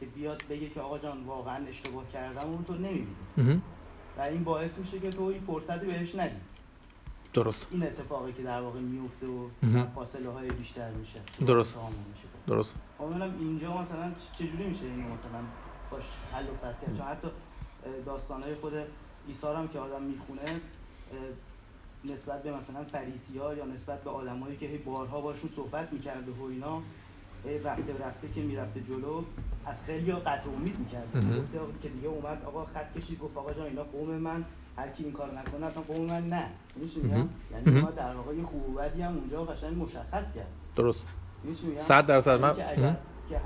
که 0.00 0.06
بیاد 0.06 0.42
بگه 0.50 0.68
که 0.68 0.80
آقا 0.80 0.98
جان 0.98 1.24
واقعا 1.24 1.66
اشتباه 1.66 2.04
کردم 2.12 2.48
اون 2.48 2.64
تو 2.64 2.74
نمی‌بینی. 2.74 3.62
و 4.18 4.20
این 4.20 4.44
باعث 4.44 4.78
میشه 4.78 4.98
که 4.98 5.10
تو 5.10 5.22
این 5.22 5.42
فرصتی 5.46 5.86
بهش 5.86 6.14
ندی. 6.14 6.36
درست. 7.32 7.68
این 7.70 7.82
اتفاقی 7.82 8.32
که 8.32 8.42
در 8.42 8.60
واقع 8.60 8.80
میفته 8.80 9.26
و. 9.26 9.48
فاصله 9.94 10.30
های 10.30 10.50
بیشتر 10.50 10.90
میشه. 10.90 11.20
درست. 11.46 11.76
میشه. 11.78 12.28
درست. 12.46 12.76
خب 12.98 13.04
ببینم 13.04 13.34
اینجا 13.38 13.76
مثلا 13.76 14.12
چجوری 14.38 14.66
میشه 14.66 14.84
اینو 14.84 15.02
مثلا 15.02 15.40
باش 15.90 16.02
حل 16.32 16.44
و 16.44 16.66
فصل 16.66 16.80
کرد؟ 16.80 16.96
چون 16.96 17.06
حتی 17.06 17.28
داستانهای 18.06 18.54
خود 18.54 18.72
رو 19.42 19.56
هم 19.56 19.68
که 19.68 19.78
آدم 19.78 20.02
می‌خونه 20.02 20.60
نسبت 22.04 22.42
به 22.42 22.52
مثلا 22.52 22.84
فریسی 22.84 23.38
ها 23.38 23.54
یا 23.54 23.64
نسبت 23.64 24.04
به 24.04 24.10
آدمایی 24.10 24.56
که 24.56 24.66
هی 24.66 24.78
بارها 24.78 25.20
باشون 25.20 25.50
صحبت 25.56 25.92
می‌کرده 25.92 26.32
و 26.32 26.42
اینا 26.42 26.82
رفته 27.50 27.92
رفته 28.06 28.28
که 28.34 28.40
می‌رفته 28.40 28.80
جلو 28.80 29.22
از 29.66 29.84
خیلی 29.84 30.10
ها 30.10 30.18
قطع 30.18 30.50
امید. 30.56 30.76
گفته 31.14 31.58
آقا 31.60 31.72
که 31.82 31.88
دیگه 31.88 32.08
اومد 32.08 32.42
آقا 32.46 32.64
خط 32.64 32.98
کشید 32.98 33.18
گفت 33.18 33.36
آقا 33.36 33.52
جان 33.52 33.66
اینا 33.66 33.82
قوم 33.82 34.10
من 34.10 34.44
هر 34.76 34.88
کی 34.88 35.04
این 35.04 35.12
کار 35.12 35.38
نکنه 35.38 35.66
اصلا 35.66 35.82
قوم 35.82 36.06
من 36.06 36.28
نه. 36.28 36.46
میگم. 36.76 37.28
یعنی. 37.52 37.80
ما 37.80 37.90
در 37.90 38.14
واقع 38.14 38.34
یه 38.34 38.42
خوب 38.42 38.68
و 38.68 38.72
بدی 38.72 39.02
هم 39.02 39.16
اونجا 39.16 39.44
قشنگ 39.44 39.82
مشخص 39.82 40.34
کرد. 40.34 40.46
درست. 40.76 41.06
می‌دونی 41.44 41.60
چی 41.60 41.66
میگم؟ 41.66 41.80
صد 41.80 42.06
درصد 42.06 42.40
من 42.40 42.56
یعنی 42.58 42.96
که 43.28 43.40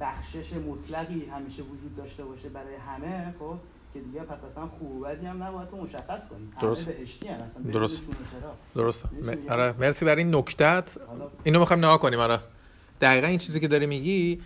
بخشش 0.00 0.52
مطلقی 0.52 1.26
همیشه 1.26 1.62
وجود 1.62 1.96
داشته 1.96 2.24
باشه 2.24 2.48
برای 2.48 2.74
همه 2.74 3.34
خب 3.38 3.56
که 3.94 4.00
دیگه 4.00 4.20
پس 4.20 4.44
اصلا 4.44 4.66
خوب 4.66 4.96
و 4.96 5.00
بدی 5.00 5.26
هم 5.26 5.42
نباید 5.42 5.68
تو 5.68 5.76
مشخص 5.76 6.28
کنی. 6.28 6.48
درست. 6.60 6.88
بهشتی 6.88 7.28
هم 7.28 7.34
اصلا. 7.34 7.72
درست. 7.72 8.02
درست. 8.74 9.06
م-؟ 9.06 9.50
آره 9.52 9.74
مرسی 9.78 10.04
برای 10.04 10.22
این 10.24 10.34
نکتت 10.34 10.98
اینو 11.44 11.58
می‌خوایم 11.58 11.84
نگاه 11.84 12.00
کنیم 12.00 12.18
آره. 12.18 12.40
دقیقا 13.00 13.26
این 13.26 13.38
چیزی 13.38 13.60
که 13.60 13.68
داری 13.68 13.86
میگی 13.86 14.40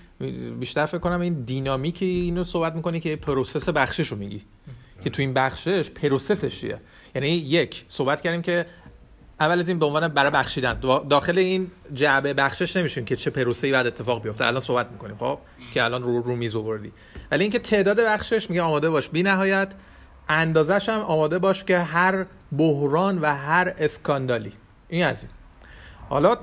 بیشتر 0.61 0.87
فکر 0.87 0.99
کنم 0.99 1.21
این 1.21 1.43
دینامیکی 1.43 2.07
اینو 2.07 2.45
صحبت 2.45 2.75
می‌کنی 2.75 3.01
که 3.01 3.17
process 3.17 3.69
بخشش 3.69 4.09
رو 4.09 4.17
میگی. 4.17 4.43
که 5.05 5.11
تو 5.11 5.23
این 5.23 5.35
بخشش 5.35 5.91
process 5.91 6.45
ش 6.45 6.61
چیه؟ 6.61 6.81
یعنی 7.15 7.29
یک 7.29 7.85
صحبت 7.89 8.21
کردیم 8.21 8.43
که 8.43 8.67
اول 9.41 9.61
از 9.61 9.69
این 9.69 9.79
به 9.79 9.87
عنوان 9.87 10.09
برای 10.09 10.31
بخشیدن. 10.31 10.81
داخل 11.09 11.39
این 11.39 11.71
جعبه 11.95 12.35
بخشش 12.35 12.77
نمیشیم 12.77 13.05
که 13.05 13.17
چه 13.17 13.31
پروسه‌ای 13.31 13.73
بعد 13.73 13.87
اتفاق 13.87 14.23
بیفته. 14.23 14.47
الان 14.47 14.61
صحبت 14.61 14.91
می‌کنیم 14.91 15.17
خب؟ 15.17 15.39
که 15.75 15.85
الان 15.85 16.03
رو 16.03 16.23
رو 16.23 16.37
میز 16.37 16.57
آوردی. 16.57 16.93
ولی 17.31 17.45
اینکه 17.45 17.59
تعداد 17.59 18.01
بخشش 18.01 18.51
میگه 18.51 18.63
آماده 18.63 18.91
باش. 18.91 19.09
بی 19.09 19.23
نهایت 19.23 19.73
اندازش 20.29 20.89
هم 20.89 21.01
آماده 21.01 21.39
باش 21.39 21.65
که 21.65 21.79
هر 21.79 22.27
بحران 22.59 23.19
و 23.19 23.27
هر 23.27 23.75
اسکاندالی. 23.79 24.53
این 24.89 25.05
از 25.05 25.23
این. 25.23 25.33
حالا 26.09 26.37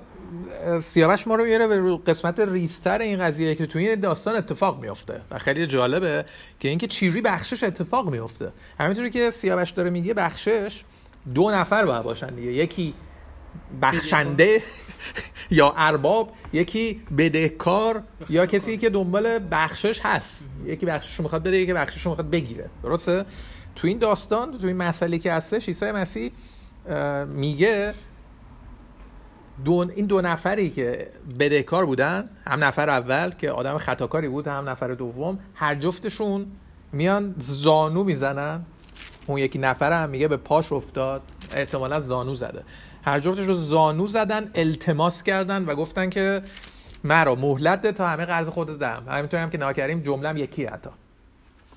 سیاوش 0.82 1.28
ما 1.28 1.36
رو 1.36 1.45
میاره 1.45 1.67
به 1.67 1.97
قسمت 1.97 2.39
ریستر 2.39 3.01
این 3.01 3.19
قضیه 3.19 3.55
که 3.55 3.65
توی 3.65 3.88
این 3.89 3.99
داستان 3.99 4.36
اتفاق 4.36 4.82
میافته. 4.82 5.21
و 5.32 5.39
خیلی 5.39 5.67
جالبه 5.67 6.25
که 6.59 6.69
اینکه 6.69 6.88
چیری 6.88 7.21
بخشش 7.21 7.63
اتفاق 7.63 8.09
میافته. 8.09 8.51
همینطوری 8.80 9.09
که 9.09 9.32
سیاوش 9.32 9.69
داره 9.69 9.89
میگه 9.89 10.13
بخشش 10.13 10.84
دو 11.34 11.51
نفر 11.51 11.86
باید 11.86 12.03
باشن 12.03 12.36
دیگه. 12.36 12.53
یکی 12.53 12.93
بخشنده 13.82 14.61
یا 15.51 15.73
ارباب 15.78 16.34
یکی 16.53 17.01
بدهکار 17.17 18.03
یا 18.30 18.45
کسی 18.45 18.78
که 18.78 18.89
دنبال 18.89 19.39
بخشش 19.51 19.99
هست. 20.03 20.49
یکی 20.65 20.86
بخشش 20.86 21.19
می‌خواد 21.19 21.43
بده 21.43 21.57
یکی 21.57 21.73
بخشش 21.73 22.07
می‌خواد 22.07 22.30
بگیره. 22.30 22.69
درسته؟ 22.84 23.25
تو 23.75 23.88
این 23.88 23.97
داستان 23.97 24.57
تو 24.57 24.67
این 24.67 24.78
مسئله 24.78 25.17
که 25.17 25.34
هستش 25.34 25.67
عیسی 25.67 25.91
مسیح 25.91 26.32
میگه 27.28 27.93
دو 29.65 29.89
این 29.95 30.05
دو 30.05 30.21
نفری 30.21 30.69
که 30.69 31.11
بدهکار 31.39 31.85
بودن 31.85 32.29
هم 32.47 32.63
نفر 32.63 32.89
اول 32.89 33.31
که 33.31 33.51
آدم 33.51 33.77
خطاکاری 33.77 34.27
بود 34.27 34.47
هم 34.47 34.69
نفر 34.69 34.87
دوم 34.93 35.39
هر 35.55 35.75
جفتشون 35.75 36.45
میان 36.91 37.35
زانو 37.37 38.03
می‌زنن. 38.03 38.61
اون 39.25 39.39
یکی 39.39 39.59
نفر 39.59 40.03
هم 40.03 40.09
میگه 40.09 40.27
به 40.27 40.37
پاش 40.37 40.71
افتاد 40.71 41.21
احتمالا 41.53 41.99
زانو 41.99 42.35
زده. 42.35 42.63
هر 43.03 43.19
جفتش 43.19 43.45
رو 43.45 43.53
زانو 43.53 44.07
زدن 44.07 44.51
التماس 44.55 45.23
کردن 45.23 45.65
و 45.65 45.75
گفتن 45.75 46.09
که 46.09 46.41
مرا 47.03 47.35
مهلت 47.35 47.87
تا 47.87 48.07
همه 48.07 48.25
قرض 48.25 48.47
خود 48.47 48.79
دم 48.79 49.03
همینطوری 49.07 49.43
هم 49.43 49.49
که 49.49 49.57
ناکریم 49.57 49.99
جمله 49.99 50.39
یکی 50.39 50.65
حتی. 50.65 50.89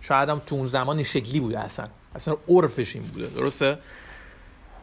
شاید 0.00 0.28
هم 0.28 0.42
تو 0.46 0.56
اون 0.56 0.66
زمان 0.66 1.02
شکلی 1.02 1.40
بوده 1.40 1.60
اصلا. 1.60 1.86
اصلا 2.14 2.36
عرفش 2.48 2.96
این 2.96 3.04
بوده 3.04 3.26
درسته؟ 3.26 3.78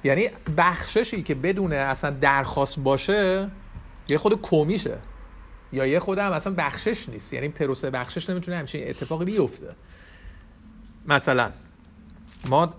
یعنی 0.08 0.30
بخششی 0.58 1.24
که 1.24 1.36
بدون 1.36 1.74
اصلا 1.74 2.10
درخواست 2.10 2.80
باشه 2.80 3.50
یه 4.10 4.18
خود 4.18 4.42
کمیشه. 4.42 4.98
یا 5.74 5.86
یه 5.86 6.00
خود 6.00 6.18
هم 6.18 6.32
اصلا 6.32 6.54
بخشش 6.58 7.10
نیست. 7.10 7.34
یعنی 7.34 7.50
پروسه 7.50 7.90
بخشش 7.90 8.30
نمی‌تونه 8.30 8.58
همچین 8.58 8.90
اتفاقی 8.90 9.26
بیفته. 9.26 9.76
مثلا 11.08 11.52
ما 12.50 12.70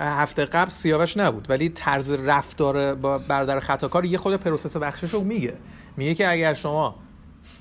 هفته 0.00 0.44
قبل 0.44 0.70
سیاوش 0.70 1.16
نبود 1.16 1.50
ولی 1.50 1.68
طرز 1.68 2.10
رفتار 2.10 2.94
با 2.94 3.18
برادر 3.18 3.60
خطاکار 3.60 4.04
یه 4.04 4.18
خود 4.18 4.36
process 4.36 4.76
بخشش 4.76 5.14
رو 5.14 5.20
میگه. 5.20 5.54
میگه 5.96 6.14
که 6.14 6.30
اگر 6.30 6.54
شما 6.54 6.94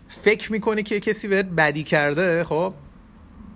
فکر 0.07 0.51
می‌کنی 0.51 0.83
که 0.83 0.99
کسی 0.99 1.27
بهت 1.27 1.45
بدی 1.45 1.83
کرده 1.83 2.43
خب 2.43 2.73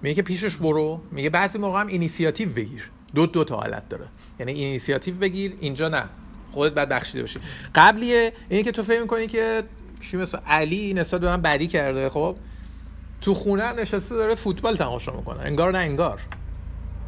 میگه 0.02 0.16
که 0.16 0.22
پیشش 0.22 0.56
برو. 0.56 1.02
میگه 1.12 1.30
بعضی 1.30 1.60
موقع 1.60 1.82
هم 1.82 1.88
اینیسیاتیو 1.88 2.50
بگیر. 2.50 2.92
دو 3.16 3.26
دو 3.26 3.44
تا 3.44 3.56
حالت 3.56 3.90
داره. 3.90 4.08
یعنی 4.40 4.52
اینیسیاتیو 4.52 5.16
بگیر 5.16 5.58
اینجا 5.60 5.90
نه. 5.90 6.04
خودت 6.52 6.74
بعد 6.74 6.90
بخشیده 6.90 7.22
باشی. 7.22 7.40
قبلیه 7.76 8.34
اینه 8.50 8.64
که 8.64 8.72
تو 8.72 8.84
فکر 8.84 9.02
می‌کنی 9.02 9.28
که 9.28 9.64
چی 10.00 10.18
مثل 10.18 10.38
علی 10.48 10.94
نسبت 10.94 11.22
به 11.22 11.28
من 11.28 11.42
بدی 11.42 11.68
کرده 11.68 12.10
خب؟ 12.10 12.36
تو 13.22 13.34
خونه 13.34 13.74
نشسته 13.74 14.16
داره 14.16 14.36
فوتبال 14.36 14.78
تماشا 14.78 15.12
می‌کنه. 15.12 15.40
انگار 15.40 15.72
نه 15.72 15.78
انگار. 15.78 16.22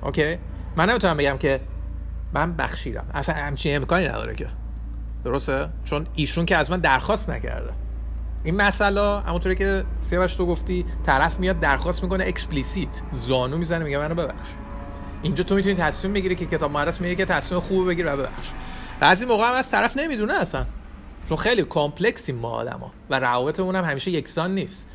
OK؟ 0.04 0.38
من 0.76 0.90
نمی‌تونم 0.90 1.18
بگم 1.18 1.38
که 1.38 1.62
من 2.34 2.54
بخشیدم. 2.56 3.06
اصلا 3.14 3.36
همچین 3.36 3.76
امکانی 3.76 4.08
نداره 4.08 4.36
که. 4.36 4.48
درسته؟ 5.26 5.70
چون 5.86 6.08
ایشون 6.16 6.46
که 6.46 6.58
از 6.58 6.72
من 6.72 6.80
درخواست 6.80 7.30
نکرده. 7.30 7.74
این 8.44 8.56
مسئله 8.56 9.20
همونطوری 9.20 9.56
که 9.56 9.84
سیاوش 10.00 10.36
تو 10.36 10.46
گفتی 10.46 10.86
طرف 11.04 11.40
میاد 11.40 11.60
درخواست 11.60 12.04
می‌کنه 12.04 12.24
explicit 12.28 13.02
زانو 13.12 13.58
می‌زنه 13.58 13.84
میگه 13.84 13.98
منو 13.98 14.16
ببخش. 14.16 14.50
اینجا 15.24 15.44
تو 15.44 15.56
می‌تونی 15.56 15.76
تصمیم 15.76 16.14
بگیری 16.14 16.36
که 16.36 16.46
کتاب 16.46 16.72
مقدس 16.72 17.02
میگه 17.02 17.16
که 17.16 17.26
تصمیم 17.26 17.62
خوب 17.62 17.88
بگیر 17.88 18.14
و 18.14 18.18
ببخش. 18.18 18.48
بعضی 19.00 19.26
موقع 19.26 19.48
هم 19.48 19.54
از 19.54 19.72
طرف 19.72 19.98
نمی‌دونه 19.98 20.34
اصلا. 20.34 20.66
چون 21.30 21.38
خیلی 21.38 21.64
کامپلکسیم 21.64 22.36
ما 22.36 22.50
آدما. 22.50 22.92
و 23.10 23.20
روابطمون 23.20 23.76
هم 23.76 23.84
همیشه 23.84 24.12
یکسان 24.12 24.56
نیست. 24.56 24.88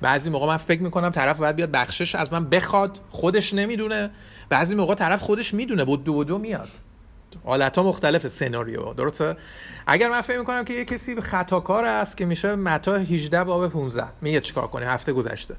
بعضی 0.00 0.30
موقع 0.30 0.46
من 0.46 0.56
فکر 0.56 0.82
می‌کنم 0.82 1.10
طرف 1.10 1.38
باید 1.38 1.56
بیاد 1.56 1.70
بخشش 1.70 2.14
از 2.14 2.32
من 2.32 2.44
بخواد 2.48 2.98
خودش 3.10 3.54
نمی‌دونه. 3.54 4.10
بعضی 4.48 4.74
موقع 4.74 4.94
طرف 4.94 5.22
خودش 5.22 5.54
می‌دونه 5.54 5.84
بود 5.84 6.04
دو 6.04 6.24
دو 6.24 6.38
میاد. 6.38 6.68
حالت 7.44 7.78
مختلف 7.78 8.28
سناریو. 8.28 8.94
درسته؟ 8.94 9.36
اگر 9.86 10.10
من 10.10 10.20
فکر 10.20 10.38
می‌کنم 10.38 10.64
که 10.64 10.74
یه 10.74 10.84
کسی 10.84 11.20
خطاکار 11.20 11.84
است 11.84 12.16
که 12.16 12.26
میشه 12.26 12.56
متا 12.56 12.94
18 12.94 13.44
باب 13.44 13.68
15 13.68 14.04
میگه 14.20 14.40
چیکار 14.40 14.66
کنه 14.66 14.86
هفته 14.86 15.12
گذشته. 15.12 15.56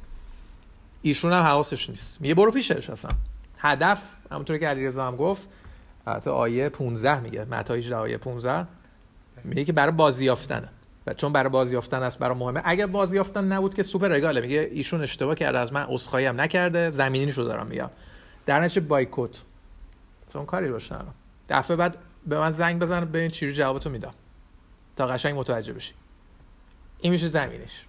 ایشون 1.01 1.33
هم 1.33 1.43
حواسش 1.43 1.89
نیست. 1.89 2.21
میگه 2.21 2.35
برو 2.35 2.51
پیشش 2.51 2.89
اصلا. 2.89 3.11
هدف 3.61 4.15
همونطوری 4.31 4.59
که 4.59 4.67
علیرضا 4.67 5.07
هم 5.07 5.15
گفت 5.15 5.47
حتی 6.07 6.29
آیه 6.29 6.69
15 6.69 7.19
میگه 7.19 7.45
متا 7.45 7.73
18 7.73 7.95
آیه 7.95 8.17
15 8.17 8.67
میگه 9.43 9.65
که 9.65 9.73
برای 9.73 9.91
بازیافتنه 9.91 10.69
و 11.07 11.13
چون 11.13 11.33
برای 11.33 11.49
بازیافتن 11.49 12.03
است 12.03 12.19
برای 12.19 12.37
مهمه. 12.37 12.61
اگر 12.65 12.85
بازیافتن 12.85 13.43
نبود 13.43 13.73
که 13.73 13.83
سوپر 13.83 14.07
رگاله. 14.07 14.41
میگه 14.41 14.69
ایشون 14.71 15.01
اشتباه 15.01 15.35
کرده 15.35 15.59
از 15.59 15.73
من 15.73 15.85
عذرخواهی 15.89 16.25
هم 16.25 16.41
نکرده 16.41 16.89
زمینی 16.91 17.31
شو 17.31 17.41
دارم 17.41 17.67
میگم. 17.67 17.89
در 18.45 18.61
نتیجه 18.61 18.81
بایکوت. 18.81 19.37
اون 20.35 20.45
کاری 20.45 20.67
روش 20.67 20.91
ندارم. 20.91 21.13
دفعه 21.49 21.77
بعد 21.77 21.97
به 22.27 22.39
من 22.39 22.51
زنگ 22.51 22.81
بزن 22.81 23.05
به 23.05 23.19
این 23.19 23.29
چیزی 23.29 23.53
جوابتو 23.53 23.89
میدم. 23.89 24.13
تا 24.95 25.07
قشنگ 25.07 25.39
متوجه 25.39 25.73
بشی. 25.73 25.93
این 26.99 27.11
میشه 27.11 27.29
زمینش. 27.29 27.85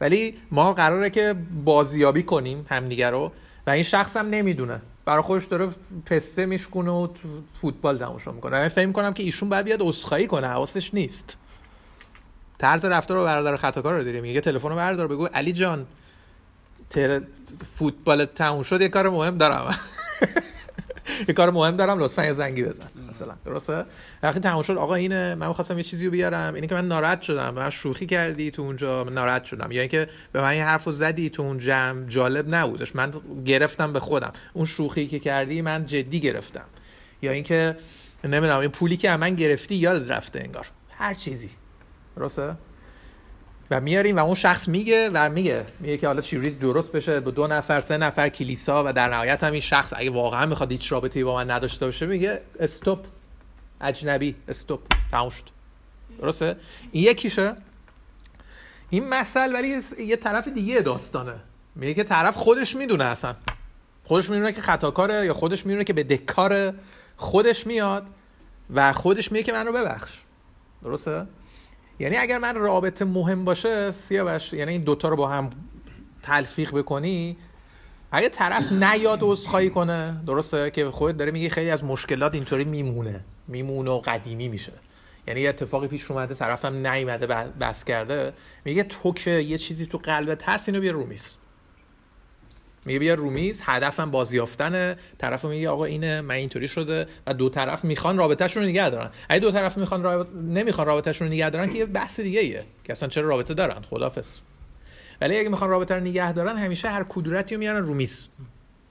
ولی 0.00 0.38
ما 0.50 0.72
قراره 0.72 1.10
که 1.10 1.34
بازیابی 1.64 2.22
کنیم 2.22 2.66
همدیگه 2.68 3.10
رو. 3.10 3.32
و 3.66 3.70
این 3.70 3.82
شخص 3.82 4.16
هم 4.16 4.30
نمی‌دونه. 4.30 4.80
برای 5.04 5.22
خودش 5.22 5.44
داره 5.44 5.68
پسته 6.06 6.46
میشکونه 6.46 6.90
و 6.90 7.08
فوتبال 7.52 7.98
تماشا 7.98 8.32
می‌کنه. 8.32 8.58
من 8.58 8.68
فکر 8.68 8.92
کنم 8.92 9.14
که 9.14 9.22
ایشون 9.22 9.48
باید 9.48 9.64
بیاد 9.64 9.82
عذرخواهی 9.82 10.26
کنه 10.26 10.46
حواسش 10.46 10.94
نیست. 10.94 11.38
طرز 12.58 12.84
رفتار 12.84 13.16
رو 13.16 13.24
برادر 13.24 13.56
خطاکار 13.56 13.94
رو 13.94 14.04
داریم 14.04 14.22
میگه. 14.22 14.40
تلفن 14.40 14.68
رو 14.68 14.76
بردار 14.76 15.06
بگو 15.06 15.26
علی 15.26 15.52
جان 15.52 15.86
تر... 16.90 17.20
فوتبال 17.72 18.24
تموم 18.24 18.62
شد 18.62 18.80
یه 18.80 18.88
کار 18.88 19.10
مهم 19.10 19.38
دارم. 19.38 19.74
یه 21.28 21.34
کار 21.34 21.50
مهم 21.50 21.76
دارم 21.76 21.98
لطفا 21.98 22.24
یه 22.24 22.32
زنگی 22.32 22.62
بزن. 22.62 22.86
مثلا. 23.10 23.34
درسته؟ 23.44 23.84
وقتی 24.22 24.40
تموم 24.40 24.62
شد. 24.62 24.76
آقا 24.76 24.94
اینه 24.94 25.34
من 25.34 25.48
می‌خواستم 25.48 25.76
یه 25.76 25.82
چیزی 25.82 26.04
رو 26.04 26.10
بیارم. 26.10 26.54
اینه 26.54 26.66
که 26.66 26.74
من 26.74 26.88
ناراحت 26.88 27.22
شدم. 27.22 27.54
من 27.54 27.70
شوخی 27.70 28.06
کردی 28.06 28.50
تو 28.50 28.62
اونجا. 28.62 29.04
من 29.04 29.12
ناراحت 29.12 29.44
شدم. 29.44 29.72
یا 29.72 29.80
اینکه 29.80 30.08
به 30.32 30.40
من 30.40 30.48
این 30.48 30.62
حرفو 30.62 30.92
زدی 30.92 31.30
تو 31.30 31.42
اون 31.42 31.58
جمع 31.58 32.06
جالب 32.06 32.54
نبودش. 32.54 32.96
من 32.96 33.12
گرفتم 33.44 33.92
به 33.92 34.00
خودم. 34.00 34.32
اون 34.52 34.64
شوخی 34.64 35.06
که 35.06 35.18
کردی 35.18 35.62
من 35.62 35.84
جدی 35.84 36.20
گرفتم. 36.20 36.64
یا 37.22 37.32
اینکه 37.32 37.76
نمی‌دونم 38.24 38.58
این 38.58 38.70
پولی 38.70 38.96
که 38.96 39.16
من 39.16 39.34
گرفتی 39.34 39.74
یاد 39.74 40.12
رفته 40.12 40.40
انگار. 40.40 40.66
هر 40.90 41.14
چیزی. 41.14 41.50
درسته؟ 42.16 42.54
و 43.70 43.80
میاریم 43.80 44.16
و 44.16 44.24
اون 44.24 44.34
شخص 44.34 44.68
میگه 44.68 45.10
و 45.14 45.30
میگه 45.30 45.66
میگه 45.80 45.96
که 45.96 46.06
حالا 46.06 46.20
چجوری 46.20 46.50
درست 46.50 46.92
بشه 46.92 47.20
با 47.20 47.30
دو 47.30 47.46
نفر 47.46 47.80
سه 47.80 47.96
نفر 47.96 48.28
کلیسا 48.28 48.84
و 48.86 48.92
در 48.92 49.08
نهایت 49.08 49.44
هم 49.44 49.52
این 49.52 49.60
شخص 49.60 49.92
اگه 49.96 50.10
واقعا 50.10 50.46
می‌خواد 50.46 50.72
هیچ 50.72 50.92
رابطه‌ای 50.92 51.24
با 51.24 51.34
من 51.34 51.50
نداشته 51.50 51.86
باشه 51.86 52.06
میگه 52.06 52.40
استوب 52.60 52.98
اجنبی 53.80 54.34
استوب 54.48 54.80
تموم 55.10 55.30
شد. 55.30 55.44
درسته؟ 56.18 56.56
این 56.92 57.04
یکیشه. 57.04 57.56
این 58.90 59.08
مسئله 59.08 59.52
ولی 59.54 59.80
یه 59.98 60.16
طرف 60.16 60.48
دیگه 60.48 60.80
داستانه. 60.80 61.34
میگه 61.74 61.94
که 61.94 62.04
طرف 62.04 62.36
خودش 62.36 62.76
می‌دونه 62.76 63.04
اصلا. 63.04 63.34
خودش 64.04 64.30
می‌دونه 64.30 64.52
که 64.52 64.60
خطاکاره 64.60 65.26
یا 65.26 65.34
خودش 65.34 65.66
می‌دونه 65.66 65.84
که 65.84 65.92
به 65.92 66.02
دکار 66.02 66.74
خودش 67.16 67.66
میاد 67.66 68.06
و 68.74 68.92
خودش 68.92 69.32
میگه 69.32 69.44
که 69.44 69.52
منو 69.52 69.72
ببخش. 69.72 70.12
درسته؟ 70.82 71.26
یعنی 71.98 72.16
اگر 72.16 72.38
من 72.38 72.54
رابطه 72.54 73.04
مهم 73.04 73.44
باشه 73.44 73.90
سیاوش 73.90 74.52
یعنی 74.52 74.72
این 74.72 74.82
دوتا 74.82 75.08
رو 75.08 75.16
با 75.16 75.28
هم 75.28 75.50
تلفیق 76.22 76.74
بکنی 76.74 77.36
اگه 78.12 78.28
طرف 78.28 78.72
نیاد 78.72 79.18
عذرخواهی 79.22 79.70
کنه 79.70 80.20
درسته؟ 80.26 80.70
که 80.70 80.90
خودت 80.90 81.16
داره 81.16 81.30
میگه 81.30 81.48
خیلی 81.48 81.70
از 81.70 81.84
مشکلات 81.84 82.34
اینطوری 82.34 82.64
میمونه. 82.64 83.20
میمونه 83.48 83.90
و 83.90 83.98
قدیمی 83.98 84.48
میشه. 84.48 84.72
یعنی 85.28 85.40
یه 85.40 85.48
اتفاقی 85.48 85.88
پیش 85.88 86.10
اومده 86.10 86.34
طرفم 86.34 86.86
نیومده 86.86 87.26
بس 87.60 87.84
کرده. 87.84 88.32
میگه 88.64 88.82
تو 88.82 89.12
که 89.12 89.30
یه 89.30 89.58
چیزی 89.58 89.86
تو 89.86 89.98
قلبت 89.98 90.48
هست 90.48 90.68
اینو 90.68 90.80
بیا 90.80 90.92
رو 90.92 91.06
میز. 91.06 91.36
میگه 92.84 92.98
بیا 92.98 93.14
رومیز 93.14 93.62
هدفم 93.64 94.10
بازیافتنه. 94.10 94.96
طرف 95.18 95.44
میگه 95.44 95.68
آقا 95.68 95.84
اینه 95.84 96.20
من 96.20 96.34
اینطوری 96.34 96.68
شده. 96.68 97.06
و 97.26 97.34
دو 97.34 97.48
طرف 97.48 97.84
می‌خوان 97.84 98.18
رابطهشون 98.18 98.62
رو 98.62 98.68
نگه 98.68 98.90
دارن. 98.90 99.10
اگه 99.28 99.40
دو 99.40 99.50
طرف 99.50 99.78
می‌خوان 99.78 100.02
رابط... 100.02 100.28
نمی‌خوان 100.32 100.86
رابطهشون 100.86 101.28
رو 101.28 101.34
نگه 101.34 101.50
دارن 101.50 101.70
که 101.70 101.78
یه 101.78 101.86
بحث 101.86 102.20
دیگه 102.20 102.40
ایه 102.40 102.64
که 102.84 102.92
اصلا 102.92 103.08
چرا 103.08 103.28
رابطه 103.28 103.54
دارن؟ 103.54 103.82
خدافظ 103.90 104.38
ولی 105.20 105.38
اگه 105.38 105.48
می‌خوان 105.48 105.70
رابطه 105.70 105.94
رو 105.94 106.00
نگه 106.00 106.32
دارن 106.32 106.56
همیشه 106.56 106.88
هر 106.88 107.04
کدورتی 107.08 107.54
رو 107.54 107.58
میارن 107.58 107.82
رومیز 107.82 108.28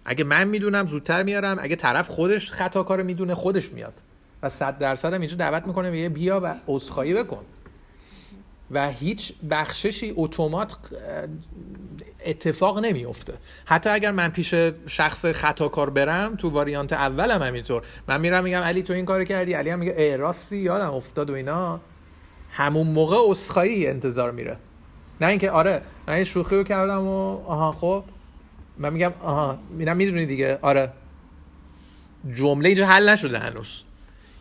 اگه 0.05 0.23
من 0.23 0.47
می‌دونم 0.47 0.85
زودتر 0.85 1.23
میارم. 1.23 1.57
اگه 1.61 1.75
طرف 1.75 2.07
خودش 2.07 2.51
خطا 2.51 2.83
کار 2.83 3.03
می‌دونه 3.03 3.35
خودش 3.35 3.71
میاد. 3.71 3.93
و 4.43 4.49
صد 4.49 4.77
درصد 4.77 5.13
هم 5.13 5.21
اینجا 5.21 5.35
دعوت 5.35 5.67
می‌کنه 5.67 5.89
میگه 5.89 6.09
بیا 6.09 6.41
و 6.43 6.55
عذرخواهی 6.67 7.13
بکن. 7.13 7.43
و 8.71 8.89
هیچ 8.89 9.33
بخششی 9.49 10.13
اتومات 10.15 10.75
اتفاق 12.25 12.79
نمیفته 12.79 13.33
حتی 13.65 13.89
اگر 13.89 14.11
من 14.11 14.29
پیش 14.29 14.53
شخص 14.87 15.25
خطاکار 15.25 15.89
برم 15.89 16.35
تو 16.35 16.49
واریانت 16.49 16.93
اولم 16.93 17.43
همینطور. 17.43 17.81
من 18.07 18.21
میرم 18.21 18.43
میگم 18.43 18.61
علی 18.61 18.83
تو 18.83 18.93
این 18.93 19.05
کار 19.05 19.23
کردی؟ 19.23 19.53
علی 19.53 19.69
هم 19.69 19.79
میگه 19.79 20.17
راستی 20.17 20.57
یادم 20.57 20.93
افتاد 20.93 21.29
و 21.29 21.33
اینا. 21.33 21.79
همون 22.51 22.87
موقع 22.87 23.31
اسخایی 23.31 23.87
انتظار 23.87 24.31
میره. 24.31 24.57
نه 25.21 25.27
اینکه 25.27 25.51
آره 25.51 25.81
من 26.07 26.13
این 26.13 26.23
شوخی 26.23 26.55
رو 26.55 26.63
کردم 26.63 27.07
و 27.07 27.45
آها 27.45 27.71
خب. 27.71 28.03
من 28.77 28.93
میگم 28.93 29.13
آها 29.21 29.59
میرم 29.69 29.97
می‌دونی 29.97 30.25
دیگه. 30.25 30.59
آره. 30.61 30.89
جمله 32.33 32.69
اینجا 32.69 32.85
حل 32.85 33.09
نشده 33.09 33.39
هنوز. 33.39 33.83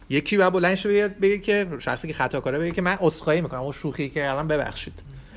یکی 0.08 0.38
باید 0.38 0.52
بلند 0.52 0.74
شه 0.74 1.08
بگه, 1.08 1.38
که 1.38 1.66
شخصی 1.78 2.08
که 2.08 2.14
خطا 2.14 2.40
کاره 2.40 2.58
بگه 2.58 2.70
که 2.70 2.82
من 2.82 2.98
اسخایی 3.00 3.40
می‌کنم. 3.40 3.60
اون 3.60 3.72
شوخی 3.72 4.08
که 4.08 4.30
الان 4.30 4.48
ببخشید. 4.48 4.94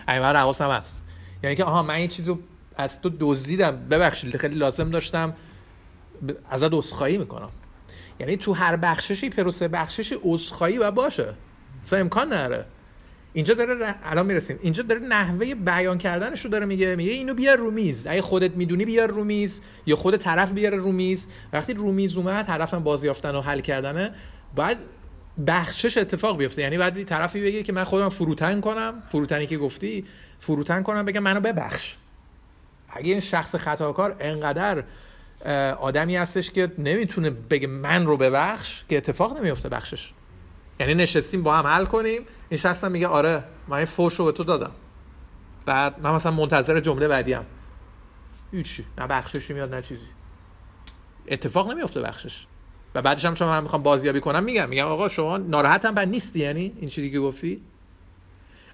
من 0.08 0.36
حواسم 0.36 0.70
هست. 0.70 1.06
یعنی 1.44 1.56
که 1.56 1.64
آها 1.64 1.84
من 1.84 1.94
این 1.94 2.08
چیزو 2.08 2.40
از 2.78 3.02
تو 3.02 3.12
دزدیدم. 3.20 3.88
ببخشید 3.90 4.38
خیلی 4.38 4.56
لازم 4.56 4.90
داشتم 4.90 5.34
ازت 6.50 6.74
اسخایی 6.74 7.18
می‌کنم. 7.18 7.50
یعنی 8.20 8.38
تو 8.38 8.54
هر 8.54 8.76
بخششی 8.76 9.30
پروسه 9.30 9.68
بخششی 9.68 10.16
اسخایی 10.26 10.78
و 10.78 10.92
باشه. 10.92 11.34
اصلا 11.84 12.00
امکان 12.00 12.34
نره 12.34 12.66
اینجا 13.34 13.54
داره 13.54 13.96
الان 14.04 14.26
می‌رسیم. 14.26 14.60
اینجا 14.62 14.84
داره 14.84 15.02
نحوه 15.02 15.56
بیان 15.56 15.98
کردنش 15.98 16.42
رو 16.42 16.52
داره 16.52 16.66
میگه. 16.66 16.96
میگه 16.96 17.12
اینو 17.12 17.34
بیار 17.34 17.58
رومیز 17.58 18.08
اگه 18.08 18.22
خودت 18.22 18.52
می‌دونی 18.52 18.86
بیار 18.86 19.10
رومیز 19.10 19.62
یا 19.86 19.96
خود 19.96 20.18
طرف 20.18 20.52
بیاره 20.52 20.78
رومیز 20.78 21.28
وقتی 21.54 21.74
رومیز 21.74 22.18
اومد 22.18 22.46
طرفم 22.46 22.84
بازیافتن 22.84 23.36
و 23.36 23.42
حل 23.42 23.60
کردنه 23.60 24.12
باید 24.56 24.78
بخشش 25.48 25.98
اتفاق 25.98 26.38
بیفته. 26.38 26.62
یعنی 26.62 26.78
بعد 26.78 27.04
طرفی 27.04 27.42
بگه 27.42 27.64
که 27.64 27.74
من 27.74 27.84
خودم 27.84 28.10
فروتن 28.10 28.62
کنم. 28.62 29.04
فروتنی 29.10 29.48
که 29.48 29.58
گفتی 29.58 30.06
فروتن 30.44 30.84
کنم 30.84 31.06
بگم 31.06 31.24
منو 31.24 31.40
ببخش. 31.40 31.96
اگه 32.90 33.12
این 33.12 33.20
شخص 33.20 33.56
خطاکار 33.56 34.16
انقدر 34.20 34.84
آدمی 35.80 36.16
هستش 36.16 36.52
که 36.52 36.72
نمی‌تونه 36.78 37.30
بگه 37.30 37.68
من 37.68 38.06
رو 38.06 38.18
ببخش 38.18 38.84
که 38.90 38.98
اتفاق 38.98 39.38
نمیفته 39.38 39.70
بخشش. 39.70 40.14
یعنی 40.80 40.94
نشستیم 40.94 41.44
با 41.44 41.58
هم 41.58 41.68
حل 41.68 41.86
کنیم 41.86 42.22
این 42.50 42.60
شخص 42.60 42.84
هم 42.84 42.92
میگه 42.92 43.08
آره 43.08 43.44
من 43.68 43.78
این 43.78 43.86
فوش 43.86 44.16
رو 44.16 44.26
به 44.26 44.32
تو 44.32 44.44
دادم. 44.44 44.72
بعد 45.66 46.00
من 46.00 46.12
مثلا 46.12 46.32
منتظر 46.32 46.80
جمله 46.80 47.08
بعدی 47.08 47.34
هم 47.34 47.46
هیچی 48.52 48.86
نه 48.98 49.08
بخششی 49.08 49.54
میاد 49.54 49.76
نه 49.76 49.82
چیزی. 49.82 50.08
اتفاق 51.28 51.72
نمیفته 51.72 52.02
بخشش. 52.02 52.46
و 52.96 53.02
بعدش 53.02 53.26
هم 53.26 53.34
شما 53.34 53.54
هم 53.54 53.64
می‌خوام 53.64 53.84
بازیابی 53.84 54.20
کنم 54.20 54.44
میگم 54.44 54.70
میگم 54.70 54.86
آقا 54.88 55.08
شما 55.08 55.38
ناراحت 55.38 55.86
هم 55.86 56.00
نیستی 56.00 56.40
یعنی 56.40 56.74
این 56.80 56.90
چیزی 56.90 57.12
که 57.12 57.20
گفتی؟ 57.20 57.62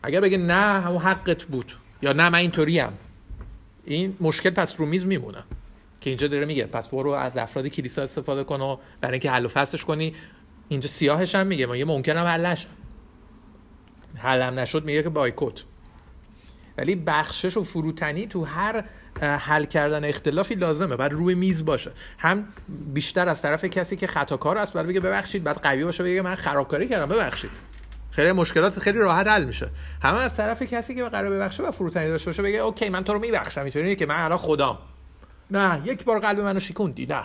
اگر 0.04 0.22
بگه 0.22 0.38
نه 0.38 0.82
همون 0.82 1.02
حقت 1.02 1.44
بود. 1.44 1.72
یا 2.02 2.14
نه 2.14 2.30
من 2.30 2.40
اینطوری 2.40 2.80
هم 2.80 2.94
این 3.86 4.18
مشکل 4.22 4.50
پس 4.50 4.80
رو 4.80 4.86
میز 4.86 5.06
میمونه. 5.06 5.44
که 6.02 6.10
اینجا 6.10 6.28
داره 6.28 6.46
میگه 6.46 6.66
پس 6.66 6.88
برو 6.88 7.12
از 7.12 7.38
افراد 7.38 7.68
کلیسا 7.68 8.02
استفاده 8.02 8.44
کن 8.44 8.62
و 8.62 8.78
برای 9.02 9.14
اینکه 9.14 9.32
حل 9.32 9.46
و 9.46 9.48
فصلش 9.48 9.86
کنی. 9.86 10.14
اینجا 10.70 10.88
سیاهش 10.88 11.36
هم 11.36 11.48
میگه 11.48 11.66
ما 11.66 11.76
یه 11.76 11.86
ممکنم 11.86 12.26
حل 12.26 12.46
نشه؟ 12.46 12.68
حلم 14.16 14.60
نشد 14.60 14.86
میگه 14.86 15.04
که 15.04 15.10
بایکوت. 15.10 15.64
ولی 16.78 16.96
بخشش 16.96 17.58
و 17.58 17.64
فروتنی 17.64 18.28
تو 18.28 18.46
هر 18.46 18.84
حل 19.22 19.66
کردن 19.66 20.06
اختلافی 20.06 20.56
لازمه. 20.56 20.96
بعد 20.96 21.14
روی 21.14 21.36
میز 21.36 21.66
باشه. 21.66 21.92
هم 22.18 22.48
بیشتر 22.94 23.30
از 23.30 23.42
طرف 23.42 23.66
کسی 23.66 23.96
که 23.96 24.08
خطاکار 24.08 24.58
است 24.58 24.74
بعد 24.74 24.88
بگه 24.88 25.00
ببخشید 25.00 25.44
بعد 25.44 25.58
قوی 25.58 25.84
باشه 25.84 26.04
بگه 26.04 26.22
من 26.22 26.36
خرابکاری 26.36 26.88
کردم 26.88 27.06
ببخشید. 27.06 27.52
خیلی 28.20 28.32
مشکلات 28.32 28.80
خیلی 28.80 28.98
راحت 28.98 29.28
حل 29.28 29.46
میشه. 29.46 29.70
همه 30.02 30.18
از 30.18 30.38
طرف 30.38 30.64
کسی 30.64 30.96
که 30.96 31.04
قرار 31.04 31.30
ببخشه 31.30 31.64
و 31.64 31.72
فروتنی 31.72 32.08
داشته 32.08 32.26
باشه 32.26 32.44
بگه 32.44 32.58
اوکی 32.58 32.90
من 32.90 33.04
تو 33.04 33.14
رو 33.14 33.20
میبخشم. 33.20 33.62
اینطوری 33.62 33.96
که 33.96 34.06
من 34.06 34.16
الان 34.16 34.38
خدام. 34.38 34.78
نه 35.52 35.82
یک 35.86 36.04
بار 36.04 36.20
قلب 36.20 36.40
منو 36.40 36.60
شکوندی. 36.60 37.06
نه. 37.06 37.24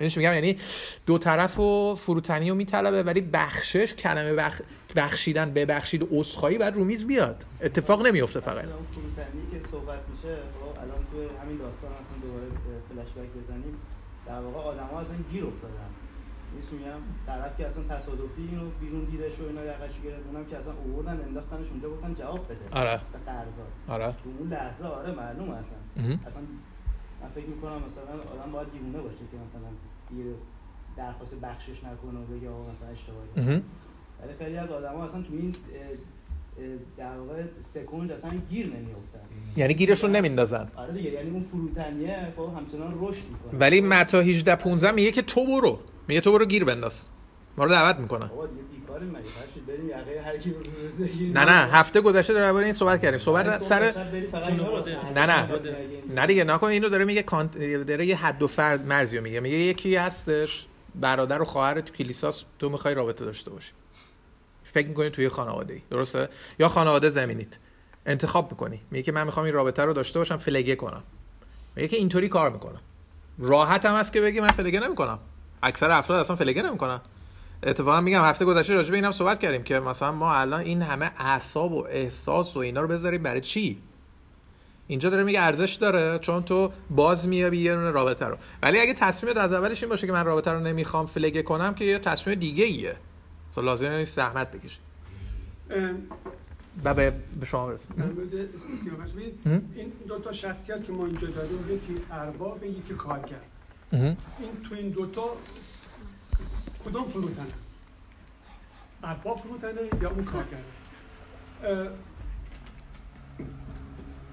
میگم؟ 0.00 0.20
یعنی 0.20 0.58
دو 1.06 1.18
طرف 1.18 1.58
و 1.58 1.94
فروتنی 1.94 2.50
رو 2.50 2.56
میطلبه 2.56 3.02
ولی 3.02 3.20
بخشش 3.20 3.94
کلمه 3.94 4.34
بخ... 4.34 4.60
بخشیدن 4.96 5.50
ببخشید 5.50 6.02
و 6.02 6.06
عذرخواهی 6.10 6.58
بعد 6.58 6.74
رو 6.74 6.84
میز 6.84 7.06
بیاد 7.06 7.44
اتفاق 7.62 8.06
نمیفته 8.06 8.40
فقط. 8.40 8.64
فروتنی 8.64 9.42
که 9.52 9.68
صحبت 9.70 9.98
میشه 10.14 10.34
خب 10.34 10.80
الان 10.80 11.06
تو 11.12 11.42
همین 11.42 11.56
داستان 11.56 11.90
اصلا 11.92 12.16
دوباره 12.22 12.46
فلش 12.88 13.24
بک 13.24 13.44
بزنیم. 13.44 13.76
در 14.26 14.40
واقع 14.40 14.68
آدما 14.68 15.00
اصلا 15.00 15.16
گیر 15.32 15.44
افتادن. 15.44 15.95
میگم 16.72 17.00
طرف 17.26 17.56
که 17.58 17.66
اصلا 17.66 17.82
تصادفی 17.82 18.42
اینو 18.50 18.70
بیرون 18.80 19.04
دیده 19.04 19.30
شو 19.30 19.44
اینا 19.44 19.64
یقش 19.64 20.00
گرفت 20.04 20.26
اونم 20.26 20.46
که 20.46 20.56
اصلا 20.56 20.72
آوردن 20.72 21.20
انداختنش 21.28 21.66
اونجا 21.70 21.90
گفتن 21.90 22.14
جواب 22.14 22.44
بده. 22.44 22.64
آره. 22.72 23.00
قرضا 23.26 23.62
آره. 23.88 24.06
تو 24.06 24.30
اون 24.38 24.48
لحظه 24.48 24.84
آره 24.84 25.12
معلومه 25.12 25.56
اصلا. 25.56 25.78
اصلا 26.26 26.42
من 27.22 27.28
فکر 27.34 27.46
می‌کنم 27.46 27.82
مثلا 27.88 28.40
آدم 28.40 28.52
باید 28.52 28.72
دیوونه 28.72 28.98
باشه 28.98 29.16
که 29.30 29.36
مثلا 29.46 29.68
یه 30.18 30.34
درخواست 30.96 31.34
بخشش 31.40 31.84
نکنه 31.84 32.20
و 32.20 32.24
بگه 32.24 32.48
آقا 32.50 32.62
مثلا 32.72 32.88
اشتباهی. 32.88 33.62
ولی 34.22 34.34
خیلی 34.38 34.56
از 34.56 34.70
آدما 34.70 35.04
اصلا 35.04 35.22
تو 35.22 35.32
این 35.32 35.54
در 36.96 37.18
واقع 37.18 37.42
سکوند 37.60 38.12
اصلا 38.12 38.30
گیر 38.50 38.66
نمیافتن. 38.66 39.18
یعنی 39.56 39.74
گیرشون 39.74 40.10
نمیندازن. 40.16 40.68
آره 40.76 40.92
دیگه 40.92 41.10
یعنی 41.10 41.30
اون 41.30 41.40
فروتنیه 41.40 42.32
خب 42.36 42.50
همچنان 42.56 42.94
رشد 43.00 43.24
می‌کنه. 43.28 43.60
ولی 43.60 43.80
متا 43.80 44.20
18 44.20 44.56
15 44.56 44.90
میگه 44.90 45.10
که 45.10 45.22
تو 45.22 45.46
برو. 45.46 45.78
میگه 46.08 46.20
تو 46.20 46.32
برو 46.32 46.44
گیر 46.46 46.64
بنداز. 46.64 47.08
ما 47.56 47.64
رو 47.64 47.70
دعوت 47.70 47.96
می‌کنه. 47.96 48.30
نه 51.34 51.44
نه 51.44 51.72
هفته 51.72 52.00
گذشته 52.00 52.34
درباره 52.34 52.64
این 52.64 52.72
صحبت 52.72 53.02
کردیم. 53.02 53.18
صحبت 53.18 53.58
سر 53.58 53.92
نه 55.14 55.26
نه. 55.26 55.48
نه 56.14 56.26
دیگه 56.26 56.44
نکن 56.44 56.66
اینو 56.66 56.88
داره 56.88 57.04
میگه 57.04 57.22
کانت... 57.22 57.58
داره 57.58 58.06
یه 58.06 58.16
حد 58.16 58.42
و 58.42 58.46
فرض 58.46 58.82
مرزی 58.82 59.20
میگه. 59.20 59.40
میگه 59.40 59.56
یکی 59.56 59.96
هستش 59.96 60.66
برادر 60.94 61.42
و 61.42 61.44
خواهر 61.44 61.80
تو 61.80 61.94
کلیساس 61.94 62.44
تو 62.58 62.68
می‌خوای 62.68 62.94
رابطه 62.94 63.24
داشته 63.24 63.50
باشی. 63.50 63.72
فکر 64.64 64.88
می‌کنی 64.88 65.10
توی 65.10 65.28
خانواده 65.28 65.74
ای 65.74 65.80
درسته؟ 65.90 66.28
یا 66.58 66.68
خانواده 66.68 67.08
زمینیت. 67.08 67.58
انتخاب 68.06 68.50
می‌کنی. 68.50 68.80
میگه 68.90 69.02
که 69.02 69.12
من 69.12 69.24
می‌خوام 69.24 69.46
این 69.46 69.54
رابطه 69.54 69.82
رو 69.82 69.92
داشته 69.92 70.18
باشم 70.18 70.36
فلگه 70.36 70.76
کنم. 70.76 71.02
میگه 71.76 71.88
که 71.88 71.96
اینطوری 71.96 72.28
کار 72.28 72.50
می‌کنم. 72.50 72.80
راحت 73.38 73.86
هم 73.86 73.94
هست 73.94 74.12
که 74.12 74.20
بگی 74.20 74.40
من 74.40 74.48
فلگه 74.48 74.80
نمی‌کنم. 74.80 75.18
اکثر 75.62 75.90
افراد 75.90 76.20
اصلا 76.20 76.36
فلگه 76.36 76.62
نمی‌کنن. 76.62 77.00
اتفاقا 77.62 78.00
میگم 78.00 78.24
هفته 78.24 78.44
گذشته 78.44 78.74
راجع 78.74 78.90
به 78.90 78.96
اینم 78.96 79.10
صحبت 79.10 79.38
کردیم 79.38 79.62
که 79.62 79.80
مثلا 79.80 80.12
ما 80.12 80.34
الان 80.34 80.60
این 80.60 80.82
همه 80.82 81.10
اعصاب 81.18 81.72
و 81.72 81.86
احساس 81.88 82.56
و 82.56 82.60
اینا 82.60 82.80
رو 82.80 82.88
بذاریم 82.88 83.22
برای 83.22 83.40
چی؟ 83.40 83.78
اینجا 84.86 85.10
داره 85.10 85.24
میگه 85.24 85.40
ارزش 85.40 85.74
داره 85.74 86.18
چون 86.18 86.42
تو 86.42 86.72
باز 86.90 87.28
میابی 87.28 87.58
یه 87.58 87.74
دونه 87.74 87.90
رابطه 87.90 88.26
رو. 88.26 88.36
ولی 88.62 88.80
اگه 88.80 88.94
تصمیمت 88.94 89.36
از 89.36 89.52
اولش 89.52 89.82
این 89.82 89.90
باشه 89.90 90.06
که 90.06 90.12
من 90.12 90.24
رابطه 90.24 90.50
رو 90.50 90.60
نمی‌خوام 90.60 91.06
فلگه 91.06 91.42
کنم 91.42 91.74
که 91.74 91.84
یه 91.84 91.98
تصمیم 91.98 92.38
دیگه 92.38 92.64
ایه 92.64 92.96
تو 93.54 93.62
لازم 93.62 93.88
نیست 93.88 94.16
زحمت 94.16 94.50
بکشی. 94.50 94.78
و 96.84 96.94
به 96.94 97.12
شما 97.44 97.66
برسیم. 97.66 97.94
این 99.74 99.92
دو 100.08 100.18
تا 100.18 100.32
شخصیت 100.32 100.84
که 100.84 100.92
ما 100.92 101.06
اینجا 101.06 101.26
داریم 101.28 101.58
یکی 101.70 102.02
ارباب 102.10 102.64
یکی 102.64 102.94
کارگر. 102.94 103.36
این 103.92 104.16
تو 104.68 104.74
این 104.74 104.90
دوتا 104.90 105.36
کدام 106.84 107.08
فروتنه؟ 107.08 107.46
ارباب 109.02 109.38
فروتنه 109.38 109.80
یا 110.02 110.10
اون 110.10 110.24
کارگر 110.24 110.58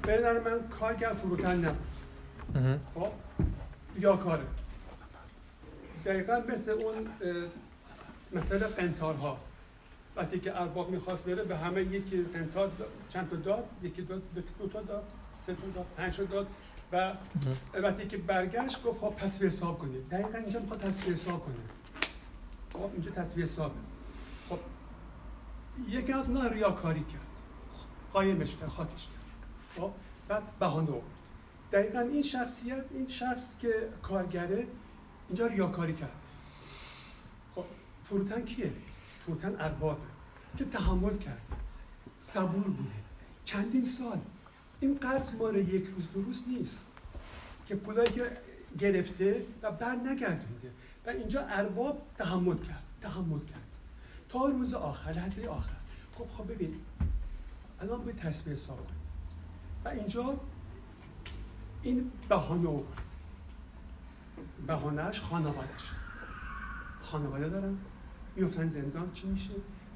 به 0.01 0.17
نظر 0.17 0.39
من 0.39 0.67
کارگر 0.69 1.13
فروتن 1.13 1.65
نبود 1.65 2.81
خب؟ 2.95 3.11
یا 3.99 4.17
کاره. 4.17 4.43
دقیقا 6.05 6.43
مثل 6.49 6.71
اون 6.71 7.07
مثل 8.31 8.59
قنتارها. 8.59 9.37
وقتی 10.15 10.39
که 10.39 10.61
ارباب 10.61 10.89
می‌خواست 10.89 11.25
بره 11.25 11.43
به 11.43 11.57
همه 11.57 11.81
یکی 11.81 12.23
قنتار 12.23 12.71
چند 13.09 13.29
تا 13.29 13.35
داد؟ 13.35 13.63
یکی 13.83 14.01
داد 14.01 14.21
دو 14.59 14.67
تا 14.67 14.81
داد 14.81 15.11
سه 15.39 15.55
تا 15.55 15.67
داد 15.75 15.85
پنج 15.97 16.17
تا 16.17 16.23
داد. 16.23 16.47
و 16.93 17.13
وقتی 17.73 18.07
که 18.07 18.17
برگشت 18.17 18.83
گفت 18.83 18.99
خب 18.99 19.15
تصویر 19.17 19.51
حساب 19.51 19.79
کنید. 19.79 20.09
دقیقا 20.09 20.37
اینجا 20.37 20.59
می‌خواد 20.59 20.79
تصویر 20.79 21.15
حساب 21.15 21.45
کنه. 21.45 21.55
خب 22.73 22.89
اینجا 22.93 23.11
تصویر 23.11 23.45
حسابه. 23.45 23.75
خب 24.49 24.59
یکی 25.87 26.13
از 26.13 26.25
اونها 26.25 26.47
ریاکاری 26.47 27.03
کرد. 27.03 27.27
قایمش 28.13 28.55
کرد 28.55 28.69
خاکش 28.69 29.07
کرد. 29.07 29.23
خب 29.75 29.91
بعد 30.27 30.43
بهانه 30.59 30.89
آورد. 30.89 31.03
دقیقا 31.71 31.99
این 31.99 32.21
شخصیت 32.21 32.85
این 32.91 33.07
شخص 33.07 33.57
که 33.57 33.89
کارگره 34.01 34.67
اینجا 35.29 35.47
ریاکاری 35.47 35.93
کرد. 35.93 36.15
خب 37.55 37.65
فروتن 38.03 38.45
کیه؟ 38.45 38.71
فروتن 39.25 39.55
اربابه 39.59 40.01
که 40.57 40.65
تحمل 40.65 41.17
کرد. 41.17 41.41
صبور 42.19 42.63
بوده 42.63 42.89
چندین 43.45 43.85
سال 43.85 44.19
این 44.83 44.97
قرض 44.97 45.35
مال 45.35 45.55
یک 45.55 45.85
روز 45.85 46.11
دو 46.13 46.21
روز 46.21 46.43
نیست 46.47 46.85
که 47.65 47.75
پولایی 47.75 48.11
که 48.11 48.37
گرفته 48.79 49.45
و 49.61 49.71
بر 49.71 49.95
نگردونده. 49.95 50.71
و 51.05 51.09
اینجا 51.09 51.41
ارباب 51.41 52.01
تحمل 52.17 52.57
کرد 52.57 52.83
تحمل 53.01 53.39
کرد. 53.39 53.67
تا 54.29 54.45
روز 54.45 54.73
آخر 54.73 55.11
لحظه 55.11 55.47
آخر. 55.47 55.75
خب 56.13 56.27
خب 56.27 56.51
ببین. 56.51 56.75
الان 57.81 58.03
باید 58.03 58.17
تصویر 58.17 58.55
حساب 58.55 58.77
کنیم. 58.77 59.01
و 59.85 59.89
اینجا 59.89 60.39
این 61.81 62.11
بهانه 62.29 62.69
آورد. 62.69 63.01
بهانهش 64.67 65.19
خانوادش 65.19 65.91
خانواده 67.01 67.49
دارن. 67.49 67.77
میفتن 68.35 68.67
زندان. 68.67 69.11
چی 69.13 69.27
میشه؟ 69.27 69.53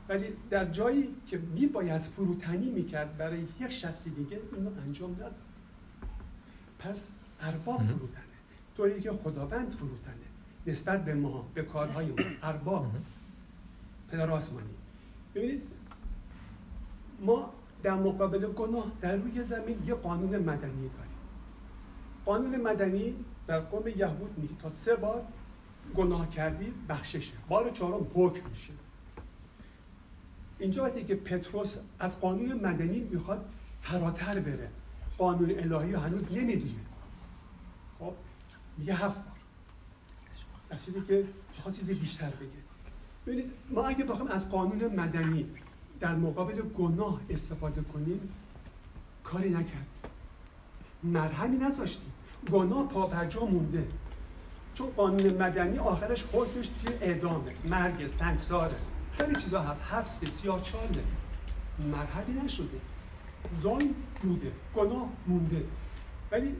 ولی 0.10 0.28
در 0.50 0.66
جایی 0.66 1.16
که 1.28 1.38
میباید 1.38 2.02
فروتنی 2.02 2.70
می‌کرد 2.70 3.18
برای 3.18 3.40
یک 3.60 3.70
شخصی 3.70 4.10
دیگه 4.10 4.40
اینو 4.56 4.70
انجام 4.86 5.12
نداد 5.12 5.36
پس 6.80 7.12
ارباب 7.42 7.84
فروتنه. 7.84 8.24
طوری 8.78 9.02
که 9.02 9.12
خداوند 9.12 9.72
فروتنه. 9.72 10.14
نسبت 10.68 11.06
به 11.06 11.14
ما 11.14 11.48
به 11.54 11.64
کارهای 11.64 12.06
ما. 12.06 12.16
ارباب. 12.44 12.86
پدر 14.12 14.32
آسمانی. 14.32 14.70
ببینید 15.36 15.62
ما 17.22 17.54
در 17.84 17.94
مقابل 17.94 18.48
گناه 18.48 18.92
در 19.02 19.16
روی 19.16 19.44
زمین 19.44 19.78
یه 19.86 19.94
قانون 19.94 20.38
مدنی 20.38 20.90
داریم. 20.90 21.18
قانون 22.26 22.62
مدنی 22.62 23.16
در 23.48 23.60
قوم 23.60 23.88
یهود 23.88 24.38
میگه 24.38 24.56
تا 24.62 24.70
سه 24.70 24.96
بار 24.96 25.24
گناه 25.96 26.30
کردی 26.30 26.74
بخششه. 26.90 27.34
بار 27.50 27.72
چهارم 27.72 28.08
حکم 28.14 28.50
میشه. 28.50 28.74
اینجا 30.60 30.84
وقتی 30.84 31.04
که 31.04 31.16
پتروس 31.16 31.78
از 32.00 32.20
قانون 32.20 32.54
مدنی 32.54 33.00
می‌خواد 33.00 33.50
فراتر 33.82 34.40
بره. 34.40 34.70
قانون 35.18 35.50
الهی 35.50 35.94
هنوز 35.94 36.32
نمی‌دونه. 36.32 36.74
خب 38.00 38.14
میگه 38.78 38.94
هفت 38.94 39.22
بار. 39.22 39.38
در 40.70 41.02
که 41.08 41.26
می‌خواد 41.56 41.76
چیز 41.76 41.90
بیشتر 41.90 42.30
بگه. 42.30 42.50
ببینید 43.26 43.52
ما 43.70 43.88
اگه 43.88 44.04
بخوایم 44.04 44.32
از 44.32 44.50
قانون 44.50 44.96
مدنی 44.96 45.46
در 46.00 46.16
مقابل 46.16 46.62
گناه 46.62 47.22
استفاده 47.30 47.82
کنیم 47.82 48.34
کاری 49.24 49.50
نکرد 49.50 49.88
مرهمی 51.04 51.58
نذاشتیم. 51.58 52.14
گناه 52.52 52.88
پا 52.88 53.08
مونده. 53.46 53.88
چون 54.74 54.90
قانون 54.90 55.34
مدنی 55.34 55.78
آخرش 55.78 56.26
حکمش 56.34 56.68
توی 56.68 56.96
اعدامه. 57.02 57.52
مرگ 57.66 58.08
سنگساره. 58.08 58.76
خیلی 59.18 59.36
چیزا 59.36 59.62
هست. 59.62 59.82
حبس 59.82 60.26
سیاچاله 60.26 61.04
مرحبی 61.92 62.34
نشده. 62.34 62.82
زان 63.52 63.96
بوده. 64.22 64.52
گناه 64.76 65.10
مونده. 65.28 65.64
ولی 66.32 66.56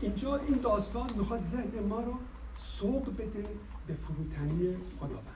اینجا 0.00 0.36
این 0.36 0.58
داستان 0.62 1.10
می‌خواد 1.16 1.40
ذهن 1.40 1.78
ما 1.88 2.00
رو 2.00 2.14
سوق 2.58 3.16
بده 3.16 3.44
به 3.86 3.94
فروتنی 3.94 4.76
خداوند. 5.00 5.26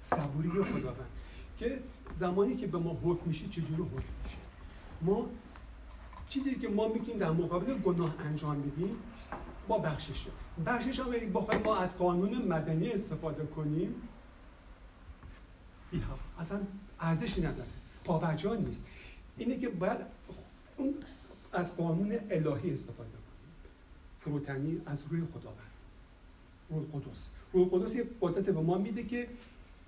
صبوری 0.00 0.48
خداوند. 0.50 1.10
که 1.58 1.78
زمانی 2.12 2.56
که 2.56 2.66
به 2.66 2.78
ما 2.78 2.96
حکم 3.04 3.22
میشه 3.26 3.48
چجوری 3.48 3.82
حکم 3.82 4.12
میشه؟ 4.24 4.36
ما 5.02 5.26
چیزی 6.28 6.54
که 6.54 6.68
ما 6.68 6.88
می‌تونیم 6.88 7.18
در 7.18 7.30
مقابل 7.30 7.74
گناه 7.74 8.14
انجام 8.24 8.62
بدیم 8.62 8.96
با 9.68 9.78
بخششه 9.78 10.30
بخشش 10.66 11.00
هم 11.00 11.10
بخوایم 11.34 11.62
ما 11.62 11.76
از 11.76 11.98
قانون 11.98 12.48
مدنی 12.48 12.90
استفاده 12.90 13.46
کنیم 13.46 13.94
بی 15.90 16.02
اصلا 16.38 16.60
ارزشی 17.00 17.40
نداره. 17.40 17.68
پابرجا 18.04 18.54
نیست. 18.54 18.84
اینه 19.36 19.58
که 19.58 19.68
باید 19.68 19.98
اون 20.76 20.94
از 21.52 21.76
قانون 21.76 22.12
الهی 22.30 22.74
استفاده 22.74 23.10
کنیم. 23.10 23.18
فروتنی 24.20 24.80
از 24.86 24.98
روی 25.10 25.22
خداوند. 25.34 25.58
روح 26.70 26.82
قدس. 26.92 27.28
روح 27.52 27.68
قدس 27.72 27.94
یک 27.94 28.06
قدرت 28.20 28.44
به 28.44 28.60
ما 28.60 28.78
میده 28.78 29.02
که 29.02 29.28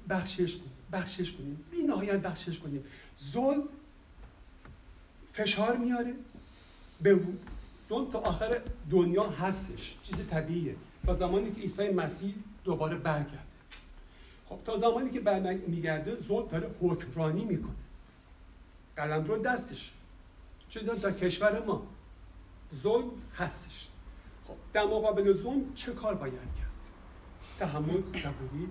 بخشش 0.09 0.57
کنیم. 0.57 0.73
بخشش 0.93 1.33
کنیم. 1.33 1.65
بی 1.71 1.83
نهایت 1.83 2.21
بخشش 2.21 2.59
کنیم. 2.59 2.85
ظلم 3.25 3.63
فشار 5.33 5.77
میاره. 5.77 6.15
به 7.03 7.21
ظلم 7.89 8.11
تا 8.11 8.19
آخر 8.19 8.61
دنیا 8.91 9.31
هستش. 9.31 9.99
چیز 10.03 10.17
طبیعیه. 10.31 10.77
تا 11.07 11.15
زمانی 11.15 11.53
که 11.53 11.61
عیسی 11.61 11.89
مسیح 11.89 12.35
دوباره 12.65 12.97
برگرد. 12.97 13.47
خب 14.51 14.59
تا 14.65 14.79
زمانی 14.79 15.11
که 15.11 15.21
میگرده 15.67 16.21
ظلم 16.21 16.49
داره 16.49 16.71
حکمرانی 16.81 17.45
می‌کنه. 17.45 17.75
قلم 18.97 19.25
رو 19.25 19.39
دستش. 19.39 19.93
چه 20.69 20.81
تا 20.81 21.11
کشور 21.11 21.65
ما. 21.65 21.87
ظلم 22.75 23.11
هستش. 23.37 23.89
خب 24.45 24.55
در 24.73 24.85
مقابل 24.85 25.33
ظلم 25.33 25.75
چه 25.75 25.93
کار 25.93 26.15
باید 26.15 26.35
کرد؟ 26.35 26.71
تحمل 27.59 28.03
صبوری 28.03 28.69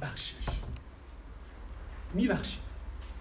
بخشش. 0.00 0.46
میبخشید 2.14 2.62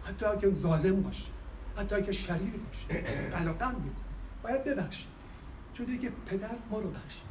حتی 0.03 0.25
اگه 0.25 0.53
ظالم 0.53 1.03
باشه 1.03 1.31
حتی 1.77 1.95
اگه 1.95 2.11
شریر 2.11 2.53
باشه 2.67 3.01
قلقم 3.29 3.75
می‌کنه. 3.75 4.03
باید 4.43 4.63
ببخشید 4.63 5.07
چون 5.73 5.97
که 5.97 6.11
پدر 6.25 6.55
ما 6.71 6.79
رو 6.79 6.89
بخشید 6.89 7.23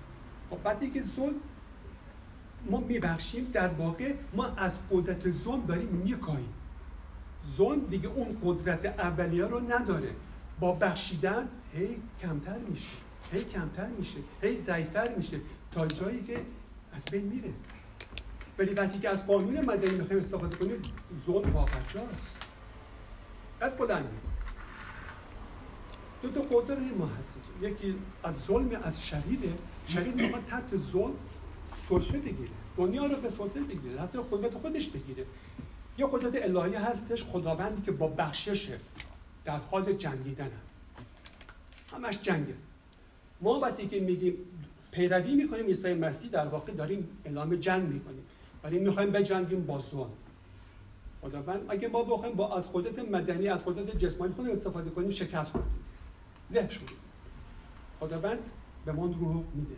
خب 0.51 0.63
بعدی 0.63 0.91
که 0.91 1.03
ظلم 1.05 1.35
ما 2.71 2.81
میبخشیم 2.81 3.51
در 3.53 3.69
واقع 3.69 4.15
ما 4.35 4.47
از 4.47 4.79
قدرت 4.91 5.31
ظلم 5.31 5.67
داریم 5.67 5.89
میکاییم 5.89 6.53
ظلم 7.57 7.81
دیگه 7.81 8.09
اون 8.09 8.37
قدرت 8.45 8.87
اولیه 8.87 9.45
رو 9.45 9.73
نداره. 9.73 10.11
با 10.61 10.73
بخشیدن 10.73 11.49
هی 11.75 12.03
کمتر 12.21 12.59
میشه 12.59 12.97
هی 13.33 13.45
کمتر 13.45 13.87
میشه 13.87 14.19
هی 14.43 14.57
ضعیفتر 14.57 15.15
میشه 15.17 15.41
تا 15.73 15.87
جایی 15.87 16.23
که 16.23 16.41
از 16.93 17.05
بین 17.05 17.25
میره. 17.25 17.51
ولی 18.59 18.75
وقتی 18.75 18.99
که 18.99 19.09
از 19.09 19.27
قانون 19.27 19.61
مدنی 19.61 19.95
می‌خوایم 19.95 20.23
استفاده 20.23 20.57
کنیم 20.57 20.83
ظلم 21.27 21.53
واقعاست 21.53 22.49
قد 23.63 23.77
بلند 23.77 24.09
دو 26.23 26.31
تا 26.31 26.41
قدر 26.41 26.77
ما 26.99 27.07
هست 27.07 27.35
یکی 27.63 27.95
از 28.25 28.35
ظلم 28.47 28.81
از 28.83 29.07
شریده 29.07 29.55
شرید 29.87 30.23
می‌خواد 30.23 30.45
تحت 30.45 30.77
ظلم 30.77 31.15
سلطه 32.01 32.19
بگیره. 32.19 32.51
دنیا 32.77 33.07
رو 33.07 33.17
به 33.17 33.31
سلطه 33.31 33.61
بگیره. 33.61 34.01
حتی 34.01 34.19
قدرت 34.31 34.55
خودش 34.55 34.89
بگیره. 34.89 35.27
یه 35.99 36.07
قدرت 36.13 36.43
الهی 36.43 36.75
هستش 36.75 37.25
خداوندی 37.25 37.83
که 37.83 37.93
با 37.93 38.09
بخشش 38.09 38.69
در 39.45 39.59
حال 39.71 39.93
جنگیدن 39.93 40.45
هم. 40.45 40.51
همش 41.93 42.19
جنگه. 42.21 42.55
ما 43.41 43.61
وقتی 43.61 43.89
که 43.89 44.01
میگیم 44.01 44.35
پیروی 44.91 45.35
می‌کنیم 45.35 45.67
عیسی 45.67 45.95
مسیح 45.95 46.31
در 46.31 46.47
واقع 46.47 46.73
داریم 46.73 47.09
اعلام 47.25 47.57
جنگ 47.57 47.83
می‌کنیم. 47.89 48.25
ولی 48.65 48.79
می‌خوایم 48.79 49.11
بجنگیم 49.11 49.67
با 49.67 49.79
ظلم 49.79 50.11
خداوند 51.23 51.67
اگه 51.69 51.89
ما 51.89 52.03
بخوایم 52.03 52.35
با 52.35 52.59
از 52.59 52.73
قدرت 52.73 52.99
مدنی 52.99 53.49
از 53.49 53.65
قدرت 53.65 53.99
جسمانی 53.99 54.33
خود 54.33 54.49
استفاده 54.49 54.91
کنیم 54.91 55.11
شکست 55.11 55.53
کنیم 55.53 55.75
ده 56.53 56.71
شدیم 56.71 56.97
خداوند 58.01 58.39
به 58.85 58.93
ما 58.93 59.07
روح 59.07 59.45
میده. 59.55 59.77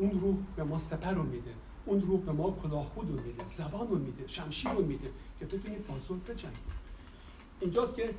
اون 0.00 0.20
روح 0.20 0.36
به 0.56 0.64
ما 0.64 0.78
سپر 0.78 1.14
رو 1.14 1.22
میده. 1.22 1.54
اون 1.84 2.00
روح 2.00 2.20
به 2.20 2.32
ما 2.32 2.50
کلاهخود 2.50 3.10
رو 3.10 3.20
میده. 3.20 3.44
زبان 3.48 3.88
رو 3.88 3.98
میده. 3.98 4.28
شمشیر 4.28 4.72
رو 4.72 4.86
میده 4.86 5.10
که 5.38 5.46
بتونیم 5.46 5.84
با 5.88 5.98
ظلم 5.98 6.20
بجنگیم. 6.20 6.60
اینجاست 7.60 7.96
که 7.96 8.14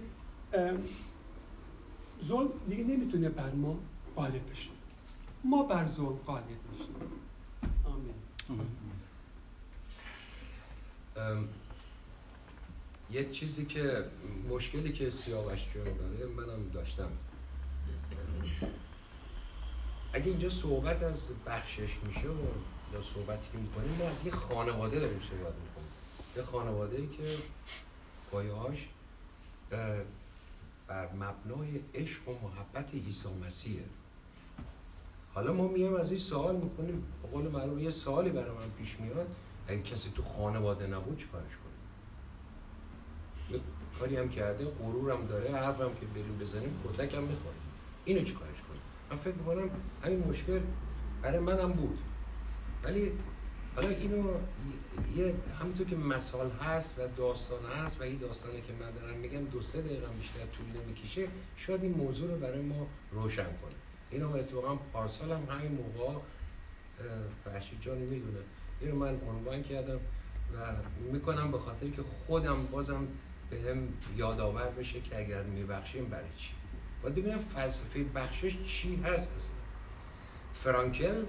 ظلم 2.23 2.49
دیگه 2.69 2.83
نمی‌تونه 2.83 3.29
بر 3.29 3.51
ما 3.51 3.79
غالب 4.15 4.51
بشه. 4.51 4.69
ما 5.43 5.63
بر 5.63 5.87
ظلم 5.87 6.19
غالب 6.27 6.45
بشیم 6.45 6.95
آمین. 7.85 8.13
یه 13.11 13.31
چیزی 13.31 13.65
که 13.65 14.05
مشکلی 14.49 14.93
که 14.93 15.09
سیاوش 15.09 15.59
جان 15.75 15.83
داره 15.83 16.25
منم 16.25 16.69
داشتم. 16.73 17.09
اگه 20.13 20.25
اینجا 20.25 20.49
صحبت 20.49 21.03
از 21.03 21.31
بخشش 21.45 21.97
میشه 22.07 22.27
و 22.27 22.45
یا 22.93 23.01
صحبتی 23.13 23.51
که 23.51 23.57
می‌کنیم 23.57 23.91
ما 23.99 24.05
از 24.05 24.25
یه 24.25 24.31
خانواده 24.31 24.99
داریم 24.99 25.19
صحبت 25.19 25.53
می‌کنیم. 25.53 25.91
یه 26.37 26.43
خانواده 26.43 26.97
ای 26.97 27.07
که 27.07 27.37
پایهاش 28.31 28.87
بر 29.69 31.07
مبنای 31.13 31.79
عشق 31.93 32.29
و 32.29 32.31
محبت 32.31 32.93
عیسی 32.93 33.29
مسیحه. 33.47 33.83
حالا 35.33 35.53
ما 35.53 35.67
میایم 35.67 35.95
از 35.95 36.11
این 36.11 36.19
سوال 36.19 36.55
می‌کنیم. 36.55 37.03
به 37.21 37.27
قول 37.27 37.47
معروف 37.47 37.81
یه 37.81 37.91
سوالی 37.91 38.29
برای 38.29 38.51
من 38.51 38.69
پیش 38.77 38.99
میاد. 38.99 39.27
اگه 39.67 39.81
کسی 39.81 40.11
تو 40.15 40.23
خانواده 40.23 40.87
نبود 40.87 41.19
چیکارش 41.19 41.51
کنیم 41.51 41.71
یه 43.49 43.59
کاری 43.99 44.17
هم 44.17 44.29
کرده 44.29 44.65
غرورم 44.65 45.27
داره 45.27 45.51
حرفم 45.51 45.91
که 45.99 46.05
بریم 46.05 46.37
بزنیم 46.37 46.79
کتک 46.83 47.13
هم 47.13 47.23
می‌خوریم 47.23 47.61
اینو 48.05 48.23
چیکارش 48.23 48.39
کنیم 48.41 48.50
من 49.11 49.17
فکر 49.17 49.33
می‌کنم 49.33 49.69
همین 50.03 50.23
مشکل 50.27 50.59
برای 51.21 51.39
منم 51.39 51.71
بود. 51.71 51.99
ولی 52.83 53.11
حالا 53.75 53.89
اینو 53.89 54.23
یه 55.15 55.33
همونطور 55.59 55.87
که 55.87 55.95
مثال 55.95 56.51
هست 56.51 56.99
و 56.99 57.01
داستان 57.17 57.65
هست 57.65 58.01
و 58.01 58.03
این 58.03 58.17
داستانی 58.17 58.61
که 58.61 58.73
من 58.79 58.91
دارم 58.91 59.17
میگم 59.17 59.45
دو 59.45 59.61
سه 59.61 59.81
دقیقه 59.81 60.07
بیشتر 60.07 60.39
طول 60.39 60.81
نمی‌کشه 60.81 61.27
شاید 61.57 61.83
این 61.83 61.91
موضوع 61.91 62.31
رو 62.31 62.37
برای 62.37 62.61
ما 62.61 62.87
روشن 63.11 63.43
کنه. 63.43 63.73
اینو 64.11 64.35
اتفاقا 64.35 64.75
پارسال 64.75 65.31
هم 65.31 65.43
همین 65.49 65.71
موقع 65.71 66.19
فرشید 67.45 67.81
جانی 67.81 68.05
می‌دونه. 68.05 68.39
اینو 68.81 68.95
من 68.95 69.19
عنوان 69.29 69.63
کردم 69.63 69.99
و 70.53 70.57
می‌کنم 71.11 71.51
به 71.51 71.59
خاطر 71.59 71.87
که 71.87 72.01
خودم 72.27 72.65
بازم 72.71 73.07
به 73.49 73.57
هم 73.71 73.87
یادآور 74.17 74.69
بشه 74.69 75.01
که 75.01 75.19
اگر 75.19 75.43
میبخشیم 75.43 76.05
برای 76.05 76.29
چی. 76.37 76.60
باید 77.03 77.15
ببینم 77.15 77.39
فلسفه 77.39 78.03
بخشش 78.03 78.63
چی 78.63 78.95
هست. 78.95 79.31
اصلا 79.37 79.51
فرانکل 80.53 81.23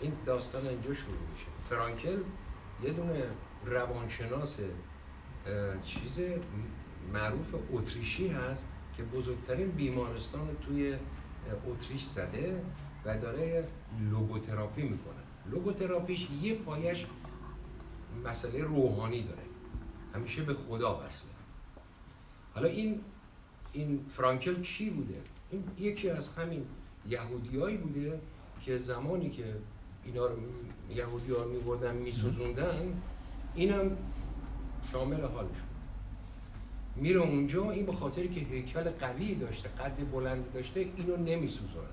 این 0.00 0.12
داستان 0.26 0.66
اینجا 0.66 0.94
شروع 0.94 1.18
میشه. 1.32 1.46
فرانکل 1.70 2.18
یه 2.84 2.92
دونه 2.92 3.24
روانشناس 3.64 4.58
چیز 5.84 6.20
معروف 7.12 7.54
اتریشی 7.72 8.28
هست 8.28 8.68
که 8.96 9.02
بزرگترین 9.02 9.70
بیمارستان 9.70 10.56
توی 10.66 10.96
اتریش 11.66 12.04
زده 12.04 12.62
و 13.04 13.18
داره 13.18 13.68
لوگوتراپی 14.10 14.82
می‌کنه. 14.82 15.14
لوگوتراپیش 15.50 16.28
یه 16.42 16.54
پایش 16.54 17.06
مسئله 18.24 18.62
روحانی 18.62 19.22
داره. 19.22 19.42
همیشه 20.14 20.42
به 20.42 20.54
خدا 20.54 21.06
وصله. 21.06 21.30
حالا 22.54 22.68
این 22.68 23.00
این 23.76 24.00
فرانکل 24.16 24.62
چی 24.62 24.90
بوده؟ 24.90 25.14
این 25.50 25.64
یکی 25.78 26.10
از 26.10 26.28
همین 26.28 26.66
یهودیایی 27.08 27.76
بوده 27.76 28.20
که 28.64 28.78
زمانی 28.78 29.30
که 29.30 29.54
اینا 30.04 30.26
رو 30.26 30.36
یهودی 30.90 31.32
ها 31.32 31.44
می 31.44 31.58
بردن 31.58 31.94
می 31.94 32.12
سوزوندن 32.12 33.02
اینم 33.54 33.96
شامل 34.92 35.20
حالش 35.20 35.48
بود. 35.48 35.76
میره 36.96 37.20
اونجا 37.20 37.70
این 37.70 37.86
به 37.86 37.92
خاطری 37.92 38.28
که 38.28 38.40
هیکل 38.40 38.90
قوی 38.90 39.34
داشته 39.34 39.68
قد 39.68 40.10
بلندی 40.12 40.50
داشته 40.54 40.86
اینو 40.96 41.16
نمی 41.16 41.48
سوزونن 41.48 41.86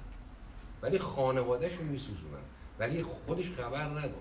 ولی 0.81 0.99
خانوادهش 0.99 1.75
رو 1.75 1.85
می 1.85 1.97
سوزونن 1.97 2.43
ولی 2.79 3.03
خودش 3.03 3.51
خبر 3.51 3.85
نداره 3.85 4.13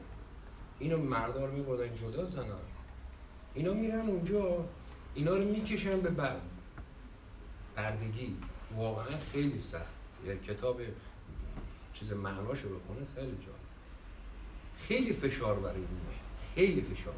اینو 0.79 0.99
مردار 0.99 1.51
می 1.51 1.63
بردن 1.63 1.97
جدا 1.97 2.25
زنان 2.25 2.59
اینا 3.55 3.73
میرن 3.73 4.09
اونجا 4.09 4.65
اینا 5.15 5.37
رو 5.37 5.45
می‌کشن 5.45 6.01
به 6.01 6.11
بر 6.11 6.37
بردگی 7.77 8.37
واقعا 8.77 9.19
خیلی 9.33 9.61
سخت. 9.61 9.93
یه 10.27 10.37
کتاب 10.37 10.81
چیز 11.95 12.13
معناشو 12.13 12.69
بخونه 12.69 13.07
خیلی 13.15 13.37
جا 13.47 13.53
خیلی 14.77 15.13
فشار 15.13 15.61
برای 15.61 15.77
اینه 15.77 16.19
خیلی 16.55 16.83
فشار. 16.83 17.15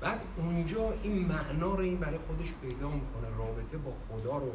بعد 0.00 0.20
اونجا 0.36 0.92
این 1.02 1.18
معنا 1.18 1.74
رو 1.74 1.80
این 1.80 1.96
برای 1.98 2.18
خودش 2.18 2.54
پیدا 2.62 2.90
می‌کنه 2.90 3.36
رابطه 3.38 3.76
با 3.76 3.92
خدا 4.08 4.38
رو. 4.38 4.52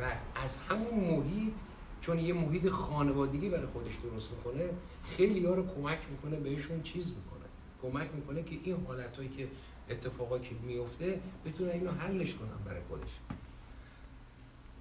و 0.00 0.10
از 0.34 0.58
همون 0.58 0.94
محیط 0.94 1.54
چون 2.00 2.18
یه 2.18 2.34
محیط 2.34 2.68
خانوادگی 2.68 3.48
برای 3.48 3.66
خودش 3.66 3.94
درست 3.96 4.30
می‌کنه 4.30 4.70
خیلی 5.16 5.46
ها 5.46 5.54
رو 5.54 5.66
کمک 5.74 5.98
می‌کنه 6.10 6.36
بهشون 6.36 6.82
چیز 6.82 7.06
می‌کنه. 7.06 7.44
کمک 7.82 8.08
می‌کنه 8.14 8.42
که 8.42 8.56
این 8.64 8.86
حالت 8.86 9.16
هایی 9.16 9.28
که 9.28 9.48
اتفاقایی 9.90 10.42
که 10.42 10.54
میفته 10.62 11.20
بتونه 11.46 11.72
اینو 11.72 11.90
حلش 11.90 12.34
کنن 12.34 12.64
برای 12.66 12.82
خودش. 12.88 13.10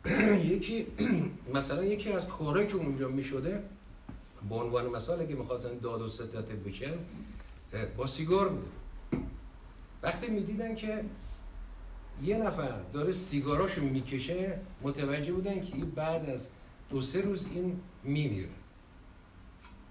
یکی 0.54 0.88
مثلا 1.56 1.84
یکی 1.84 2.12
از 2.12 2.28
کارهایی 2.28 2.68
که 2.68 2.76
اونجا 2.76 3.08
می‌شده 3.08 3.64
به 4.50 4.56
عنوان 4.56 4.88
مثال 4.88 5.26
که 5.26 5.36
می‌خواستن 5.36 5.78
داد 5.78 6.02
و 6.02 6.10
ستت 6.10 6.46
بشن 6.46 6.94
با 7.98 8.08
سیگار 8.08 8.50
بوده. 8.50 8.68
وقتی 10.04 10.28
می‌دیدن 10.32 10.76
که 10.76 11.04
یه 12.24 12.38
نفر 12.38 12.82
داره 12.94 13.12
سیگاراشو 13.12 13.82
می‌کشه 13.82 14.60
متوجه 14.82 15.32
بودن 15.32 15.66
که 15.66 15.76
بعد 15.96 16.30
از 16.30 16.50
دو 16.90 17.02
سه 17.02 17.22
روز 17.22 17.46
این 17.54 17.80
میمیره. 18.04 18.50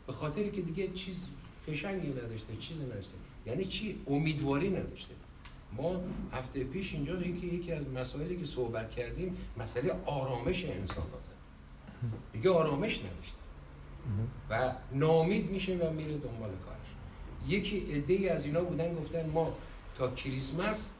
به 0.06 0.12
خاطری 0.12 0.50
که 0.50 0.62
دیگه 0.62 0.88
چیز 0.88 1.28
فشنگی 1.66 2.08
نداشته 2.08 2.56
چیزی 2.60 2.84
نداشته. 2.84 3.12
یعنی 3.46 3.64
چی؟ 3.64 4.00
امیدواری 4.06 4.70
نداشته. 4.70 5.14
ما 5.76 6.00
هفته 6.32 6.64
پیش 6.64 6.94
اینجا 6.94 7.14
یکی 7.14 7.46
یکی 7.46 7.72
از 7.72 7.88
مسائلی 7.88 8.36
که 8.36 8.46
صحبت 8.46 8.90
کردیم 8.90 9.36
مسئله 9.58 9.94
آرامش 10.06 10.64
انسان 10.64 11.04
دیگه 12.32 12.50
آرامش 12.50 12.98
نداشته 12.98 13.38
و 14.50 14.72
نامید 14.92 15.50
میشه 15.50 15.76
و 15.76 15.90
میره 15.90 16.12
دنبال 16.12 16.50
کارش. 16.50 16.88
یکی 17.48 17.78
عده 17.78 18.32
از 18.32 18.44
اینا 18.44 18.64
بودن 18.64 18.94
گفتن 18.94 19.30
ما 19.30 19.54
تا 19.98 20.10
کریسمس 20.10 20.94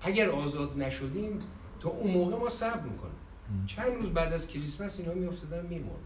اگر 0.00 0.30
آزاد 0.30 0.78
نشدیم 0.78 1.40
تا 1.80 1.88
اون 1.88 2.10
موقع 2.10 2.36
ما 2.36 2.50
صبر 2.50 2.80
می‌کنیم. 2.80 3.16
چند 3.66 3.94
روز 3.94 4.10
بعد 4.10 4.32
از 4.32 4.48
کریسمس 4.48 4.98
اینا 4.98 5.14
میافتادن 5.14 5.66
میمونن 5.66 5.96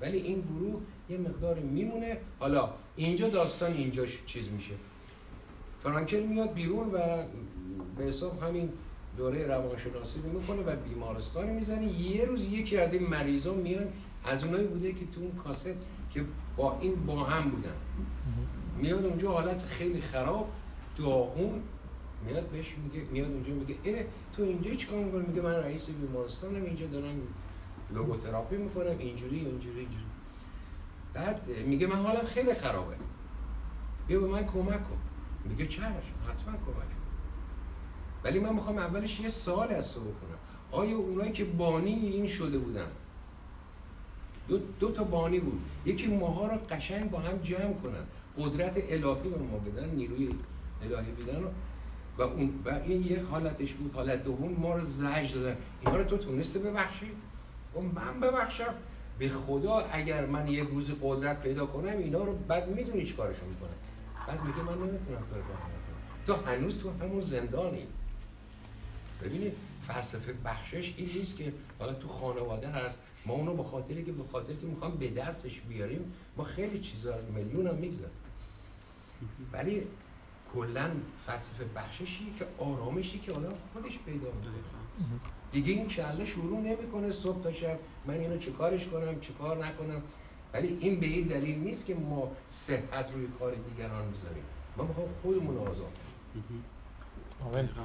ولی 0.00 0.18
این 0.18 0.40
گروه 0.40 0.80
یه 1.10 1.18
مقدار 1.18 1.58
میمونه. 1.58 2.18
حالا 2.38 2.72
اینجا 2.96 3.28
داستان 3.28 3.72
اینجا 3.72 4.06
چیز 4.26 4.48
میشه. 4.48 4.74
فرانکل 5.82 6.20
میاد 6.22 6.54
بیرون 6.54 6.90
و 6.90 6.98
به 7.96 8.04
حساب 8.04 8.42
همین 8.42 8.72
دوره 9.16 9.46
روانشناسی 9.46 10.20
رو 10.24 10.38
می‌کنه 10.40 10.62
و 10.62 10.76
بیمارستان 10.76 11.46
می‌زنه. 11.46 11.86
یه 11.86 12.24
روز 12.24 12.44
یکی 12.44 12.78
از 12.78 12.92
این 12.92 13.08
مریضا 13.08 13.54
میان 13.54 13.86
از 14.24 14.44
اونایی 14.44 14.66
بوده 14.66 14.92
که 14.92 15.06
تو 15.14 15.20
اون 15.20 15.32
کاست 15.32 15.68
که 16.10 16.24
با 16.56 16.78
این 16.80 17.06
با 17.06 17.24
هم 17.24 17.50
بودن. 17.50 17.74
میاد 18.78 19.04
اونجا 19.04 19.32
حالت 19.32 19.62
خیلی 19.62 20.00
خراب 20.00 20.48
داغون. 20.98 21.62
میاد 22.26 22.48
بهش 22.48 22.74
میگه 22.84 23.06
میاد 23.10 23.30
اونجا 23.30 23.54
میگه 23.54 23.74
اه 23.84 24.04
تو 24.36 24.42
اینجا 24.42 24.74
چیکار 24.74 25.04
می‌کنی؟ 25.04 25.26
میگه 25.26 25.40
من 25.40 25.54
رئیس 25.54 25.90
بیمارستانم 25.90 26.64
اینجا 26.64 26.86
دارم 26.86 27.14
لوگوتراپی 27.94 28.56
می‌کنم. 28.56 28.98
اینجوری 28.98 29.36
اینجوری 29.36 29.78
اینجوری. 29.78 30.04
بعد 31.14 31.48
میگه 31.66 31.86
من 31.86 31.96
حالم 31.96 32.24
خیلی 32.24 32.54
خرابه. 32.54 32.96
بیا 34.08 34.20
به 34.20 34.26
من 34.26 34.46
کمک 34.46 34.88
کن. 34.88 34.98
میگه 35.44 35.66
چشم 35.66 35.82
حتما 36.28 36.52
کمک 36.52 36.64
کن 36.66 37.02
ولی 38.24 38.38
من 38.38 38.54
می‌خوام 38.54 38.78
اولش 38.78 39.20
یه 39.20 39.28
سال 39.28 39.68
از 39.72 39.94
تو 39.94 40.00
بکنم. 40.00 40.38
آیا 40.70 40.96
اونایی 40.96 41.32
که 41.32 41.44
بانی 41.44 41.94
این 41.94 42.26
شده 42.26 42.58
بودن؟ 42.58 42.88
دو, 44.48 44.58
دو 44.80 44.90
تا 44.90 45.04
بانی 45.04 45.40
بود. 45.40 45.60
یکی 45.86 46.06
ماها 46.06 46.46
رو 46.46 46.56
قشنگ 46.70 47.10
با 47.10 47.18
هم 47.18 47.38
جمع 47.38 47.74
کنن. 47.74 48.04
قدرت 48.38 48.76
الهی 48.76 49.28
به 49.28 49.38
ما 49.38 49.58
بدن 49.58 49.90
نیروی 49.90 50.30
الهی 50.82 51.12
بدن 51.12 51.42
و 52.18 52.22
اون 52.22 52.50
و 52.64 52.68
این 52.68 53.06
یه 53.06 53.22
حالتش 53.30 53.72
بود. 53.72 53.94
حالت 53.94 54.24
دوم 54.24 54.52
ما 54.58 54.76
رو 54.76 54.84
زج 54.84 55.34
دادن. 55.34 55.56
اینا 55.80 55.96
رو 55.96 56.04
تو 56.04 56.16
تونسته 56.16 56.58
ببخشی؟ 56.58 57.06
و 57.76 57.80
من 57.80 58.20
ببخشم. 58.20 58.74
به 59.18 59.28
خدا 59.28 59.78
اگر 59.92 60.26
من 60.26 60.48
یه 60.48 60.64
روز 60.64 60.90
قدرت 61.02 61.42
پیدا 61.42 61.66
کنم 61.66 61.98
اینا 61.98 62.24
رو 62.24 62.38
بعد 62.48 62.68
می‌دونی 62.68 63.04
چی 63.04 63.14
کارشون 63.14 63.48
می‌کنه 63.48 63.70
بعد 64.26 64.44
میگه 64.44 64.62
من 64.62 64.78
نمی‌تونم 64.78 65.22
تو 65.30 65.34
رو 65.34 65.42
تو 66.26 66.34
هنوز 66.34 66.78
تو 66.78 66.90
همون 66.90 67.22
زندانی. 67.22 67.86
ببینید 69.22 69.52
فلسفه 69.88 70.32
بخشش 70.44 70.94
این 70.96 71.10
نیست 71.14 71.36
که 71.36 71.52
حالا 71.78 71.92
تو 71.92 72.08
خانواده 72.08 72.68
هست 72.68 72.98
ما 73.26 73.34
اونو 73.34 73.54
به 73.54 73.62
خاطری 73.62 74.04
که 74.04 74.12
به 74.12 74.24
خاطر 74.32 74.54
که 74.54 74.66
می‌خوام 74.66 74.96
به 74.96 75.10
دستش 75.10 75.60
بیاریم 75.60 76.12
ما 76.36 76.44
خیلی 76.44 76.80
چیزا 76.80 77.14
میلیون 77.34 77.66
هم 77.66 77.74
می‌گذاریم. 77.74 78.16
ولی 79.52 79.82
کلا 80.54 80.90
فلسفه 81.26 81.64
بخششی 81.64 82.34
که 82.38 82.46
آرامشی 82.58 83.18
که 83.18 83.32
آدم 83.32 83.52
خودش 83.72 83.98
پیدا 83.98 84.28
می‌کنه. 84.28 84.52
دیگه 85.52 85.72
این 85.72 85.88
کله 85.88 86.24
شروع 86.24 86.60
نمی‌کنه 86.60 87.12
صبح 87.12 87.42
تا 87.42 87.52
شب 87.52 87.78
من 88.06 88.14
اینو 88.14 88.38
چیکارش 88.38 88.88
کنم 88.88 89.20
چیکار 89.20 89.66
نکنم. 89.66 90.02
ولی 90.54 90.78
این 90.80 91.00
به 91.00 91.06
این 91.06 91.26
دلیل 91.26 91.58
نیست 91.58 91.86
که 91.86 91.94
ما 91.94 92.28
صحت 92.50 93.06
روی 93.14 93.26
کار 93.38 93.52
دیگران 93.68 94.10
بذاریم 94.10 94.44
ما 94.76 94.84
می‌خوام 94.84 95.06
خودمون 95.22 95.58
آزاد 95.58 95.86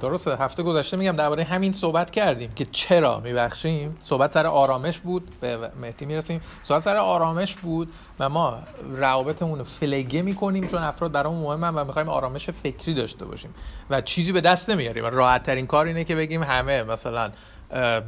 درسته. 0.00 0.36
هفته 0.36 0.62
گذشته 0.62 0.96
میگم 0.96 1.16
درباره 1.16 1.44
همین 1.44 1.72
صحبت 1.72 2.10
کردیم 2.10 2.52
که 2.52 2.66
چرا 2.72 3.20
میبخشیم. 3.20 3.96
صحبت 4.04 4.32
سر 4.32 4.46
آرامش 4.46 4.98
بود. 4.98 5.40
به 5.40 5.70
مهدی 5.80 6.06
می‌رسیم. 6.06 6.40
صحبت 6.62 6.82
سر 6.82 6.96
آرامش 6.96 7.54
بود 7.54 7.92
و 8.20 8.28
ما 8.28 8.58
روابطمون 8.96 9.58
رو 9.58 9.64
فلگه 9.64 10.22
می‌کنیم 10.22 10.66
چون 10.66 10.82
افراد 10.82 11.12
برامون 11.12 11.42
مهمن 11.42 11.74
و 11.74 11.84
می‌خوایم 11.84 12.08
آرامش 12.08 12.50
فکری 12.50 12.94
داشته 12.94 13.24
باشیم. 13.24 13.54
و 13.90 14.00
چیزی 14.00 14.32
به 14.32 14.40
دست 14.40 14.70
نمیاریم. 14.70 15.04
راحت 15.04 15.42
ترین 15.42 15.66
کار 15.66 15.86
اینه 15.86 16.04
که 16.04 16.16
بگیم 16.16 16.42
همه 16.42 16.82
مثلا 16.82 17.30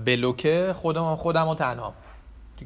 بلوکه 0.04 0.74
خودم 0.76 1.16
خودم 1.16 1.48
و 1.48 1.54
تنها. 1.54 1.94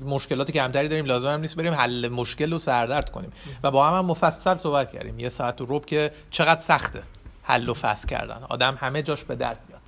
مشکلاتی 0.01 0.53
که 0.53 0.63
همتری 0.63 0.89
داریم 0.89 1.05
لازم 1.05 1.29
هم 1.29 1.41
نیست 1.41 1.57
بریم 1.57 1.73
حل 1.75 2.09
مشکل 2.09 2.53
رو 2.53 2.59
سردرد 2.59 3.11
کنیم. 3.11 3.33
و 3.63 3.71
با 3.71 3.89
هم, 3.89 3.99
هم 3.99 4.07
مفصل 4.07 4.57
صحبت 4.57 4.93
کردیم. 4.93 5.19
یه 5.19 5.29
ساعت 5.29 5.61
و 5.61 5.67
رب 5.69 5.87
که 5.87 6.11
چقدر 6.31 6.61
سخته 6.61 7.03
حل 7.43 7.69
و 7.69 7.75
فصل 7.75 8.09
کردن. 8.09 8.43
آدم 8.49 8.79
همه 8.81 9.03
جاش 9.03 9.25
به 9.25 9.35
درد 9.35 9.61
میاد. 9.69 9.81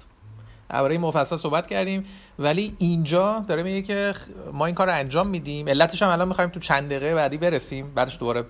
درباره 0.69 0.99
مفصل 0.99 1.37
صحبت 1.37 1.67
کردیم. 1.67 2.05
ولی 2.39 2.77
اینجا 2.79 3.45
داره 3.49 3.63
میگه 3.63 3.83
که 3.83 4.15
ما 4.53 4.67
این 4.67 4.75
کار 4.75 4.87
رو 4.87 4.93
انجام 4.95 5.27
میدیم. 5.27 5.69
علتش 5.69 6.03
هم 6.03 6.09
الان 6.09 6.29
می‌خوایم 6.29 6.51
تو 6.51 6.61
چند 6.61 6.87
دقیقه 6.87 7.15
بعدی 7.15 7.37
برسیم. 7.37 7.95
بعدش 7.95 8.19
دوباره 8.19 8.45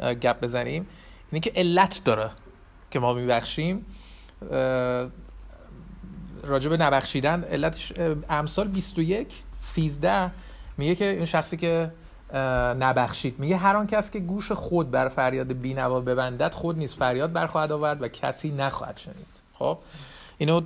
گپ 0.00 0.40
بزنیم. 0.40 0.86
اینه 1.32 1.40
که 1.40 1.52
علت 1.56 2.00
داره 2.04 2.30
که 2.90 2.98
ما 2.98 3.14
میبخشیم. 3.14 3.86
راجب 6.42 6.82
نبخشیدن 6.82 7.44
علتش 7.44 7.92
امثال 8.28 8.68
21 8.68 9.28
13 9.58 10.30
میگه 10.76 10.94
که 10.94 11.04
این 11.04 11.24
شخصی 11.24 11.56
که 11.56 11.92
نبخشید. 12.78 13.38
میگه 13.38 13.56
هر 13.56 13.76
آن 13.76 13.86
کس 13.86 14.10
که 14.10 14.18
گوش 14.18 14.52
خود 14.52 14.90
بر 14.90 15.08
فریاد 15.08 15.52
بینوا 15.52 16.00
ببندد 16.00 16.54
خود 16.54 16.78
نیست 16.78 16.96
فریاد 16.96 17.32
برخواهد 17.32 17.72
آورد 17.72 18.02
و 18.02 18.08
کسی 18.08 18.50
نخواهد 18.50 18.96
شنید. 18.96 19.40
خب؟ 19.52 19.78
اینو 20.38 20.60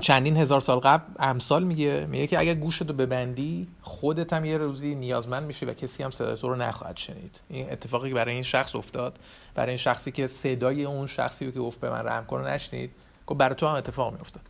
چندین 0.00 0.36
هزار 0.36 0.60
سال 0.60 0.78
قبل 0.78 1.04
امثال 1.18 1.64
میگه. 1.64 2.06
میگه 2.10 2.26
که 2.26 2.38
اگر 2.38 2.54
گوشت 2.54 2.82
رو 2.82 2.94
ببندی 2.94 3.68
خودت 3.82 4.32
هم 4.32 4.44
یه 4.44 4.58
روزی 4.58 4.94
نیازمند 4.94 5.46
میشی 5.46 5.66
و 5.66 5.74
کسی 5.74 6.02
هم 6.02 6.10
صدای 6.10 6.36
تو 6.36 6.48
رو 6.48 6.56
نخواهد 6.56 6.96
شنید. 6.96 7.40
این 7.48 7.72
اتفاقی 7.72 8.08
که 8.08 8.14
برای 8.14 8.34
این 8.34 8.42
شخص 8.42 8.76
افتاد. 8.76 9.18
برای 9.54 9.68
این 9.68 9.78
شخصی 9.78 10.12
که 10.12 10.26
صدای 10.26 10.84
اون 10.84 11.06
شخصی 11.06 11.46
رو 11.46 11.52
که 11.52 11.60
گفت 11.60 11.80
به 11.80 11.90
من 11.90 12.06
رحم 12.06 12.24
کن 12.24 12.46
نشنید 12.46 12.90
که 13.28 13.34
برای 13.34 13.54
تو 13.54 13.66
هم 13.66 13.74
اتفاق 13.74 14.12
میافتاد. 14.12 14.42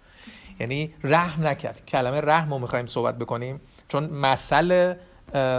یعنی 0.60 0.94
رحم 1.02 1.46
نکرد. 1.46 1.86
کلمه 1.86 2.20
رحم 2.20 2.52
رو 2.52 2.58
می‌خوایم 2.58 2.86
صحبت 2.86 3.18
بکنیم. 3.18 3.60
چون 3.88 4.04
مسئله 4.04 4.98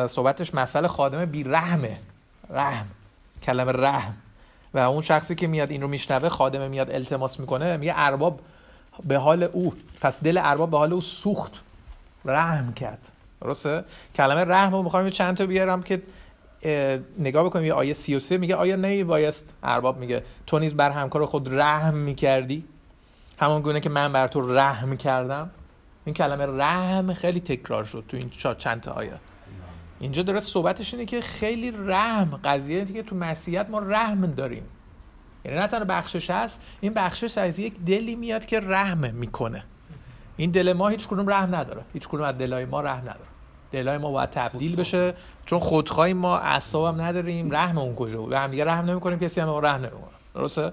صحبتش 0.07 0.55
مسئله 0.55 0.88
خادم 0.88 1.26
بی 1.26 1.43
رحمه 1.43 1.97
رحم. 2.49 2.86
کلمه 3.43 3.71
رحم. 3.71 4.13
و 4.73 4.78
اون 4.80 5.01
شخصی 5.01 5.36
که 5.36 5.47
میاد 5.47 5.71
این 5.71 5.82
رو 5.82 5.88
میشنوه 5.88 6.30
خادمه 6.30 6.67
میاد 6.67 6.91
التماس 6.91 7.39
می‌کنه 7.39 7.78
میگه 7.78 7.93
ارباب 7.95 8.39
به 9.03 9.17
حال 9.17 9.43
او 9.43 9.73
پس 10.01 10.23
دل 10.23 10.39
ارباب 10.43 10.71
به 10.71 10.78
حال 10.78 10.93
او 10.93 11.01
سوخت. 11.01 11.61
رحم 12.26 12.73
کرد. 12.73 13.07
درسته؟ 13.41 13.84
کلمه 14.15 14.45
رحم 14.45 14.71
رو 14.71 14.84
می‌خوایم 14.84 15.09
چند 15.09 15.38
تا 15.38 15.45
بیارم 15.45 15.84
که 15.84 16.01
نگاه 17.19 17.45
بکنیم 17.45 17.65
یه 17.65 17.73
آیه 17.73 17.93
33 17.93 18.38
میگه 18.38 18.55
آیا 18.55 18.76
نمی 18.76 19.03
بایست 19.03 19.55
ارباب 19.63 19.97
میگه 19.97 20.23
تو 20.47 20.59
نیز 20.59 20.73
بر 20.73 20.91
همکار 20.91 21.26
خود 21.26 21.53
رحم 21.53 21.93
می‌کردی؟ 21.93 22.65
همون 23.39 23.61
گونه 23.61 23.80
که 23.80 23.89
من 23.89 24.13
بر 24.13 24.28
تو 24.28 24.55
رحم 24.55 24.97
کردم. 24.97 25.49
این 26.05 26.15
کلمه 26.15 26.45
رحم 26.45 27.13
خیلی 27.13 27.39
تکرار 27.39 27.85
شد 27.85 28.03
تو 28.07 28.17
این 28.17 28.29
چند 28.57 28.81
تا 28.81 28.91
آیه. 28.91 29.19
اینجا 29.99 30.23
داره 30.23 30.39
صحبتش 30.39 30.93
اینه 30.93 31.05
که 31.05 31.21
خیلی 31.21 31.71
رحم 31.71 32.39
قضیه 32.43 32.85
که 32.85 33.03
تو 33.03 33.15
مسیحیت 33.15 33.69
ما 33.69 33.79
رحم 33.79 34.25
داریم. 34.25 34.63
یعنی 35.45 35.57
نه 35.57 35.67
تنها 35.67 35.85
بخشش 35.85 36.29
هست 36.29 36.61
این 36.81 36.93
بخشش 36.93 37.37
از 37.37 37.59
یک 37.59 37.79
دلی 37.85 38.15
میاد 38.15 38.45
که 38.45 38.59
رحم 38.59 39.13
می‌کنه. 39.13 39.63
این 40.37 40.51
دل 40.51 40.73
ما 40.73 40.87
هیچ 40.87 41.07
کدوم 41.07 41.29
رحم 41.29 41.55
نداره. 41.55 41.81
هیچ 41.93 42.07
کدوم 42.07 42.21
از 42.21 42.37
دلای 42.37 42.65
ما 42.65 42.81
رحم 42.81 43.01
نداره. 43.01 43.19
دلای 43.71 43.97
ما 43.97 44.11
باید 44.11 44.29
تبدیل 44.29 44.75
بشه 44.75 45.13
چون 45.45 45.59
خودخواهی 45.59 46.13
ما 46.13 46.37
اعصاب 46.37 46.95
هم 46.95 47.01
نداریم 47.01 47.51
رحم 47.51 47.77
اون 47.77 47.95
کجا 47.95 48.21
بود؟ 48.21 48.33
هم 48.33 48.51
دیگه 48.51 48.65
رحم 48.65 48.85
نمی‌کنیم 48.85 49.19
کسی 49.19 49.41
هم 49.41 49.47
ما 49.47 49.59
رحم 49.59 49.81
نمی‌کنه. 49.81 50.15
درسته؟ 50.33 50.71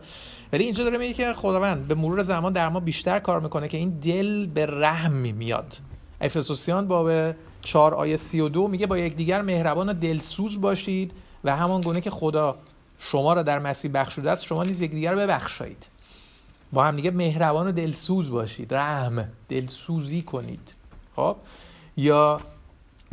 ولی 0.52 0.64
اینجا 0.64 0.84
داره 0.84 0.98
میگه 0.98 1.14
که 1.14 1.34
خداوند 1.34 1.88
به 1.88 1.94
مرور 1.94 2.22
زمان 2.22 2.52
در 2.52 2.68
ما 2.68 2.80
بیشتر 2.80 3.18
کار 3.18 3.40
می‌کنه 3.40 3.68
که 3.68 3.76
این 3.76 3.90
دل 3.90 4.46
به 4.46 4.66
رحم 4.66 5.12
میاد. 5.12 5.76
افسوسیان 6.20 6.88
باب 6.88 7.34
4 7.60 7.94
آیه 7.94 8.16
32 8.16 8.68
میگه 8.68 8.86
با 8.86 8.98
یکدیگر 8.98 9.42
مهربان 9.42 9.88
و 9.88 9.92
دلسوز 9.92 10.60
باشید 10.60 11.12
و 11.44 11.56
همان 11.56 11.80
گونه 11.80 12.00
که 12.00 12.10
خدا 12.10 12.56
شما 12.98 13.32
را 13.32 13.42
در 13.42 13.58
مسیح 13.58 13.90
بخشوده 13.94 14.30
است 14.30 14.44
شما 14.44 14.64
نیز 14.64 14.80
یکدیگر 14.80 15.14
ببخشید 15.14 15.86
با 16.72 16.84
هم 16.84 16.96
دیگه 16.96 17.10
مهربان 17.10 17.66
و 17.66 17.72
دلسوز 17.72 18.30
باشید 18.30 18.74
رحم 18.74 19.28
دلسوزی 19.48 20.22
کنید. 20.22 20.74
خب؟ 21.16 21.36
یا 21.96 22.40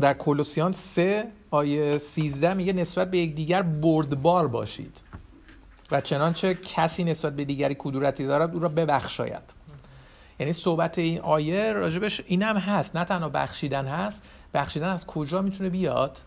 در 0.02 0.14
کولوسیان 0.14 0.72
3 0.72 1.28
آیه 1.52 1.98
13 1.98 2.54
میگه 2.54 2.74
نسبت 2.74 3.12
به 3.12 3.18
یکدیگر 3.18 3.62
بردبار 3.62 4.48
باشید. 4.48 5.02
و 5.92 6.02
چنانچه 6.02 6.54
کسی 6.54 7.04
نسبت 7.04 7.36
به 7.36 7.46
دیگری 7.46 7.76
کدورتی 7.80 8.26
دارد 8.26 8.54
او 8.54 8.60
را 8.60 8.70
ببخشاید. 8.70 9.54
یعنی 10.40 10.54
صحبت 10.54 10.98
این 10.98 11.22
آیه 11.22 11.74
راجبش 11.74 12.22
اینم 12.26 12.58
هست. 12.58 12.96
نه 12.96 13.06
تنها 13.06 13.30
بخشیدن 13.30 13.86
هست 13.86 14.24
بخشیدن 14.54 14.88
از 14.88 15.08
کجا 15.08 15.42
می‌تونه 15.42 15.70
بیاد؟ 15.70 16.18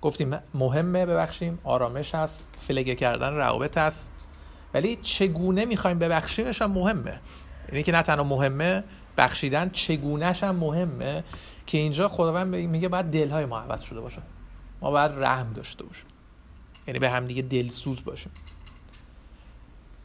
گفتیم 0.00 0.38
مهمه 0.54 1.06
ببخشیم. 1.06 1.58
آرامش 1.64 2.14
هست. 2.14 2.48
فلگه 2.60 2.94
کردن 2.94 3.34
روابط 3.34 3.78
هست. 3.78 4.12
ولی 4.74 4.96
چگونه 4.96 5.64
می‌خوایم 5.64 5.98
ببخشیمش 5.98 6.62
هم 6.62 6.70
مهمه. 6.70 7.20
یعنی 7.68 7.82
که 7.82 7.92
نه 7.92 8.02
تنها 8.02 8.24
مهمه 8.24 8.84
بخشیدن 9.16 9.70
چگونهش 9.70 10.44
هم 10.44 10.56
مهمه 10.56 11.24
که 11.66 11.78
اینجا 11.78 12.08
خداوند 12.08 12.54
میگه 12.54 12.88
باید 12.88 13.06
دلهای 13.06 13.44
ما 13.44 13.58
عوض 13.58 13.82
شده 13.82 14.00
باشه. 14.00 14.22
ما 14.80 14.90
باید 14.90 15.12
رحم 15.14 15.52
داشته 15.52 15.84
باشیم. 15.84 16.06
یعنی 16.86 16.98
به 16.98 17.10
هم 17.10 17.26
دیگه 17.26 17.42
دلسوز 17.42 18.04
باشیم. 18.04 18.32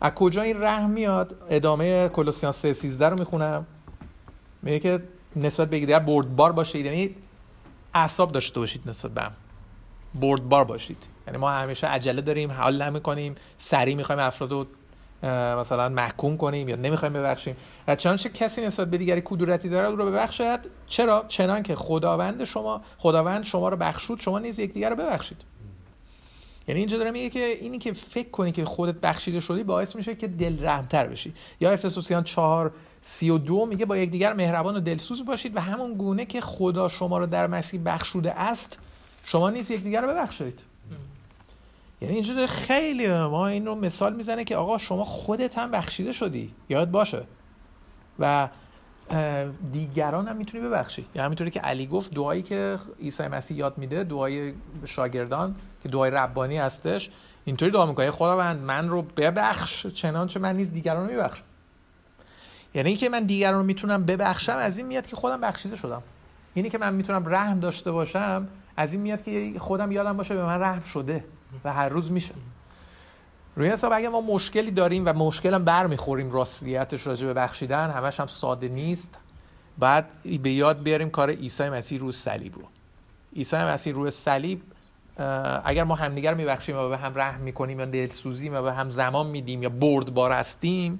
از 0.01 0.11
کجا 0.11 0.41
این 0.41 0.61
رحم 0.61 0.89
میاد؟ 0.89 1.35
ادامه 1.49 2.09
کلوسیان 2.09 2.51
3 2.51 3.09
رو 3.09 3.19
می‌خونم. 3.19 3.65
میگه 4.61 4.79
که 4.79 5.03
نسبت 5.35 5.69
به 5.69 5.79
دیگر 5.79 5.99
بردبار 5.99 6.51
باشید. 6.51 6.85
یعنی 6.85 7.15
اعصاب 7.93 8.31
داشته 8.31 8.59
باشید 8.59 8.89
نسبت 8.89 9.11
به 9.11 9.21
هم. 9.21 9.31
بردبار 10.15 10.63
باشید. 10.63 10.97
یعنی 11.27 11.39
ما 11.39 11.51
همیشه 11.51 11.87
عجله 11.87 12.21
داریم 12.21 12.51
حال 12.51 12.81
نمی‌کنیم 12.81 13.35
سریع 13.57 13.95
می‌خوایم 13.95 14.21
افراد 14.21 14.51
رو 14.51 14.65
مثلا 15.59 15.89
محکوم 15.89 16.37
کنیم 16.37 16.69
یا 16.69 16.75
نمی‌خوایم 16.75 17.13
ببخشیم. 17.13 17.55
و 17.87 17.95
چنانچه 17.95 18.29
کسی 18.29 18.65
نسبت 18.65 18.89
به 18.89 18.97
دیگری 18.97 19.21
کدورتی 19.25 19.69
داره 19.69 19.87
او 19.87 19.95
رو 19.95 20.05
ببخشد. 20.05 20.59
چرا؟ 20.87 21.25
چنان 21.27 21.63
که 21.63 21.75
خداوند 21.75 22.43
شما 22.43 22.81
خداوند 22.97 23.43
شما 23.43 23.69
رو 23.69 23.77
بخشود 23.77 24.19
شما 24.19 24.39
نیز 24.39 24.59
یکدیگر 24.59 24.89
رو 24.89 24.95
ببخشید. 24.95 25.37
یعنی 26.69 26.79
اینجا 26.79 26.97
داره 26.97 27.11
میگه 27.11 27.29
که 27.29 27.45
اینی 27.45 27.77
که 27.77 27.93
فکر 27.93 28.29
کنی 28.29 28.51
که 28.51 28.65
خودت 28.65 28.95
بخشیده 28.95 29.39
شدی 29.39 29.63
باعث 29.63 29.95
میشه 29.95 30.15
که 30.15 30.27
دل 30.27 30.65
رحمتر 30.65 31.07
بشی. 31.07 31.33
یا 31.59 31.71
افسوسیان 31.71 32.23
4 32.23 32.71
32 33.01 33.65
میگه 33.65 33.85
با 33.85 33.97
یکدیگر 33.97 34.33
مهربان 34.33 34.75
و 34.75 34.79
دلسوز 34.79 35.25
باشید 35.25 35.55
و 35.55 35.59
همون 35.59 35.93
گونه 35.93 36.25
که 36.25 36.41
خدا 36.41 36.87
شما 36.87 37.17
رو 37.17 37.25
در 37.25 37.47
مسیح 37.47 37.81
بخشوده 37.85 38.39
است 38.39 38.79
شما 39.25 39.49
نیز 39.49 39.71
یکدیگر 39.71 40.01
رو 40.01 40.07
ببخشید. 40.07 40.61
یعنی 42.01 42.13
اینجا 42.13 42.47
خیلی 42.47 43.07
ما 43.07 43.47
این 43.47 43.65
رو 43.65 43.75
مثال 43.75 44.15
می‌زنه 44.15 44.43
که 44.43 44.55
آقا 44.55 44.77
شما 44.77 45.03
خودت 45.05 45.57
هم 45.57 45.71
بخشیده 45.71 46.11
شدی. 46.11 46.53
یاد 46.69 46.91
باشه. 46.91 47.23
و 48.19 48.49
دیگران 49.71 50.27
هم 50.27 50.35
می‌تونی 50.35 50.63
ببخشی. 50.63 51.05
یعنی 51.15 51.25
همینطوری 51.25 51.51
که 51.51 51.59
علی 51.59 51.87
گفت 51.87 52.13
دعایی 52.13 52.41
که 52.41 52.79
عیسی 53.01 53.27
مسیح 53.27 53.57
یاد 53.57 53.77
میده 53.77 54.03
دعای 54.03 54.53
شاگردان 54.85 55.55
که 55.83 55.89
دعای 55.89 56.11
ربانی 56.11 56.57
هستش 56.57 57.09
اینطوری 57.45 57.71
دعا 57.71 57.85
می‌کنه. 57.85 58.11
خداوند 58.11 58.61
من 58.61 58.89
رو 58.89 59.01
ببخش 59.01 59.87
چنانچه 59.87 60.39
من 60.39 60.55
نیز 60.55 60.73
دیگران 60.73 61.07
رو 61.07 61.13
میبخشم. 61.13 61.43
یعنی 62.73 62.89
اینکه 62.89 63.09
من 63.09 63.25
دیگران 63.25 63.59
رو 63.59 63.63
می‌تونم 63.63 64.05
ببخشم 64.05 64.55
از 64.55 64.77
این 64.77 64.87
میاد 64.87 65.07
که 65.07 65.15
خودم 65.15 65.41
بخشیده 65.41 65.75
شدم. 65.75 66.03
اینی 66.53 66.69
که 66.69 66.77
من 66.77 66.93
می‌تونم 66.93 67.23
رحم 67.27 67.59
داشته 67.59 67.91
باشم 67.91 68.47
از 68.77 68.93
این 68.93 69.01
میاد 69.01 69.21
که 69.21 69.53
خودم 69.59 69.91
یادم 69.91 70.17
باشه 70.17 70.35
به 70.35 70.45
من 70.45 70.61
رحم 70.61 70.81
شده 70.81 71.23
و 71.63 71.73
هر 71.73 71.89
روز 71.89 72.11
میشه. 72.11 72.33
روی 73.55 73.69
حساب 73.69 73.93
اگه 73.93 74.09
ما 74.09 74.21
مشکلی 74.21 74.71
داریم 74.71 75.03
و 75.05 75.13
مشکل 75.13 75.53
هم 75.53 75.65
برمیخوریم 75.65 76.31
راستیتش 76.31 77.07
راجع 77.07 77.25
به 77.25 77.33
بخشیدن 77.33 77.89
همش 77.89 78.19
هم 78.19 78.27
ساده 78.27 78.67
نیست. 78.67 79.17
بعد 79.77 80.09
به 80.43 80.49
یاد 80.49 80.83
بیاریم 80.83 81.09
کار 81.09 81.29
عیسی 81.29 81.69
مسیح 81.69 81.99
رو 81.99 82.11
صلیب 82.11 82.55
رو. 82.55 82.63
عیسی 83.35 83.57
مسیح 83.57 83.93
روی 83.93 84.11
صلیب 84.11 84.61
اگر 85.63 85.83
ما 85.83 85.95
همدیگر 85.95 86.33
میبخشیم 86.33 86.77
و 86.77 86.89
به 86.89 86.97
هم 86.97 87.13
رحم 87.15 87.41
می‌کنیم 87.41 87.79
یا 87.79 87.85
دلسوزیم 87.85 88.53
و 88.53 88.61
به 88.61 88.73
هم 88.73 88.89
زمان 88.89 89.27
میدیم 89.27 89.63
یا 89.63 89.69
بردبار 89.69 90.31
هستیم 90.31 90.99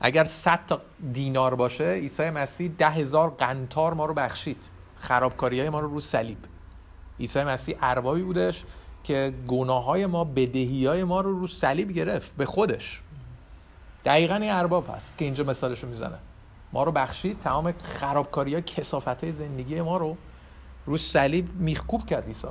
اگر 0.00 0.24
100 0.24 0.60
تا 0.66 0.80
دینار 1.12 1.54
باشه 1.54 1.92
عیسی 1.92 2.30
مسیح 2.30 2.70
ده 2.78 2.90
هزار 2.90 3.30
قنتار 3.30 3.94
ما 3.94 4.06
رو 4.06 4.14
بخشید. 4.14 4.68
خرابکاری 4.96 5.60
های 5.60 5.70
ما 5.70 5.80
رو 5.80 5.88
رو 5.88 6.00
صلیب. 6.00 6.38
عیسی 7.20 7.42
مسیح 7.42 7.76
اربابی 7.82 8.22
بودش 8.22 8.64
که 9.04 9.34
گناه 9.48 9.84
های 9.84 10.06
ما 10.06 10.24
بدهی 10.24 10.86
های 10.86 11.04
ما 11.04 11.20
رو 11.20 11.38
رو 11.38 11.46
صلیب 11.46 11.92
گرفت 11.92 12.36
به 12.36 12.44
خودش. 12.44 13.02
دقیقا 14.04 14.34
این 14.34 14.50
ارباب 14.50 14.90
هست 14.94 15.18
که 15.18 15.24
اینجا 15.24 15.44
مثالشو 15.44 15.86
می‌زنه. 15.86 16.18
ما 16.72 16.82
رو 16.82 16.92
بخشید 16.92 17.40
تمام 17.40 17.72
خرابکاری 17.72 18.52
های 18.52 18.62
کسافت 18.62 19.30
زندگی 19.30 19.80
ما 19.80 19.96
رو 19.96 20.16
رو 20.86 20.96
صلیب 20.96 21.48
میخکوب 21.54 22.06
کرد 22.06 22.26
عیسی. 22.26 22.48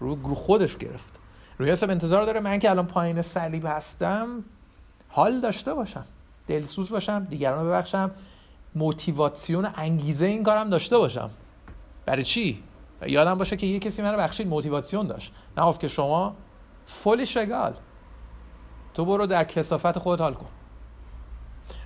رو, 0.00 0.14
رو 0.14 0.34
خودش 0.34 0.76
گرفت. 0.76 1.20
روی 1.58 1.70
حساب 1.70 1.90
انتظار 1.90 2.24
داره 2.24 2.40
من 2.40 2.58
که 2.58 2.70
الان 2.70 2.86
پایین 2.86 3.22
صلیب 3.22 3.66
هستم 3.66 4.44
حال 5.08 5.40
داشته 5.40 5.74
باشم 5.74 6.04
دلسوز 6.48 6.90
باشم 6.90 7.24
دیگران 7.24 7.66
ببخشم 7.66 8.10
موتیواسیون 8.74 9.68
انگیزه 9.76 10.26
این 10.26 10.42
کارم 10.42 10.70
داشته 10.70 10.98
باشم. 10.98 11.30
برای 12.06 12.24
چی؟ 12.24 12.62
یادم 13.06 13.38
باشه 13.38 13.56
که 13.56 13.66
یه 13.66 13.78
کسی 13.78 14.02
منو 14.02 14.18
بخشید 14.18 14.48
موتیواسیون 14.48 15.06
داشت. 15.06 15.32
نه 15.56 15.72
که 15.72 15.88
شما 15.88 16.36
فولی 16.86 17.26
شگال. 17.26 17.74
تو 18.94 19.04
برو 19.04 19.26
در 19.26 19.44
کسافت 19.44 19.98
خودت 19.98 20.20
حال 20.20 20.34
کن. 20.34 20.46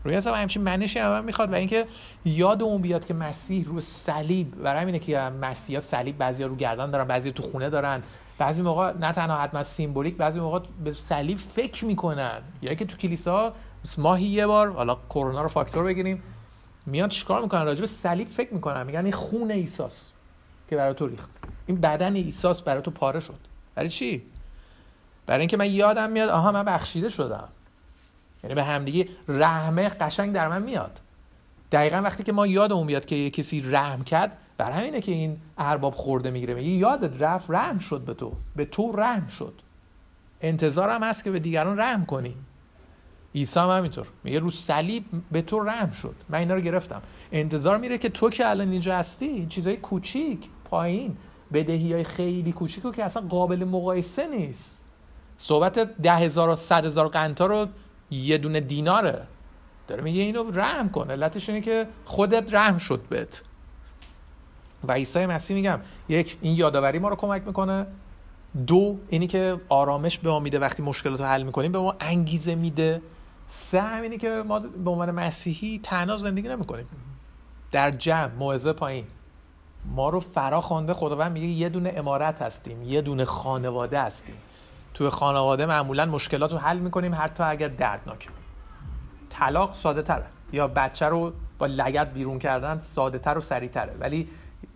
روی 0.05 0.15
حساب 0.15 0.35
همچین 0.35 0.63
منشی 0.63 0.99
هم, 0.99 1.25
می‌خواد 1.25 1.53
و 1.53 1.55
اینکه 1.55 1.87
یاد 2.25 2.63
اون 2.63 2.83
بیاد 2.83 3.07
که 3.07 3.15
مسیح 3.15 3.67
رو 3.67 3.81
صلیب 3.81 4.63
برای 4.63 4.83
همینه 4.83 4.99
که 4.99 5.19
مسیحا 5.19 5.81
صلیب 5.81 6.19
بعضیا 6.19 6.47
رو 6.47 6.57
گردن 6.57 6.91
دارن 6.91 7.05
بعضی 7.05 7.33
تو 7.33 7.43
خونه 7.43 7.71
دارن. 7.71 8.03
بعضی 8.39 8.63
موقع 8.63 8.93
نه 8.93 9.13
تنها 9.13 9.37
حتما 9.37 9.63
سیمبولیک 9.63 10.17
بعضی 10.17 10.41
موقع 10.41 10.61
به 10.85 10.93
صلیب 10.93 11.39
فکر 11.39 11.85
می‌کنن. 11.85 12.43
یا 12.63 12.75
که 12.75 12.85
تو 12.85 12.97
کلیسا 12.97 13.53
ماهی 13.99 14.25
یه 14.25 14.47
بار 14.47 14.73
حالا 14.73 14.97
کرونا 15.11 15.43
رو 15.43 15.49
فاکتور 15.49 15.85
بگیریم 15.85 16.23
میان 16.87 17.09
چیکار 17.09 17.43
می‌کنن؟ 17.43 17.65
راجع 17.65 17.81
به 17.81 17.87
صلیب 17.87 18.29
فکر 18.29 18.55
می‌کنن. 18.55 18.87
میگن 18.87 19.05
این 19.05 19.13
خون 19.13 19.51
عیساس 19.51 20.11
که 20.71 20.77
برای 20.77 20.95
تو 20.95 21.07
ریخت. 21.07 21.31
این 21.67 21.81
بدن 21.81 22.17
عیساس 22.17 22.63
برای 22.63 22.83
تو 22.83 22.91
پاره 22.91 23.21
شد. 23.21 23.39
برای 23.75 23.89
چی؟ 23.89 24.23
برای 25.27 25.41
اینکه 25.41 25.57
من 25.57 25.71
یادم 25.71 26.11
میاد 26.11 26.29
آها 26.29 26.53
من 26.53 26.65
بخشیده 26.65 27.09
شدم. 27.09 27.49
یعنی 28.45 28.55
به 28.55 28.65
همدیگه 28.65 29.09
رحمه 29.29 29.89
قشنگ 29.89 30.33
در 30.33 30.49
من 30.49 30.63
میاد. 30.63 31.01
دقیقا 31.73 31.97
وقتی 31.97 32.23
که 32.23 32.33
ما 32.33 32.47
یادمون 32.47 32.87
بیاد 32.87 33.05
که 33.05 33.31
کسی 33.31 33.61
رحم 33.61 34.05
کرد 34.05 34.39
بر 34.59 34.71
همینه 34.71 35.01
که 35.01 35.13
این 35.13 35.37
ارباب 35.59 35.95
خورده 35.95 36.31
می‌گیره. 36.31 36.55
میگه 36.55 36.71
یادت 36.71 37.23
رفت 37.23 37.51
رحم 37.51 37.79
شد 37.79 38.01
به 38.01 38.15
تو. 38.15 38.33
به 38.57 38.65
تو 38.65 38.93
رحم 38.93 39.27
شد. 39.27 39.55
انتظارم 40.41 41.03
هست 41.03 41.25
که 41.25 41.31
به 41.31 41.39
دیگران 41.39 41.79
رحم 41.81 42.07
کنی. 42.07 42.35
عیسی 43.35 43.61
هم 43.61 43.69
همینطور. 43.69 44.07
میگه 44.25 44.39
رو 44.39 44.51
صلیب 44.51 45.05
به 45.33 45.43
تو 45.43 45.61
رحم 45.61 45.91
شد. 45.91 46.15
من 46.29 46.39
اینا 46.39 46.55
رو 46.55 46.61
گرفتم. 46.61 47.03
انتظار 47.33 47.79
میره 47.79 47.99
که 47.99 48.09
تو 48.09 48.31
که 48.31 48.51
الان 48.51 48.71
اینجا 48.71 48.97
هستی 48.97 49.27
این 49.27 49.49
چیزای 49.49 49.77
کوچیک 49.77 50.39
پایین. 50.65 51.17
بدهی 51.53 51.93
های 51.93 52.05
خیلی 52.05 52.53
کوچیکو 52.53 52.91
که 52.91 53.05
اصلا 53.05 53.23
قابل 53.23 53.65
مقایسه 53.65 54.27
نیست. 54.27 54.81
صحبت 55.39 55.79
ده 55.79 56.15
هزار 56.15 56.49
و 56.49 56.55
صد 56.55 56.85
هزار 56.85 57.09
قنتا 57.09 57.47
رو 57.47 57.69
یه 58.11 58.39
دونه 58.39 58.61
دیناره. 58.61 59.27
داره 59.89 60.03
میگه 60.03 60.23
اینو 60.23 60.51
رحم 60.51 60.89
کن. 60.89 61.11
علتش 61.11 61.49
اینه 61.49 61.61
که 61.61 61.89
خودت 62.05 62.55
رحم 62.55 62.79
شد 62.79 63.01
بهت. 63.09 63.43
و 64.89 64.93
عیسی 64.93 65.27
مسیح 65.27 65.57
میگم 65.57 65.81
یک 66.09 66.39
این 66.41 66.57
یادآوری 66.57 66.99
ما 66.99 67.09
رو 67.09 67.17
کمک 67.17 67.43
می‌کنه. 67.47 67.87
دو 68.67 68.99
اینی 69.09 69.27
که 69.27 69.61
آرامش 69.69 70.19
به 70.19 70.31
ما 70.31 70.41
میده 70.41 70.59
وقتی 70.59 70.83
مشکلات 70.83 71.21
رو 71.21 71.27
حل 71.27 71.43
می‌کنیم 71.43 71.73
به 71.73 71.79
ما 71.79 71.97
انگیزه 72.01 72.55
میده. 72.55 73.03
سه 73.49 73.81
همینی 73.81 74.19
که 74.19 74.43
ما 74.47 74.59
به 74.59 74.91
عنوان 74.91 75.11
مسیحی 75.11 75.81
تنها 75.83 76.17
زندگی 76.17 76.49
نمی‌کنیم. 76.49 76.87
در 77.73 77.91
جمع 77.91 78.35
موعظه 78.35 78.73
پایین. 78.73 79.05
ما 79.85 80.09
رو 80.09 80.21
فرا 80.21 80.61
خوانده 80.61 80.95
خداوند 80.95 81.33
میگه 81.33 81.47
یه 81.47 81.69
دونه 81.69 81.93
امارت 81.97 82.43
هستیم 82.43 82.83
یه 82.83 83.03
دونه 83.03 83.25
خانواده 83.25 84.03
هستیم. 84.03 84.35
توی 84.95 85.09
خانواده 85.09 85.67
معمولا 85.67 86.07
مشکلات 86.07 86.53
رو 86.53 86.59
حل 86.59 86.79
می‌کنیم 86.79 87.15
حتی 87.15 87.43
اگر 87.43 87.69
دردناکه 87.69 88.31
طلاق 89.31 89.75
ساده 89.75 90.03
تره. 90.03 90.27
یا 90.53 90.69
بچه 90.69 91.07
رو 91.07 91.33
با 91.59 91.67
لگت 91.67 92.13
بیرون 92.13 92.39
کردن 92.39 92.79
ساده 92.79 93.19
تر 93.19 93.39
و 93.39 93.41
سریع 93.41 93.69
تره. 93.69 93.95
ولی 94.01 94.29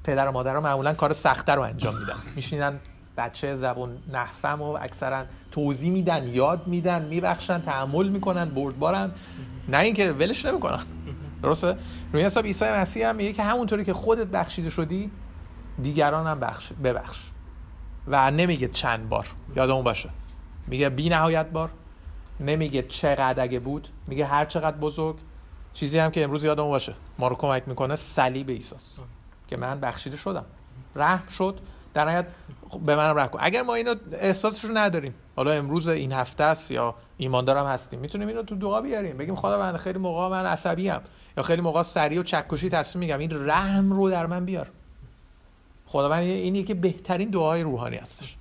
پدر 0.04 0.28
و 0.28 0.32
مادر 0.32 0.58
معمولا 0.58 0.94
کار 0.94 1.12
سختتر 1.12 1.56
رو 1.56 1.62
انجام 1.62 1.94
میدن. 1.94 2.14
میشینن 2.36 2.78
بچه 3.16 3.54
زبون 3.54 3.98
نحفم 4.12 4.62
و 4.62 4.78
اکثرا 4.80 5.24
توضیح 5.50 5.92
میدن 5.92 6.28
یاد 6.28 6.66
میدن 6.66 7.04
میبخشن 7.04 7.60
تحمل 7.60 8.08
می‌کنن 8.08 8.44
بردبارن. 8.44 9.10
نه 9.68 9.78
اینکه 9.78 10.12
ولش 10.12 10.44
نمی‌کنن. 10.44 10.80
درسته؟ 11.42 11.76
روی 12.12 12.22
حساب 12.22 12.44
عیسی 12.44 12.64
مسیح 12.64 13.08
هم 13.08 13.16
میگه 13.16 13.32
که 13.32 13.42
همونطوری 13.42 13.84
که 13.84 13.92
خودت 13.94 14.26
بخشیده 14.26 14.70
شدی 14.70 15.10
دیگران 15.82 16.26
هم 16.26 16.40
بخش 16.40 16.72
ببخش. 16.84 17.18
و 18.08 18.30
نمیگه 18.30 18.68
چند 18.68 19.08
بار. 19.08 19.26
یادمون 19.56 19.84
باشه. 19.84 20.10
میگه 20.66 20.88
بی 20.88 21.08
نهایت 21.08 21.46
بار. 21.46 21.70
نمیگه 22.40 22.82
چقدر 22.82 23.42
اگه 23.42 23.58
بود. 23.58 23.88
میگه 24.06 24.26
هر 24.26 24.44
چقدر 24.44 24.76
بزرگ. 24.76 25.16
چیزی 25.72 25.98
هم 25.98 26.10
که 26.10 26.24
امروز 26.24 26.44
یادمون 26.44 26.70
باشه. 26.70 26.94
ما 27.18 27.28
رو 27.28 27.36
کمک 27.36 27.68
می‌کنه 27.68 27.96
صلیب 27.96 28.50
عیسی 28.50 28.74
که 29.48 29.56
من 29.56 29.80
بخشیده 29.80 30.16
شدم. 30.16 30.44
رحم 30.96 31.26
شد. 31.26 31.60
در 31.94 32.04
نهایت 32.04 32.26
به 32.86 32.96
من 32.96 33.16
رحم 33.16 33.28
کن. 33.28 33.38
اگر 33.42 33.62
ما 33.62 33.74
اینو 33.74 33.94
احساسش 34.12 34.64
رو 34.64 34.70
نداریم. 34.78 35.14
حالا 35.36 35.50
امروز 35.50 35.88
این 35.88 36.12
هفته 36.12 36.44
است 36.44 36.70
یا 36.70 36.94
ایماندارم 37.16 37.66
هستیم. 37.66 38.00
می‌تونیم 38.00 38.28
اینو 38.28 38.42
تو 38.42 38.54
دعا 38.54 38.80
بیاریم. 38.80 39.16
بگیم 39.16 39.36
خدا 39.36 39.58
من 39.58 39.76
خیلی 39.76 39.98
موقع 39.98 40.28
من 40.28 40.46
عصبی 40.46 40.90
ام 40.90 41.00
یا 41.36 41.42
خیلی 41.42 41.62
موقع 41.62 41.82
سریع 41.82 42.20
و 42.20 42.22
چکشی 42.22 42.68
تصمیم 42.68 43.00
میگم. 43.00 43.18
این 43.18 43.48
رحم 43.48 43.92
رو 43.92 44.10
در 44.10 44.26
من 44.26 44.44
بیار. 44.44 44.70
خداوند 45.88 46.22
این 46.22 46.54
یکی 46.54 46.74
بهترین 46.74 47.30
دعای 47.30 47.62
روحانی 47.62 47.96
هستش. 47.96 48.37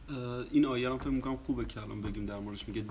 این 0.52 0.66
آیه 0.66 0.90
هم 0.90 0.98
فکر 0.98 1.10
می‌کنم 1.10 1.38
خوبه 1.38 1.66
که 1.66 1.82
الان 1.82 2.02
بگیم 2.02 2.26
در 2.26 2.40
موردش. 2.40 2.68
میگه 2.68 2.86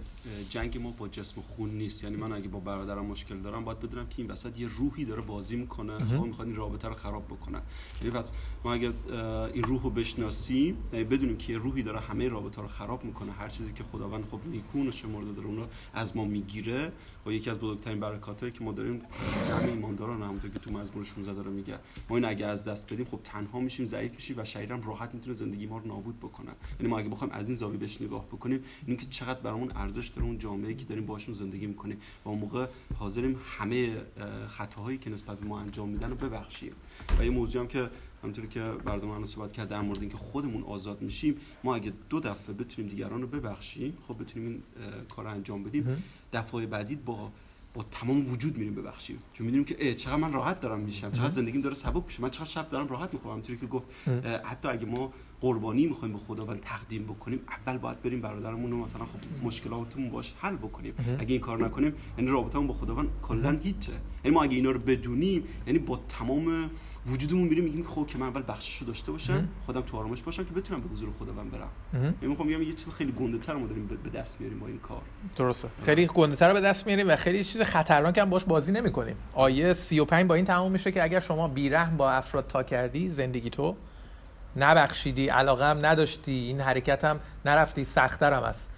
جنگ 0.49 0.79
ما 0.79 0.91
با 0.91 1.09
جسم 1.09 1.41
خون 1.41 1.71
نیست. 1.71 2.05
یعنی 2.05 2.17
من 2.17 2.33
اگه 2.33 2.49
با 2.49 2.61
برادرم 2.61 3.05
مشکل 3.05 3.39
دارم 3.39 3.64
باید 3.64 3.81
بدونم 3.81 4.07
که 4.09 4.23
این 4.23 4.31
وسط 4.31 4.61
یه 4.61 4.69
روحی 4.69 5.05
داره 5.05 5.23
بازی 5.23 5.57
می‌کنه. 5.57 5.99
خب 5.99 6.25
می‌خواد 6.25 6.49
این 6.49 6.57
رابطه 6.57 6.89
رو 6.89 6.95
خراب 6.95 7.27
بکنه. 7.27 7.61
یعنی 8.03 8.14
پس 8.14 8.33
ما 8.64 8.73
اگه 8.73 8.93
این 9.55 9.64
روح 9.64 9.83
رو 9.83 9.91
بشناسیم 9.91 10.77
یعنی 10.93 11.05
بدونیم 11.05 11.37
که 11.37 11.53
یه 11.53 11.59
روحی 11.59 11.83
داره 11.83 12.01
همه 12.01 12.29
رابطه 12.29 12.62
رو 12.62 12.69
خراب 12.69 13.05
می‌کنه. 13.05 13.33
هر 13.33 13.49
چیزی 13.49 13.73
که 13.73 13.85
خداوند 13.85 14.25
خب 14.31 14.41
نیکون 14.47 14.89
و 14.89 14.91
شمرده 14.91 15.33
داره 15.33 15.47
اون 15.47 15.57
رو 15.57 15.67
از 15.95 16.17
ما 16.17 16.25
می‌گیره. 16.25 16.93
و 17.27 17.33
یکی 17.33 17.51
از 17.51 17.59
بزرگترین 17.59 18.01
برکاتی 18.01 18.51
که 18.51 18.64
ما 18.64 18.73
داریم 18.73 19.03
جمع 19.49 19.64
ایمانداران 19.64 20.23
همونطور 20.23 20.51
که 20.51 20.59
تو 20.59 20.73
مزمور 20.73 21.05
16 21.05 21.35
داره 21.35 21.51
میگه. 21.51 21.79
ما 22.09 22.17
این 22.17 22.25
اگه 22.25 22.47
از 22.47 22.64
دست 22.64 22.93
بدیم 22.93 23.05
خب 23.05 23.21
تنها 23.25 23.61
میشیم 23.61 23.87
ضعیف 23.87 24.14
میشیم 24.14 24.39
و 24.39 24.45
شیطان 24.45 24.83
راحت 24.83 25.14
می‌تونه 25.14 25.37
زندگی 25.37 25.67
ما 25.67 25.79
رو 25.79 25.87
نابود 25.87 26.19
بکنه. 26.19 26.51
یعنی 26.81 26.93
ما 26.93 26.99
اگه 27.07 27.15
بخوایم 27.15 27.33
از 27.33 27.49
این 27.49 27.57
زاویه 27.57 27.79
بهش 27.79 28.01
نگاه 28.01 28.27
بکنیم 28.27 28.61
این 28.87 28.97
که 28.97 29.07
چقدر 29.07 29.41
برامون 29.41 29.73
ارزش 29.75 30.07
داره 30.07 30.23
اون 30.23 30.39
جامعه 30.39 30.75
که 30.75 30.85
داریم 30.85 31.07
باشون 31.07 31.35
زندگی 31.35 31.67
می‌کنیم. 31.67 31.99
و 32.25 32.29
اون 32.29 32.39
موقع 32.39 32.67
حاضریم 32.99 33.37
همه 33.59 33.97
خطاهایی 34.49 34.99
که 34.99 35.11
نسبت 35.11 35.39
به 35.39 35.47
ما 35.47 35.61
انجام 35.61 35.89
میدن 35.89 36.11
رو 36.11 36.17
ببخشیم. 36.17 36.73
و 37.19 37.25
یه 37.25 37.31
موضوع 37.31 37.63
هم 37.63 37.69
که 37.69 37.91
همونطوری 38.23 38.49
که 38.49 38.61
برادر 38.61 39.07
من 39.07 39.25
صحبت 39.25 39.53
کرد 39.53 39.69
در 39.69 39.81
مورد 39.81 40.01
اینکه 40.01 40.17
خودمون 40.17 40.63
آزاد 40.63 41.03
میشیم 41.03 41.37
ما 41.65 41.75
اگه 41.75 41.93
دو 42.09 42.21
دفعه 42.21 42.55
بتونیم 42.55 42.91
دیگران 42.91 43.23
رو 43.23 43.29
ببخشیم 43.29 43.99
خب 44.09 44.23
بتونیم 44.23 44.49
این 44.49 44.63
کار 45.09 45.27
انجام 45.27 45.65
بدیم. 45.65 46.03
دفعه 46.33 46.67
بعدی 46.67 46.97
با 46.97 47.33
با 47.75 47.83
تمام 47.91 48.33
وجود 48.33 48.59
میریم 48.59 48.75
ببخشیم. 48.75 49.19
چون 49.33 49.47
می‌دونیم 49.47 49.65
که 49.65 49.95
چقدر 49.95 50.17
من 50.17 50.33
راحت 50.33 50.61
دارم 50.61 50.81
میشم. 50.81 51.13
چقدر 51.13 51.31
زندگیم 51.31 51.61
داره 51.61 51.75
سبک 51.75 52.05
میشه. 52.07 52.23
من 52.23 52.31
چقدر 52.31 52.47
شب 52.47 52.69
دارم 52.69 52.89
راحت 52.89 53.15
می‌خوام 53.15 53.33
همونطوری 53.33 53.59
که 53.59 53.67
گفت 53.67 53.87
حتی 54.45 54.69
اگه 54.69 54.87
ما 54.87 55.13
قربانی 55.41 55.87
می‌خوایم 55.87 56.14
به 56.14 56.20
خداوند 56.20 56.61
تقدیم 56.61 57.05
بکنیم 57.05 57.41
اول 57.66 57.78
باید 57.78 58.03
بریم 58.03 58.20
برادرمون 58.20 58.70
رو 58.70 58.76
مثلا 58.76 59.05
خب 59.05 59.18
مشکلاتمون 59.43 60.11
باش 60.11 60.34
حل 60.39 60.57
بکنیم. 60.57 60.95
اگه 61.18 61.32
این 61.32 61.41
کار 61.41 61.64
نکنیم 61.64 61.95
یعنی 62.18 62.30
رابطمون 62.30 62.66
با 62.66 62.74
خداوند 62.74 63.09
کلا 63.22 63.59
هیچه. 63.62 63.93
یعنی 64.24 64.34
ما 64.34 64.43
اگه 64.43 64.57
اینا 64.57 64.70
رو 64.70 64.80
بدونیم 64.80 65.45
یعنی 65.66 65.78
با 65.78 66.01
تمام 66.09 66.70
وجودمون 67.07 67.49
میریم 67.49 67.64
میگیم 67.64 67.84
خب 67.84 68.07
که 68.07 68.18
من 68.18 68.26
اول 68.26 68.43
بخشش 68.49 68.78
رو 68.78 68.87
داشته 68.87 69.12
باشم 69.12 69.49
خودم 69.66 69.80
تو 69.80 69.97
آرامش 69.97 70.22
باشم 70.22 70.45
که 70.45 70.51
بتونم 70.51 70.80
به 70.80 70.89
حضور 70.89 71.12
خداوند 71.12 71.51
برم. 71.51 71.70
یعنی 71.95 72.14
می‌خوام 72.22 72.49
بگم 72.49 72.62
یه 72.62 72.72
چیز 72.72 72.89
خیلی 72.89 73.12
گنده 73.12 73.39
تر 73.39 73.55
ما 73.55 73.66
داریم 73.66 73.87
به 74.05 74.11
دست 74.11 74.41
میاریم 74.41 74.59
با 74.59 74.66
این 74.66 74.78
کار. 74.78 75.03
درسته. 75.37 75.68
خیلی 75.82 76.07
گنده 76.07 76.37
تر 76.37 76.53
به 76.53 76.61
دست 76.61 76.87
میاریم 76.87 77.09
و 77.09 77.16
خیلی 77.16 77.45
چیز 77.45 77.61
خطرناک 77.61 78.18
هم 78.18 78.30
باش 78.30 78.45
بازی 78.45 78.72
نمی‌کنیم. 78.72 79.16
آیه 79.34 79.72
35 79.72 80.26
با 80.26 80.34
این 80.34 80.45
تمام 80.45 80.72
میشه 80.72 80.93
که 80.93 81.03
اگر 81.03 81.20
شما 81.20 81.49
بیرحم 81.49 81.97
با 81.97 82.11
افراد 82.11 82.47
تا 82.47 82.62
کردی 82.62 83.09
زندگی 83.09 83.51
تو 83.51 83.76
نبخشیدی 84.57 85.29
علاقه 85.29 85.65
هم 85.65 85.87
نداشتی 85.87 86.33
این 86.33 86.61
حرکت 86.61 87.05
هم 87.05 87.21
نرفتی 87.45 87.85
سختتر 87.85 88.33
هم 88.33 88.43
است 88.43 88.71